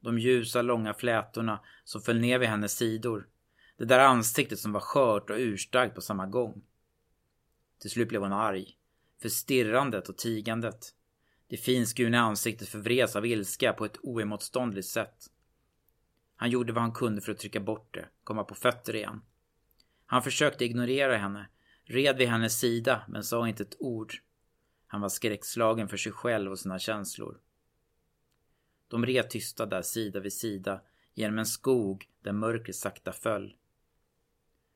De 0.00 0.18
ljusa 0.18 0.62
långa 0.62 0.94
flätorna 0.94 1.60
som 1.84 2.02
föll 2.02 2.20
ner 2.20 2.38
vid 2.38 2.48
hennes 2.48 2.76
sidor. 2.76 3.28
Det 3.76 3.84
där 3.84 3.98
ansiktet 3.98 4.58
som 4.58 4.72
var 4.72 4.80
skört 4.80 5.30
och 5.30 5.36
urstarkt 5.38 5.94
på 5.94 6.00
samma 6.00 6.26
gång. 6.26 6.62
Till 7.80 7.90
slut 7.90 8.08
blev 8.08 8.22
hon 8.22 8.32
arg. 8.32 8.76
För 9.22 9.28
stirrandet 9.28 10.08
och 10.08 10.18
tigandet. 10.18 10.94
Det 11.48 11.56
finskurna 11.56 12.20
ansiktet 12.20 12.68
förvreds 12.68 13.16
av 13.16 13.26
ilska 13.26 13.72
på 13.72 13.84
ett 13.84 13.98
oemotståndligt 14.02 14.88
sätt. 14.88 15.26
Han 16.36 16.50
gjorde 16.50 16.72
vad 16.72 16.82
han 16.82 16.92
kunde 16.92 17.20
för 17.20 17.32
att 17.32 17.38
trycka 17.38 17.60
bort 17.60 17.94
det, 17.94 18.08
komma 18.24 18.44
på 18.44 18.54
fötter 18.54 18.96
igen. 18.96 19.20
Han 20.12 20.22
försökte 20.22 20.64
ignorera 20.64 21.16
henne, 21.16 21.48
red 21.84 22.16
vid 22.16 22.28
hennes 22.28 22.58
sida 22.58 23.02
men 23.08 23.24
sa 23.24 23.48
inte 23.48 23.62
ett 23.62 23.76
ord. 23.78 24.14
Han 24.86 25.00
var 25.00 25.08
skräckslagen 25.08 25.88
för 25.88 25.96
sig 25.96 26.12
själv 26.12 26.50
och 26.50 26.58
sina 26.58 26.78
känslor. 26.78 27.40
De 28.88 29.06
red 29.06 29.30
tysta 29.30 29.66
där 29.66 29.82
sida 29.82 30.20
vid 30.20 30.32
sida 30.32 30.80
genom 31.14 31.38
en 31.38 31.46
skog 31.46 32.10
där 32.22 32.32
mörkret 32.32 32.76
sakta 32.76 33.12
föll. 33.12 33.56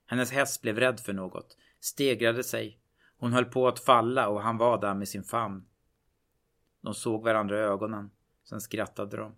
Hennes 0.06 0.32
häst 0.32 0.62
blev 0.62 0.78
rädd 0.78 1.00
för 1.00 1.12
något, 1.12 1.56
stegrade 1.80 2.44
sig. 2.44 2.78
Hon 3.18 3.32
höll 3.32 3.44
på 3.44 3.68
att 3.68 3.80
falla 3.84 4.28
och 4.28 4.42
han 4.42 4.58
var 4.58 4.80
där 4.80 4.94
med 4.94 5.08
sin 5.08 5.24
famn. 5.24 5.66
De 6.80 6.94
såg 6.94 7.24
varandra 7.24 7.58
i 7.58 7.62
ögonen, 7.62 8.10
sen 8.44 8.60
skrattade 8.60 9.16
de. 9.16 9.36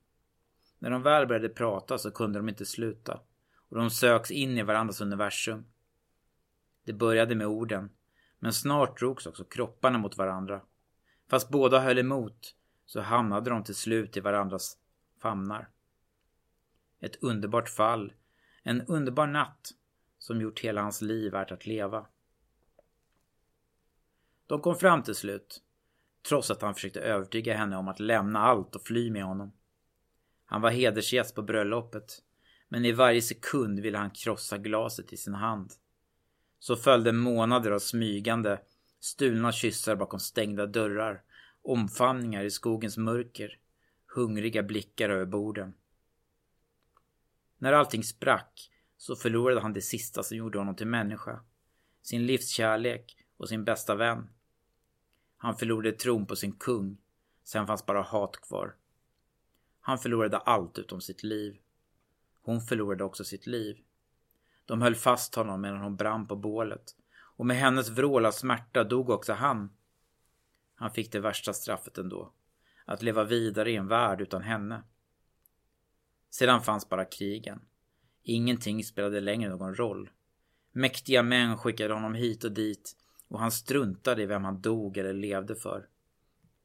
När 0.79 0.91
de 0.91 1.03
väl 1.03 1.27
började 1.27 1.49
prata 1.49 1.99
så 1.99 2.11
kunde 2.11 2.39
de 2.39 2.49
inte 2.49 2.67
sluta 2.67 3.21
och 3.69 3.77
de 3.77 3.91
söks 3.91 4.31
in 4.31 4.59
i 4.59 4.63
varandras 4.63 5.01
universum. 5.01 5.65
Det 6.89 6.95
började 6.95 7.35
med 7.35 7.47
orden, 7.47 7.91
men 8.39 8.53
snart 8.53 8.99
drogs 8.99 9.27
också 9.27 9.45
kropparna 9.45 9.99
mot 9.99 10.17
varandra. 10.17 10.61
Fast 11.31 11.49
båda 11.49 11.81
höll 11.81 11.99
emot 11.99 12.55
så 12.87 13.01
hamnade 13.01 13.51
de 13.51 13.65
till 13.65 13.75
slut 13.75 14.17
i 14.17 14.21
varandras 14.21 14.79
famnar. 15.19 15.69
Ett 17.01 17.23
underbart 17.23 17.69
fall, 17.69 18.13
en 18.63 18.83
underbar 18.83 19.27
natt 19.27 19.71
som 20.19 20.41
gjort 20.41 20.61
hela 20.61 20.83
hans 20.83 21.03
liv 21.03 21.33
värt 21.33 21.51
att 21.51 21.67
leva. 21.67 22.07
De 24.47 24.61
kom 24.61 24.77
fram 24.77 25.03
till 25.03 25.15
slut, 25.15 25.63
trots 26.29 26.51
att 26.51 26.63
han 26.63 26.75
försökte 26.75 27.01
övertyga 27.01 27.57
henne 27.57 27.77
om 27.77 27.89
att 27.89 28.01
lämna 28.01 28.39
allt 28.39 28.77
och 28.77 28.83
fly 28.83 29.11
med 29.11 29.25
honom. 29.25 29.53
Han 30.45 30.61
var 30.61 30.71
hedersgäst 30.71 31.35
på 31.35 31.43
bröllopet, 31.43 32.23
men 32.69 32.85
i 32.85 32.93
varje 32.93 33.23
sekund 33.23 33.81
ville 33.81 33.99
han 33.99 34.11
krossa 34.11 34.59
glaset 34.59 35.13
i 35.13 35.17
sin 35.17 35.35
hand. 35.35 35.73
Så 36.59 36.77
följde 36.77 37.13
månader 37.13 37.71
av 37.71 37.79
smygande, 37.79 38.61
stulna 39.01 39.53
kyssar 39.53 39.97
bakom 39.97 40.21
stängda 40.21 40.67
dörrar, 40.67 41.23
omfamningar 41.63 42.45
i 42.45 42.51
skogens 42.51 42.97
mörker, 42.97 43.59
hungriga 44.07 44.63
blickar 44.63 45.09
över 45.09 45.27
borden. 45.27 45.75
När 47.59 47.73
allting 47.73 48.05
sprack 48.05 48.71
så 48.97 49.17
förlorade 49.17 49.61
han 49.61 49.73
det 49.73 49.83
sista 49.83 50.23
som 50.23 50.37
gjorde 50.37 50.59
honom 50.59 50.77
till 50.77 50.87
människa. 50.87 51.41
Sin 52.03 52.27
livskärlek 52.27 53.17
och 53.37 53.49
sin 53.49 53.65
bästa 53.65 53.95
vän. 53.95 54.31
Han 55.37 55.57
förlorade 55.57 55.93
tron 55.93 56.27
på 56.27 56.37
sin 56.37 56.53
kung. 56.53 56.99
Sen 57.45 57.67
fanns 57.67 57.87
bara 57.87 58.03
hat 58.03 58.37
kvar. 58.37 58.75
Han 59.81 59.99
förlorade 59.99 60.39
allt 60.39 60.79
utom 60.79 61.01
sitt 61.01 61.23
liv. 61.23 61.59
Hon 62.43 62.61
förlorade 62.61 63.05
också 63.05 63.25
sitt 63.25 63.47
liv. 63.47 63.79
De 64.69 64.83
höll 64.83 64.95
fast 64.95 65.35
honom 65.35 65.61
medan 65.61 65.79
hon 65.79 65.97
brann 65.97 66.27
på 66.27 66.37
bålet. 66.37 66.97
Och 67.17 67.47
med 67.47 67.57
hennes 67.57 67.89
vrål 67.89 68.27
av 68.27 68.33
smärta 68.33 68.85
dog 68.85 69.11
också 69.11 69.33
han. 69.33 69.71
Han 70.75 70.91
fick 70.91 71.13
det 71.13 71.21
värsta 71.21 71.53
straffet 71.53 71.99
ändå. 71.99 72.33
Att 72.85 73.03
leva 73.03 73.25
vidare 73.25 73.71
i 73.71 73.77
en 73.77 73.89
värld 73.89 74.21
utan 74.21 74.43
henne. 74.43 74.83
Sedan 76.31 76.63
fanns 76.63 76.89
bara 76.89 77.05
krigen. 77.05 77.61
Ingenting 78.23 78.85
spelade 78.85 79.21
längre 79.21 79.51
någon 79.51 79.75
roll. 79.75 80.11
Mäktiga 80.73 81.23
män 81.23 81.59
skickade 81.59 81.95
honom 81.95 82.15
hit 82.15 82.45
och 82.45 82.53
dit 82.53 82.97
och 83.29 83.41
han 83.41 83.51
struntade 83.51 84.23
i 84.23 84.27
vem 84.27 84.45
han 84.45 84.61
dog 84.61 84.97
eller 84.97 85.13
levde 85.13 85.55
för. 85.55 85.89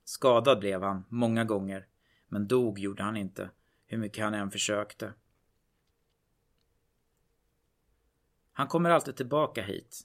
Skadad 0.04 0.60
blev 0.60 0.84
han 0.84 1.06
många 1.10 1.43
gånger, 1.43 1.88
men 2.28 2.47
dog 2.47 2.80
gjorde 2.80 3.04
han 3.04 3.18
inte, 3.18 3.49
hur 3.86 3.97
mycket 3.97 4.24
han 4.24 4.34
än 4.34 4.51
försökte. 4.51 5.14
Han 8.54 8.68
kommer 8.68 8.89
alltid 8.89 9.16
tillbaka 9.16 9.64
hit. 9.64 10.01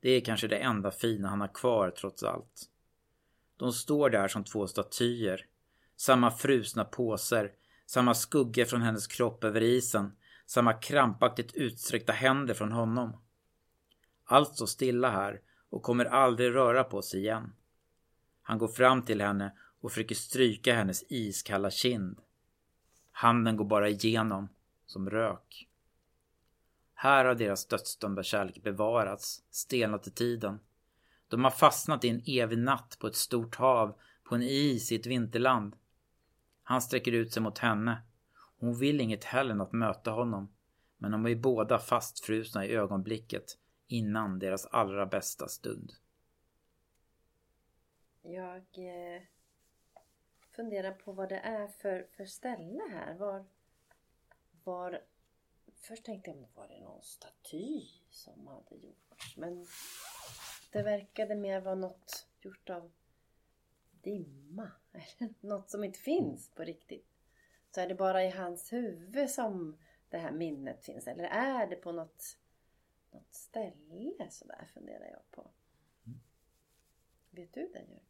Det 0.00 0.10
är 0.10 0.20
kanske 0.20 0.48
det 0.48 0.56
enda 0.58 0.90
fina 0.90 1.28
han 1.28 1.40
har 1.40 1.54
kvar 1.54 1.90
trots 1.90 2.22
allt. 2.22 2.62
De 3.56 3.72
står 3.72 4.10
där 4.10 4.28
som 4.28 4.44
två 4.44 4.66
statyer. 4.66 5.46
Samma 5.96 6.30
frusna 6.30 6.84
påsar. 6.84 7.52
samma 7.86 8.14
skugga 8.14 8.66
från 8.66 8.82
hennes 8.82 9.06
kropp 9.06 9.44
över 9.44 9.60
isen, 9.60 10.16
samma 10.46 10.72
krampaktigt 10.72 11.54
utsträckta 11.54 12.12
händer 12.12 12.54
från 12.54 12.72
honom. 12.72 13.16
Allt 14.24 14.54
står 14.54 14.66
stilla 14.66 15.10
här 15.10 15.40
och 15.70 15.82
kommer 15.82 16.04
aldrig 16.04 16.54
röra 16.54 16.84
på 16.84 17.02
sig 17.02 17.20
igen. 17.20 17.52
Han 18.42 18.58
går 18.58 18.68
fram 18.68 19.02
till 19.02 19.20
henne 19.20 19.52
och 19.80 19.92
försöker 19.92 20.14
stryka 20.14 20.74
hennes 20.74 21.04
iskalla 21.08 21.70
kind. 21.70 22.18
Handen 23.10 23.56
går 23.56 23.64
bara 23.64 23.88
igenom, 23.88 24.48
som 24.86 25.10
rök. 25.10 25.68
Här 27.00 27.24
har 27.24 27.34
deras 27.34 27.66
dödsdömda 27.66 28.22
kärlek 28.22 28.62
bevarats, 28.62 29.44
stelnat 29.50 30.06
i 30.06 30.10
tiden. 30.10 30.60
De 31.28 31.44
har 31.44 31.50
fastnat 31.50 32.04
i 32.04 32.08
en 32.08 32.22
evig 32.26 32.58
natt 32.58 32.96
på 33.00 33.06
ett 33.06 33.14
stort 33.14 33.56
hav, 33.56 33.98
på 34.24 34.34
en 34.34 34.42
is 34.42 34.92
i 34.92 34.96
ett 34.96 35.06
vinterland. 35.06 35.76
Han 36.62 36.82
sträcker 36.82 37.12
ut 37.12 37.32
sig 37.32 37.42
mot 37.42 37.58
henne. 37.58 38.02
Hon 38.60 38.74
vill 38.74 39.00
inget 39.00 39.24
hellre 39.24 39.52
än 39.52 39.60
att 39.60 39.72
möta 39.72 40.10
honom. 40.10 40.52
Men 40.96 41.10
de 41.10 41.26
är 41.26 41.34
båda 41.34 41.78
fastfrusna 41.78 42.66
i 42.66 42.74
ögonblicket 42.74 43.58
innan 43.86 44.38
deras 44.38 44.66
allra 44.66 45.06
bästa 45.06 45.48
stund. 45.48 45.92
Jag 48.22 48.56
eh, 48.56 49.22
funderar 50.56 50.92
på 50.92 51.12
vad 51.12 51.28
det 51.28 51.38
är 51.38 51.68
för, 51.68 52.06
för 52.16 52.24
ställe 52.24 52.82
här. 52.90 53.14
Var, 53.14 53.44
var... 54.64 55.00
Först 55.78 56.04
tänkte 56.04 56.30
jag, 56.30 56.48
var 56.54 56.68
det 56.68 56.80
någon 56.80 57.02
staty 57.02 57.86
som 58.10 58.46
hade 58.46 58.76
gjorts? 58.76 59.36
Men 59.36 59.66
det 60.72 60.82
verkade 60.82 61.34
mer 61.34 61.60
vara 61.60 61.74
något 61.74 62.26
gjort 62.40 62.70
av 62.70 62.92
dimma. 63.90 64.70
Eller 64.92 65.34
något 65.40 65.70
som 65.70 65.84
inte 65.84 65.98
finns 65.98 66.50
på 66.50 66.64
riktigt. 66.64 67.06
Så 67.74 67.80
är 67.80 67.88
det 67.88 67.94
bara 67.94 68.24
i 68.24 68.30
hans 68.30 68.72
huvud 68.72 69.30
som 69.30 69.78
det 70.08 70.18
här 70.18 70.32
minnet 70.32 70.84
finns? 70.84 71.06
Eller 71.06 71.24
är 71.24 71.66
det 71.66 71.76
på 71.76 71.92
något, 71.92 72.38
något 73.10 73.34
ställe? 73.34 74.30
sådär 74.30 74.68
funderar 74.74 75.10
jag 75.10 75.30
på. 75.30 75.50
Vet 77.30 77.52
du 77.52 77.68
det 77.72 77.78
Jörgen? 77.78 78.02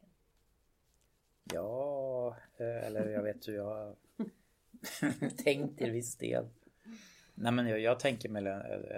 Ja, 1.52 2.36
eh, 2.56 2.86
eller 2.86 3.08
jag 3.08 3.22
vet 3.22 3.48
hur 3.48 3.54
jag 3.54 3.96
tänkt 5.44 5.78
till 5.78 5.90
viss 5.90 6.16
del. 6.16 6.48
Nej 7.40 7.52
men 7.52 7.66
jag, 7.66 7.80
jag 7.80 8.00
tänker 8.00 8.28
mig 8.28 8.46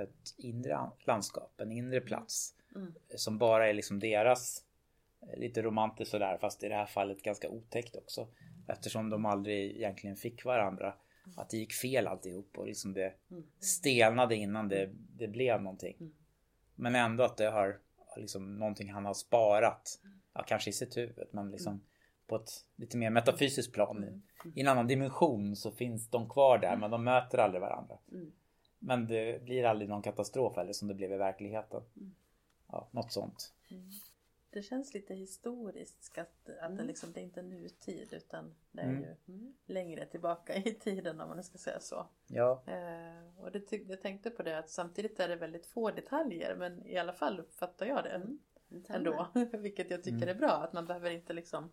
ett 0.03 0.35
inre 0.39 0.91
landskap, 1.07 1.61
en 1.61 1.73
inre 1.73 2.01
plats. 2.01 2.55
Mm. 2.77 2.95
Som 3.17 3.39
bara 3.39 3.69
är 3.69 3.75
liksom 3.75 3.99
deras. 3.99 4.65
eh, 5.33 5.39
Lite 5.39 5.63
romantiskt 5.63 6.11
sådär 6.11 6.39
fast 6.41 6.63
i 6.65 6.69
det 6.69 6.75
här 6.75 6.87
fallet 6.87 7.23
ganska 7.23 7.49
otäckt 7.49 7.97
också. 7.97 8.29
Eftersom 8.69 9.11
de 9.11 9.27
aldrig 9.27 9.77
egentligen 9.77 10.17
fick 10.17 10.45
varandra. 10.45 10.95
Att 11.37 11.51
det 11.51 11.57
gick 11.57 11.73
fel 11.73 12.07
alltihop 12.07 12.59
och 12.59 12.67
liksom 12.67 12.93
det 12.93 13.15
Mm. 13.31 13.43
stelnade 13.61 14.37
innan 14.37 14.69
det, 14.69 14.91
det 15.17 15.29
blev 15.29 15.63
någonting. 15.63 15.97
Mm. 16.01 16.13
Men 16.75 16.95
ändå 16.95 17.25
att 17.25 17.37
det 17.37 17.51
har 17.51 17.79
har 18.15 18.21
liksom 18.21 18.59
någonting 18.59 18.91
han 18.93 19.05
har 19.05 19.15
sparat. 19.15 20.01
Ja, 20.35 20.43
kanske 20.43 20.71
i 20.71 20.73
sitt 20.73 20.97
huvud 20.97 21.27
men 21.31 21.51
liksom 21.51 21.81
på 22.31 22.37
ett 22.37 22.51
lite 22.77 22.97
mer 22.97 23.11
metafysiskt 23.11 23.73
plan. 23.73 24.23
I 24.55 24.61
en 24.61 24.69
annan 24.69 24.87
dimension 24.87 25.57
så 25.57 25.71
finns 25.71 26.09
de 26.11 26.29
kvar 26.31 26.59
där 26.59 26.77
men 26.77 26.91
de 26.91 27.05
möter 27.05 27.39
aldrig 27.39 27.61
varandra. 27.61 27.99
Mm. 28.13 28.33
Men 28.79 29.07
det 29.07 29.43
blir 29.45 29.65
aldrig 29.65 29.89
någon 29.89 30.03
katastrof 30.03 30.59
eller 30.59 30.73
som 30.73 30.89
det 30.89 30.95
blev 30.95 31.13
i 31.13 31.17
verkligheten. 31.17 31.83
Mm. 31.97 32.15
Ja, 32.69 32.89
något 32.91 33.13
sånt. 33.13 33.53
Det 34.51 34.63
känns 34.63 34.95
lite 34.95 35.15
historiskt 35.15 36.19
att, 36.19 36.49
att 36.63 36.77
det, 36.77 36.85
liksom, 36.85 37.13
det 37.13 37.21
är 37.21 37.25
inte 37.25 37.43
nutid 37.43 38.09
utan 38.13 38.55
det 38.73 38.81
är 38.83 38.87
Mm. 38.89 39.03
ju 39.27 39.53
längre 39.67 40.07
tillbaka 40.07 40.55
i 40.57 40.75
tiden 40.75 41.21
om 41.21 41.29
man 41.29 41.45
ska 41.45 41.59
säga 41.59 41.81
så. 41.81 42.07
Ja, 42.27 42.63
Eh, 42.67 43.45
och 43.45 43.53
det 43.53 43.61
ty- 43.61 43.85
jag 43.89 44.01
tänkte 44.03 44.31
på 44.31 44.43
det 44.43 44.59
att 44.59 44.71
samtidigt 44.71 45.21
är 45.21 45.29
det 45.29 45.37
väldigt 45.37 45.67
få 45.67 45.91
detaljer 45.91 46.57
men 46.57 46.87
i 46.87 46.97
alla 46.99 47.13
fall 47.13 47.41
uppfattar 47.41 47.87
jag 47.87 48.05
det 48.05 48.11
Mm. 48.11 48.39
ändå. 48.89 49.27
Vilket 49.59 49.91
jag 49.91 50.05
tycker 50.05 50.27
är 50.27 50.35
bra 50.35 50.51
att 50.51 50.73
man 50.73 50.87
behöver 50.87 51.11
inte 51.11 51.33
liksom 51.33 51.71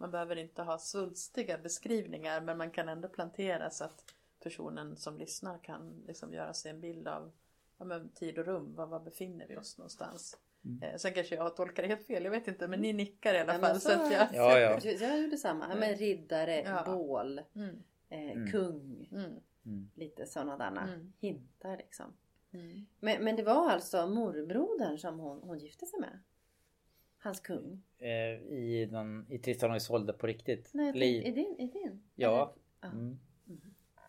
man 0.00 0.10
behöver 0.10 0.36
inte 0.36 0.62
ha 0.62 0.78
svulstiga 0.78 1.58
beskrivningar 1.58 2.40
men 2.40 2.58
man 2.58 2.70
kan 2.70 2.88
ändå 2.88 3.08
plantera 3.08 3.70
så 3.70 3.84
att 3.84 4.04
personen 4.42 4.96
som 4.96 5.18
lyssnar 5.18 5.58
kan 5.58 6.02
liksom 6.06 6.34
göra 6.34 6.54
sig 6.54 6.70
en 6.70 6.80
bild 6.80 7.08
av 7.08 7.32
ja, 7.78 7.84
men, 7.84 8.08
tid 8.08 8.38
och 8.38 8.44
rum. 8.46 8.74
Var, 8.74 8.86
var 8.86 9.00
befinner 9.00 9.46
vi 9.48 9.56
oss 9.56 9.78
någonstans? 9.78 10.36
Eh, 10.82 10.96
sen 10.96 11.12
kanske 11.12 11.34
jag 11.34 11.56
tolkar 11.56 11.82
det 11.82 11.88
helt 11.88 12.06
fel, 12.06 12.24
jag 12.24 12.30
vet 12.30 12.48
inte 12.48 12.68
men 12.68 12.80
ni 12.80 12.92
nickar 12.92 13.34
i 13.34 13.38
alla 13.38 13.52
Ja, 13.54 13.58
fall. 13.60 13.70
men 13.72 13.80
så 13.80 13.88
så- 13.90 14.02
att 14.02 14.12
jag... 14.12 14.28
ja, 14.32 14.58
ja. 14.58 14.80
Jag 15.00 15.22
gjorde 15.22 15.36
samma. 15.36 15.68
Ja, 15.68 15.74
men 15.76 15.94
riddare, 15.94 16.60
Ja. 16.60 16.82
bål, 16.86 17.40
Mm, 17.54 17.82
eh, 18.08 18.30
Mm. 18.30 18.50
kung. 18.50 19.08
mm, 19.12 19.40
Lite 19.94 20.26
sådana 20.26 20.56
där 20.56 20.82
Mm. 20.82 21.12
hintar 21.20 21.76
liksom. 21.76 22.16
mm. 22.52 22.86
Men, 23.00 23.24
men 23.24 23.36
det 23.36 23.42
var 23.42 23.70
alltså 23.70 24.06
morbrodern 24.06 24.98
som 24.98 25.18
hon, 25.18 25.42
hon 25.42 25.58
gifte 25.58 25.86
sig 25.86 26.00
med? 26.00 26.18
Hans 27.22 27.40
kung? 27.40 27.82
eh, 27.98 28.08
i, 28.52 28.88
den, 28.90 29.26
i 29.28 29.38
Tristan 29.38 29.70
och 29.70 29.76
Isolde 29.76 30.12
på 30.12 30.26
riktigt. 30.26 30.70
Nej, 30.74 30.88
Eller 30.90 31.06
i- 31.06 31.30
din? 31.30 31.54
I 31.58 31.66
din? 31.66 32.02
Ja. 32.14 32.54
Eller- 32.82 32.92
Mm. 32.92 33.18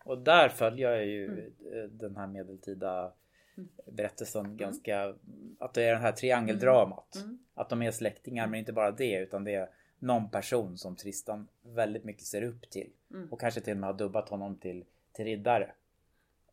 Och 0.04 0.18
där 0.18 0.48
följer 0.48 0.90
jag 0.90 1.06
ju 1.06 1.24
Mm. 1.26 1.38
eh, 1.72 1.82
den 1.90 2.16
här 2.16 2.26
medeltida 2.26 3.12
Mm. 3.56 3.68
berättelsen 3.86 4.56
ganska, 4.56 5.14
att 5.58 5.74
det 5.74 5.82
är 5.82 5.92
det 5.92 5.98
här 5.98 6.12
triangeldramat. 6.12 7.16
Mm. 7.16 7.38
Att 7.54 7.68
de 7.68 7.82
är 7.82 7.90
släktingar 7.90 8.46
men 8.46 8.58
inte 8.60 8.72
bara 8.72 8.90
det 8.90 9.14
utan 9.18 9.44
det 9.44 9.54
är 9.54 9.68
någon 9.98 10.30
person 10.30 10.78
som 10.78 10.96
Tristan 10.96 11.48
väldigt 11.62 12.04
mycket 12.04 12.22
ser 12.24 12.42
upp 12.42 12.70
till. 12.70 12.90
Mm. 13.10 13.28
Och 13.32 13.40
kanske 13.40 13.60
till 13.60 13.72
och 13.72 13.78
med 13.78 13.86
har 13.90 13.94
dubbat 13.98 14.28
honom 14.28 14.56
till, 14.56 14.84
till 15.12 15.24
riddare. 15.24 15.72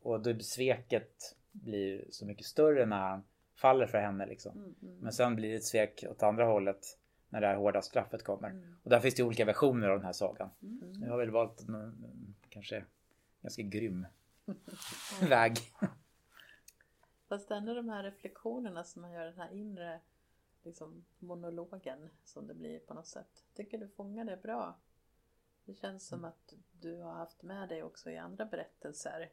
Och 0.02 0.20
då 0.20 0.38
sveket 0.38 1.36
blir 1.52 2.04
så 2.10 2.26
mycket 2.26 2.46
större 2.46 2.86
när 2.86 2.96
han 3.08 3.22
faller 3.60 3.86
för 3.86 3.98
henne 3.98 4.26
liksom. 4.26 4.52
Mm, 4.52 4.74
mm. 4.82 4.98
Men 4.98 5.12
sen 5.12 5.36
blir 5.36 5.50
det 5.50 5.56
ett 5.56 5.64
svek 5.64 6.04
åt 6.10 6.22
andra 6.22 6.44
hållet 6.44 6.98
när 7.28 7.40
det 7.40 7.46
här 7.46 7.56
hårda 7.56 7.82
straffet 7.82 8.24
kommer. 8.24 8.50
Mm. 8.50 8.76
Och 8.82 8.90
där 8.90 9.00
finns 9.00 9.14
det 9.14 9.22
olika 9.22 9.44
versioner 9.44 9.88
av 9.88 9.96
den 9.96 10.06
här 10.06 10.12
sagan. 10.12 10.50
Mm. 10.62 11.02
Jag 11.02 11.10
har 11.10 11.18
väl 11.18 11.30
valt 11.30 11.60
en, 11.68 11.74
en 11.74 12.34
kanske 12.48 12.84
ganska 13.42 13.62
grym 13.62 14.06
väg. 15.28 15.58
Fast 17.28 17.48
det 17.48 17.54
är 17.54 17.58
ändå 17.58 17.74
de 17.74 17.88
här 17.88 18.02
reflektionerna 18.02 18.84
som 18.84 19.02
man 19.02 19.12
gör 19.12 19.24
den 19.24 19.38
här 19.38 19.52
inre 19.52 20.00
liksom, 20.62 21.04
monologen 21.18 22.10
som 22.24 22.46
det 22.46 22.54
blir 22.54 22.78
på 22.78 22.94
något 22.94 23.06
sätt. 23.06 23.44
Jag 23.46 23.54
tycker 23.54 23.78
du 23.78 23.88
fångar 23.88 24.24
det 24.24 24.36
bra. 24.42 24.78
Det 25.64 25.74
känns 25.74 26.06
som 26.06 26.24
att 26.24 26.54
du 26.80 26.96
har 26.96 27.12
haft 27.12 27.42
med 27.42 27.68
dig 27.68 27.82
också 27.82 28.10
i 28.10 28.16
andra 28.16 28.44
berättelser. 28.44 29.30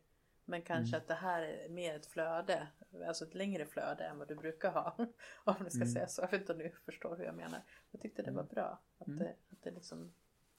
Men 0.50 0.62
kanske 0.62 0.98
att 0.98 1.08
det 1.08 1.14
här 1.14 1.41
är 1.41 1.70
mer 1.70 1.95
ett 1.95 2.06
flöde, 2.06 2.68
alltså 3.08 3.26
ett 3.26 3.34
längre 3.34 3.66
flöde 3.66 4.04
än 4.06 4.18
vad 4.18 4.28
du 4.28 4.36
brukar 4.36 4.72
ha. 4.72 4.95
Om 5.43 5.56
du 5.64 5.70
ska 5.70 5.82
Mm. 5.82 5.93
säga 5.93 6.08
så. 6.08 6.22
Jag 6.22 6.32
vet 6.32 6.41
inte 6.41 6.54
om 6.54 6.60
du 6.60 6.70
förstår 6.86 7.16
hur 7.18 7.24
jag 7.24 7.36
menar. 7.36 7.62
Jag 7.91 8.02
tyckte 8.02 8.22
det 8.22 8.32
var 8.32 8.43
bra. 8.43 8.80
Att, 8.98 9.08
Mm. 9.08 9.20
det, 9.20 9.36
att 9.52 9.62
det 9.62 9.72
liksom, 9.72 10.14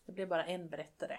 det 0.04 0.12
blev 0.12 0.28
bara 0.28 0.44
en 0.46 0.68
berättare. 0.68 1.18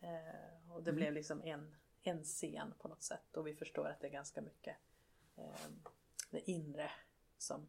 Eh, 0.00 0.70
och 0.72 0.82
det 0.82 0.90
Mm. 0.90 0.96
blev 0.96 1.12
liksom 1.12 1.42
en, 1.42 1.74
en 2.02 2.24
scen 2.24 2.74
på 2.78 2.88
något 2.88 3.02
sätt. 3.02 3.36
Och 3.36 3.46
vi 3.46 3.54
förstår 3.54 3.86
att 3.88 4.00
det 4.00 4.06
är 4.06 4.10
ganska 4.12 4.40
mycket 4.40 4.76
eh, 5.36 5.70
det 6.30 6.50
inre 6.50 6.90
som, 7.38 7.68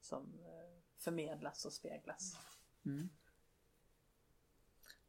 som 0.00 0.38
eh, 0.44 0.78
förmedlas 0.98 1.64
och 1.64 1.72
speglas. 1.72 2.36
Mm. 2.86 3.08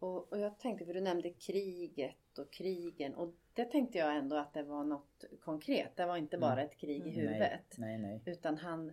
Och, 0.03 0.31
och 0.31 0.39
jag 0.39 0.59
tänkte, 0.59 0.85
för 0.85 0.93
du 0.93 1.01
nämnde 1.01 1.29
kriget 1.29 2.37
och 2.37 2.51
krigen 2.51 3.15
och 3.15 3.33
det 3.53 3.65
tänkte 3.65 3.97
jag 3.97 4.15
ändå 4.17 4.35
att 4.35 4.53
det 4.53 4.63
var 4.63 4.83
något 4.83 5.23
konkret. 5.41 5.95
Det 5.95 6.05
var 6.05 6.17
inte 6.17 6.37
bara 6.37 6.61
ett 6.61 6.77
krig 6.77 7.07
i 7.07 7.09
huvudet. 7.09 7.77
Nej, 7.77 7.97
nej, 7.97 8.21
nej. 8.25 8.33
Utan 8.33 8.57
han, 8.57 8.91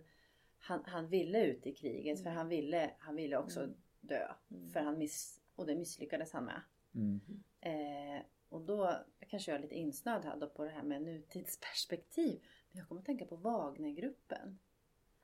han, 0.59 0.83
han 0.85 1.07
ville 1.07 1.45
ut 1.45 1.67
i 1.67 1.73
kriget 1.73 2.23
för 2.23 2.29
han 2.29 2.49
ville, 2.49 2.91
han 2.97 3.15
ville 3.15 3.37
också 3.37 3.69
dö. 4.01 4.27
För 4.73 4.79
han 4.79 4.97
miss, 4.97 5.41
och 5.55 5.65
det 5.65 5.75
misslyckades 5.75 6.33
han 6.33 6.45
med. 6.45 6.61
Mm. 6.95 7.21
Eh, 7.61 8.21
och 8.49 8.61
då 8.61 8.95
kanske 9.19 9.51
jag 9.51 9.57
är 9.57 9.61
lite 9.61 9.75
insnöad 9.75 10.25
här 10.25 10.37
då 10.37 10.49
på 10.49 10.63
det 10.63 10.71
här 10.71 10.83
med 10.83 11.01
nutidsperspektiv. 11.01 12.41
Men 12.71 12.79
jag 12.79 12.87
kommer 12.87 13.01
att 13.01 13.05
tänka 13.05 13.25
på 13.25 13.35
Wagnergruppen. 13.35 14.59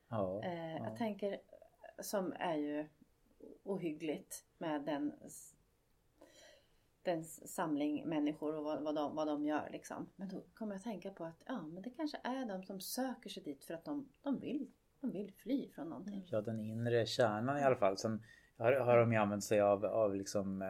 Ja, 0.09 0.43
Eh, 0.43 0.77
ja. 0.77 0.83
Jag 0.83 0.97
tänker, 0.97 1.39
som 1.99 2.33
är 2.39 2.55
ju 2.55 2.87
ohyggligt 3.63 4.45
med 4.57 4.81
den, 4.81 5.13
den 7.11 7.23
samling 7.23 8.07
människor 8.09 8.55
och 8.55 8.63
vad, 8.63 8.81
vad, 8.83 8.95
de, 8.95 9.15
vad 9.15 9.27
de 9.27 9.45
gör 9.45 9.69
liksom. 9.71 10.09
Men 10.15 10.27
då 10.29 10.43
kommer 10.53 10.71
jag 10.73 10.77
att 10.77 10.83
tänka 10.83 11.09
på 11.11 11.23
att 11.25 11.43
ja, 11.45 11.61
men 11.61 11.83
det 11.83 11.89
kanske 11.89 12.17
är 12.23 12.45
de 12.45 12.63
som 12.63 12.79
söker 12.79 13.29
sig 13.29 13.43
dit 13.43 13.63
för 13.65 13.73
att 13.73 13.85
de, 13.85 14.09
de, 14.21 14.39
vill, 14.39 14.71
de 15.01 15.11
vill 15.11 15.31
fly 15.33 15.69
från 15.69 15.89
någonting. 15.89 16.23
Ja, 16.31 16.41
den 16.41 16.59
inre 16.59 17.05
kärnan 17.05 17.57
i 17.59 17.63
alla 17.63 17.75
fall. 17.75 17.97
Sen 17.97 18.23
har, 18.57 18.73
har 18.73 18.97
de 18.97 19.11
ju 19.11 19.17
använt 19.17 19.43
sig 19.43 19.61
av, 19.61 19.85
av 19.85 20.15
liksom 20.15 20.61
eh, 20.61 20.67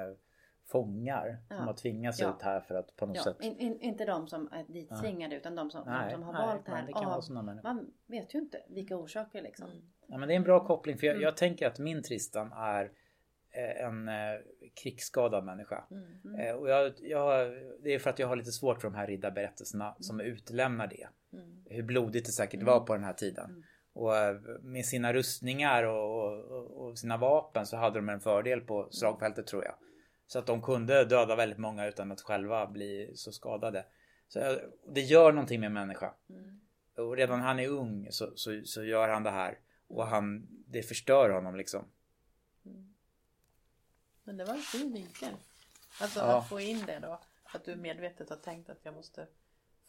fångar 0.65 1.37
Ja. 1.49 1.57
som 1.57 1.67
har 1.67 1.73
tvingats 1.73 2.19
Ja. 2.19 2.29
ut 2.35 2.41
här 2.41 2.59
för 2.59 2.75
att 2.75 2.95
på 2.95 3.05
något 3.05 3.15
Ja, 3.17 3.23
sätt... 3.23 3.37
in, 3.41 3.57
in, 3.57 3.79
inte 3.81 4.05
de 4.05 4.27
som 4.27 4.49
är 4.51 4.63
dittvingade 4.63 5.35
utan 5.35 5.55
de 5.55 5.71
som, 5.71 5.85
de 5.85 5.91
Nej, 5.91 6.11
som 6.13 6.23
har 6.23 6.33
nej, 6.33 6.47
valt 6.47 6.65
det 6.65 6.71
här 6.71 6.85
det 6.87 6.93
kan 6.93 7.05
vara 7.05 7.17
av... 7.17 7.45
människor. 7.45 7.63
Man 7.69 7.93
vet 8.07 8.35
ju 8.35 8.39
inte 8.39 8.61
vilka 8.69 8.97
orsaker 8.97 9.41
liksom. 9.41 9.67
Ja, 10.07 10.17
men 10.17 10.27
det 10.27 10.33
är 10.33 10.37
en 10.37 10.43
bra 10.43 10.65
koppling 10.67 10.97
för 10.97 11.07
jag, 11.07 11.13
Mm. 11.15 11.23
jag 11.23 11.37
tänker 11.37 11.67
att 11.67 11.79
min 11.79 12.03
Tristan 12.03 12.51
är 12.53 12.91
en 13.55 14.07
eh, 14.07 14.13
krigsskadad 14.83 15.45
människa. 15.45 15.83
Mm. 15.91 16.39
Eh, 16.39 16.55
och 16.55 16.69
jag, 16.69 16.93
jag, 16.99 17.51
det 17.83 17.93
är 17.93 17.99
för 17.99 18.09
att 18.09 18.19
jag 18.19 18.27
har 18.27 18.35
lite 18.35 18.51
svårt 18.51 18.81
för 18.81 18.89
de 18.89 18.95
här 18.95 19.07
riddarberättelserna 19.07 19.95
som 19.99 20.19
utlämnar 20.19 20.87
det. 20.87 21.07
Mm. 21.33 21.63
Hur 21.65 21.83
blodigt 21.83 22.25
det 22.25 22.31
säkert 22.31 22.63
var 22.63 22.79
på 22.79 22.93
den 22.95 23.03
här 23.03 23.13
tiden. 23.13 23.49
Mm. 23.49 23.63
Och 23.93 24.17
eh, 24.17 24.35
med 24.61 24.85
sina 24.85 25.13
rustningar 25.13 25.83
och, 25.83 26.33
och, 26.33 26.87
och 26.87 26.99
sina 26.99 27.17
vapen 27.17 27.65
så 27.65 27.77
hade 27.77 27.99
de 27.99 28.09
en 28.09 28.19
fördel 28.19 28.61
på 28.61 28.87
slagfältet 28.91 29.47
tror 29.47 29.65
jag. 29.65 29.75
Så 30.27 30.39
att 30.39 30.45
de 30.45 30.61
kunde 30.61 31.05
döda 31.05 31.35
väldigt 31.35 31.57
många 31.57 31.87
utan 31.87 32.11
att 32.11 32.21
själva 32.21 32.67
bli 32.67 33.11
så 33.15 33.31
skadade. 33.31 33.85
Så 34.27 34.39
det 34.93 35.01
gör 35.01 35.31
någonting 35.31 35.59
med 35.59 35.67
en 35.67 35.73
människa. 35.73 36.13
Mm. 36.29 36.61
Och 36.97 37.17
redan 37.17 37.41
han 37.41 37.59
är 37.59 37.67
ung 37.67 38.07
så, 38.09 38.31
så, 38.35 38.61
så 38.65 38.83
gör 38.83 39.09
han 39.09 39.23
det 39.23 39.29
här. 39.29 39.57
Och 39.87 40.07
han, 40.07 40.47
det 40.67 40.81
förstör 40.83 41.29
honom 41.29 41.55
liksom. 41.55 41.85
Men 44.27 44.37
det 44.37 44.45
var 44.45 44.53
en 44.53 44.61
fin 44.61 44.93
vinkel. 44.93 45.33
Alltså 46.01 46.19
Ja. 46.19 46.39
att 46.39 46.49
få 46.49 46.59
in 46.59 46.85
det 46.85 46.99
då. 46.99 47.19
Att 47.43 47.65
du 47.65 47.75
medvetet 47.75 48.29
har 48.29 48.37
tänkt 48.37 48.69
att 48.69 48.85
jag 48.85 48.93
måste 48.93 49.27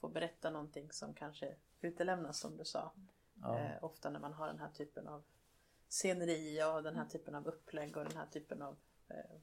få 0.01 0.09
berätta 0.09 0.51
någonting 0.51 0.93
som 0.93 1.15
kanske 1.15 1.57
utelämnas 1.81 2.39
som 2.41 2.57
du 2.57 2.65
sa. 2.65 2.93
Ja. 3.35 3.59
Eh, 3.59 3.85
ofta 3.85 4.11
när 4.11 4.21
man 4.21 4.33
har 4.33 4.47
den 4.47 4.59
här 4.59 4.71
typen 4.71 5.09
av 5.09 5.23
sceneri 5.89 6.63
och 6.65 6.83
den 6.83 6.97
här 6.97 7.05
typen 7.07 7.35
av 7.35 7.47
upplägg 7.47 7.97
och 7.97 8.05
den 8.05 8.17
här 8.17 8.27
typen 8.27 8.63
av 8.63 8.77
eh, 9.09 9.39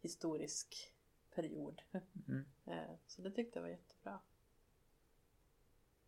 historisk 0.00 0.92
period. 1.34 1.82
Mm. 2.28 2.44
Eh, 2.66 2.94
så 3.06 3.22
det 3.22 3.30
tyckte 3.30 3.58
jag 3.58 3.62
var 3.62 3.68
jättebra. 3.70 4.20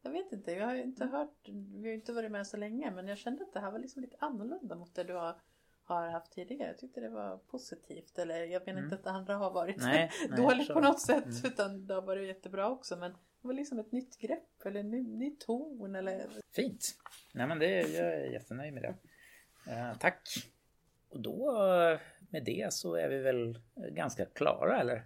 Jag 0.03 0.11
vet 0.11 0.33
inte, 0.33 0.53
jag 0.53 0.67
har 0.67 0.75
ju 0.75 0.83
inte 0.83 1.07
hört, 1.07 1.49
vi 1.49 1.81
har 1.81 1.89
ju 1.89 1.95
inte 1.95 2.13
varit 2.13 2.31
med 2.31 2.47
så 2.47 2.57
länge 2.57 2.91
men 2.91 3.09
jag 3.09 3.19
kände 3.19 3.45
att 3.45 3.53
det 3.53 3.61
här 3.61 3.71
var 3.71 3.79
liksom 3.79 4.03
lite 4.03 4.17
annorlunda 4.21 4.75
mot 4.75 4.95
det 4.95 5.05
du 5.05 5.15
har, 5.15 5.41
har 5.85 6.09
haft 6.09 6.33
tidigare. 6.33 6.69
Jag 6.69 6.79
tyckte 6.79 7.01
det 7.01 7.09
var 7.09 7.37
positivt. 7.37 8.19
Eller 8.19 8.45
jag 8.45 8.67
menar 8.67 8.83
inte 8.83 8.95
att 8.95 9.05
det 9.05 9.11
andra 9.11 9.35
har 9.37 9.51
varit 9.51 9.77
Mm. 9.77 9.91
Nej, 9.91 10.11
nej, 10.29 10.41
dåligt 10.41 10.69
på 10.73 10.81
något 10.81 11.01
sätt 11.01 11.25
Mm. 11.25 11.37
utan 11.45 11.87
det 11.87 11.95
har 11.95 12.03
varit 12.03 12.29
jättebra 12.29 12.71
också. 12.71 12.97
Men 12.97 13.11
det 13.13 13.49
var 13.49 13.55
liksom 13.55 13.79
ett 13.79 13.93
nytt 13.93 14.19
grepp 14.19 14.67
eller 14.67 14.81
en 14.81 14.91
ny, 14.91 15.03
ny 15.03 15.37
ton 15.37 15.95
eller 15.97 16.27
Fint. 16.53 16.85
Nej 17.35 17.47
men 17.47 17.59
det, 17.59 17.81
jag 17.81 18.07
är 18.07 18.25
jättenöjd 18.33 18.75
med 18.75 18.83
det. 18.83 18.95
Eh, 19.73 19.99
tack. 19.99 20.29
Och 21.09 21.21
då 21.21 21.53
med 22.31 22.45
det 22.45 22.73
så 22.73 22.95
är 22.95 23.09
vi 23.09 23.19
väl 23.19 23.59
ganska 23.77 24.25
klara 24.25 24.81
eller? 24.81 25.05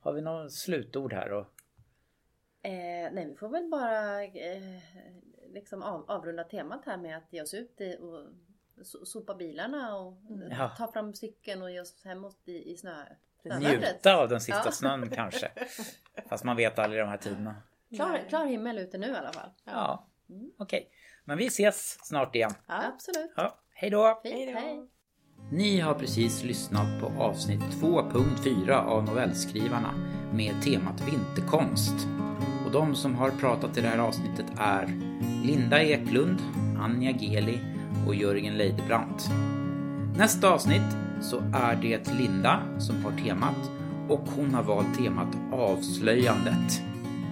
Har 0.00 0.12
vi 0.12 0.20
något 0.20 0.52
slutord 0.52 1.12
här? 1.12 1.32
Och... 1.32 1.46
Eh, 2.62 3.12
nej, 3.12 3.26
vi 3.28 3.34
får 3.34 3.48
väl 3.48 3.68
bara 3.70 4.24
eh, 4.24 4.78
liksom 5.48 5.82
av, 5.82 6.10
avrunda 6.10 6.44
temat 6.44 6.84
här 6.86 6.96
med 6.96 7.16
att 7.16 7.32
ge 7.32 7.42
oss 7.42 7.54
ut 7.54 7.80
i, 7.80 7.96
och 8.00 8.28
so- 8.82 9.04
sopa 9.04 9.34
bilarna 9.34 9.96
och 9.96 10.18
Mm. 10.30 10.50
Ja. 10.50 10.68
ta 10.78 10.92
fram 10.92 11.14
cykeln 11.14 11.62
och 11.62 11.70
ge 11.70 11.80
oss 11.80 12.04
hemåt 12.04 12.42
i, 12.44 12.72
i 12.72 12.76
snö. 12.76 12.94
Njuta 13.60 14.16
av 14.16 14.28
den 14.28 14.40
sista 14.40 14.62
Ja. 14.64 14.70
snön 14.72 15.10
kanske. 15.10 15.50
Fast 16.28 16.44
man 16.44 16.56
vet 16.56 16.78
aldrig 16.78 16.98
i 16.98 17.02
de 17.02 17.08
här 17.08 17.16
tiderna. 17.16 17.54
Klar, 17.96 18.20
klar 18.28 18.46
himmel 18.46 18.78
ute 18.78 18.98
nu 18.98 19.06
i 19.06 19.14
alla 19.16 19.32
fall. 19.32 19.50
Ja, 19.64 20.08
Mm. 20.30 20.50
okej. 20.58 20.90
Men 21.24 21.38
vi 21.38 21.46
ses 21.46 21.98
snart 22.06 22.34
igen. 22.34 22.50
Ja. 22.66 22.82
Absolut. 22.94 23.32
Ja, 23.36 23.58
hej 23.74 23.90
då! 23.90 24.20
Hej. 24.24 24.88
Ni 25.52 25.80
har 25.80 25.94
precis 25.94 26.44
lyssnat 26.44 27.00
på 27.00 27.22
avsnitt 27.22 27.60
2.4 27.60 28.70
av 28.72 29.04
novellskrivarna 29.04 29.94
med 30.32 30.62
temat 30.62 31.00
vinterkonst. 31.00 31.94
Och 32.66 32.72
de 32.72 32.94
som 32.94 33.14
har 33.14 33.30
pratat 33.30 33.76
i 33.78 33.80
det 33.80 33.88
här 33.88 33.98
avsnittet 33.98 34.46
är 34.58 34.86
Linda 35.46 35.82
Eklund, 35.82 36.38
Anja 36.80 37.10
Geli 37.10 37.60
och 38.08 38.14
Jörgen 38.14 38.58
Leidebrandt. 38.58 39.30
Nästa 40.16 40.50
avsnitt 40.50 40.96
så 41.20 41.42
är 41.54 41.76
det 41.82 42.12
Linda 42.18 42.60
som 42.78 43.04
har 43.04 43.12
temat 43.12 43.70
och 44.08 44.24
hon 44.36 44.54
har 44.54 44.62
valt 44.62 44.98
temat 44.98 45.36
avslöjandet. 45.52 46.82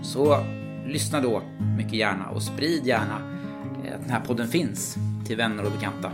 Så 0.02 0.44
lyssna 0.86 1.20
då 1.20 1.42
mycket 1.78 1.94
gärna 1.94 2.28
och 2.28 2.42
sprid 2.42 2.86
gärna 2.86 3.14
att 3.14 4.00
den 4.00 4.10
här 4.10 4.20
podden 4.20 4.48
finns 4.48 4.96
till 5.26 5.36
vänner 5.36 5.64
och 5.64 5.72
bekanta. 5.72 6.10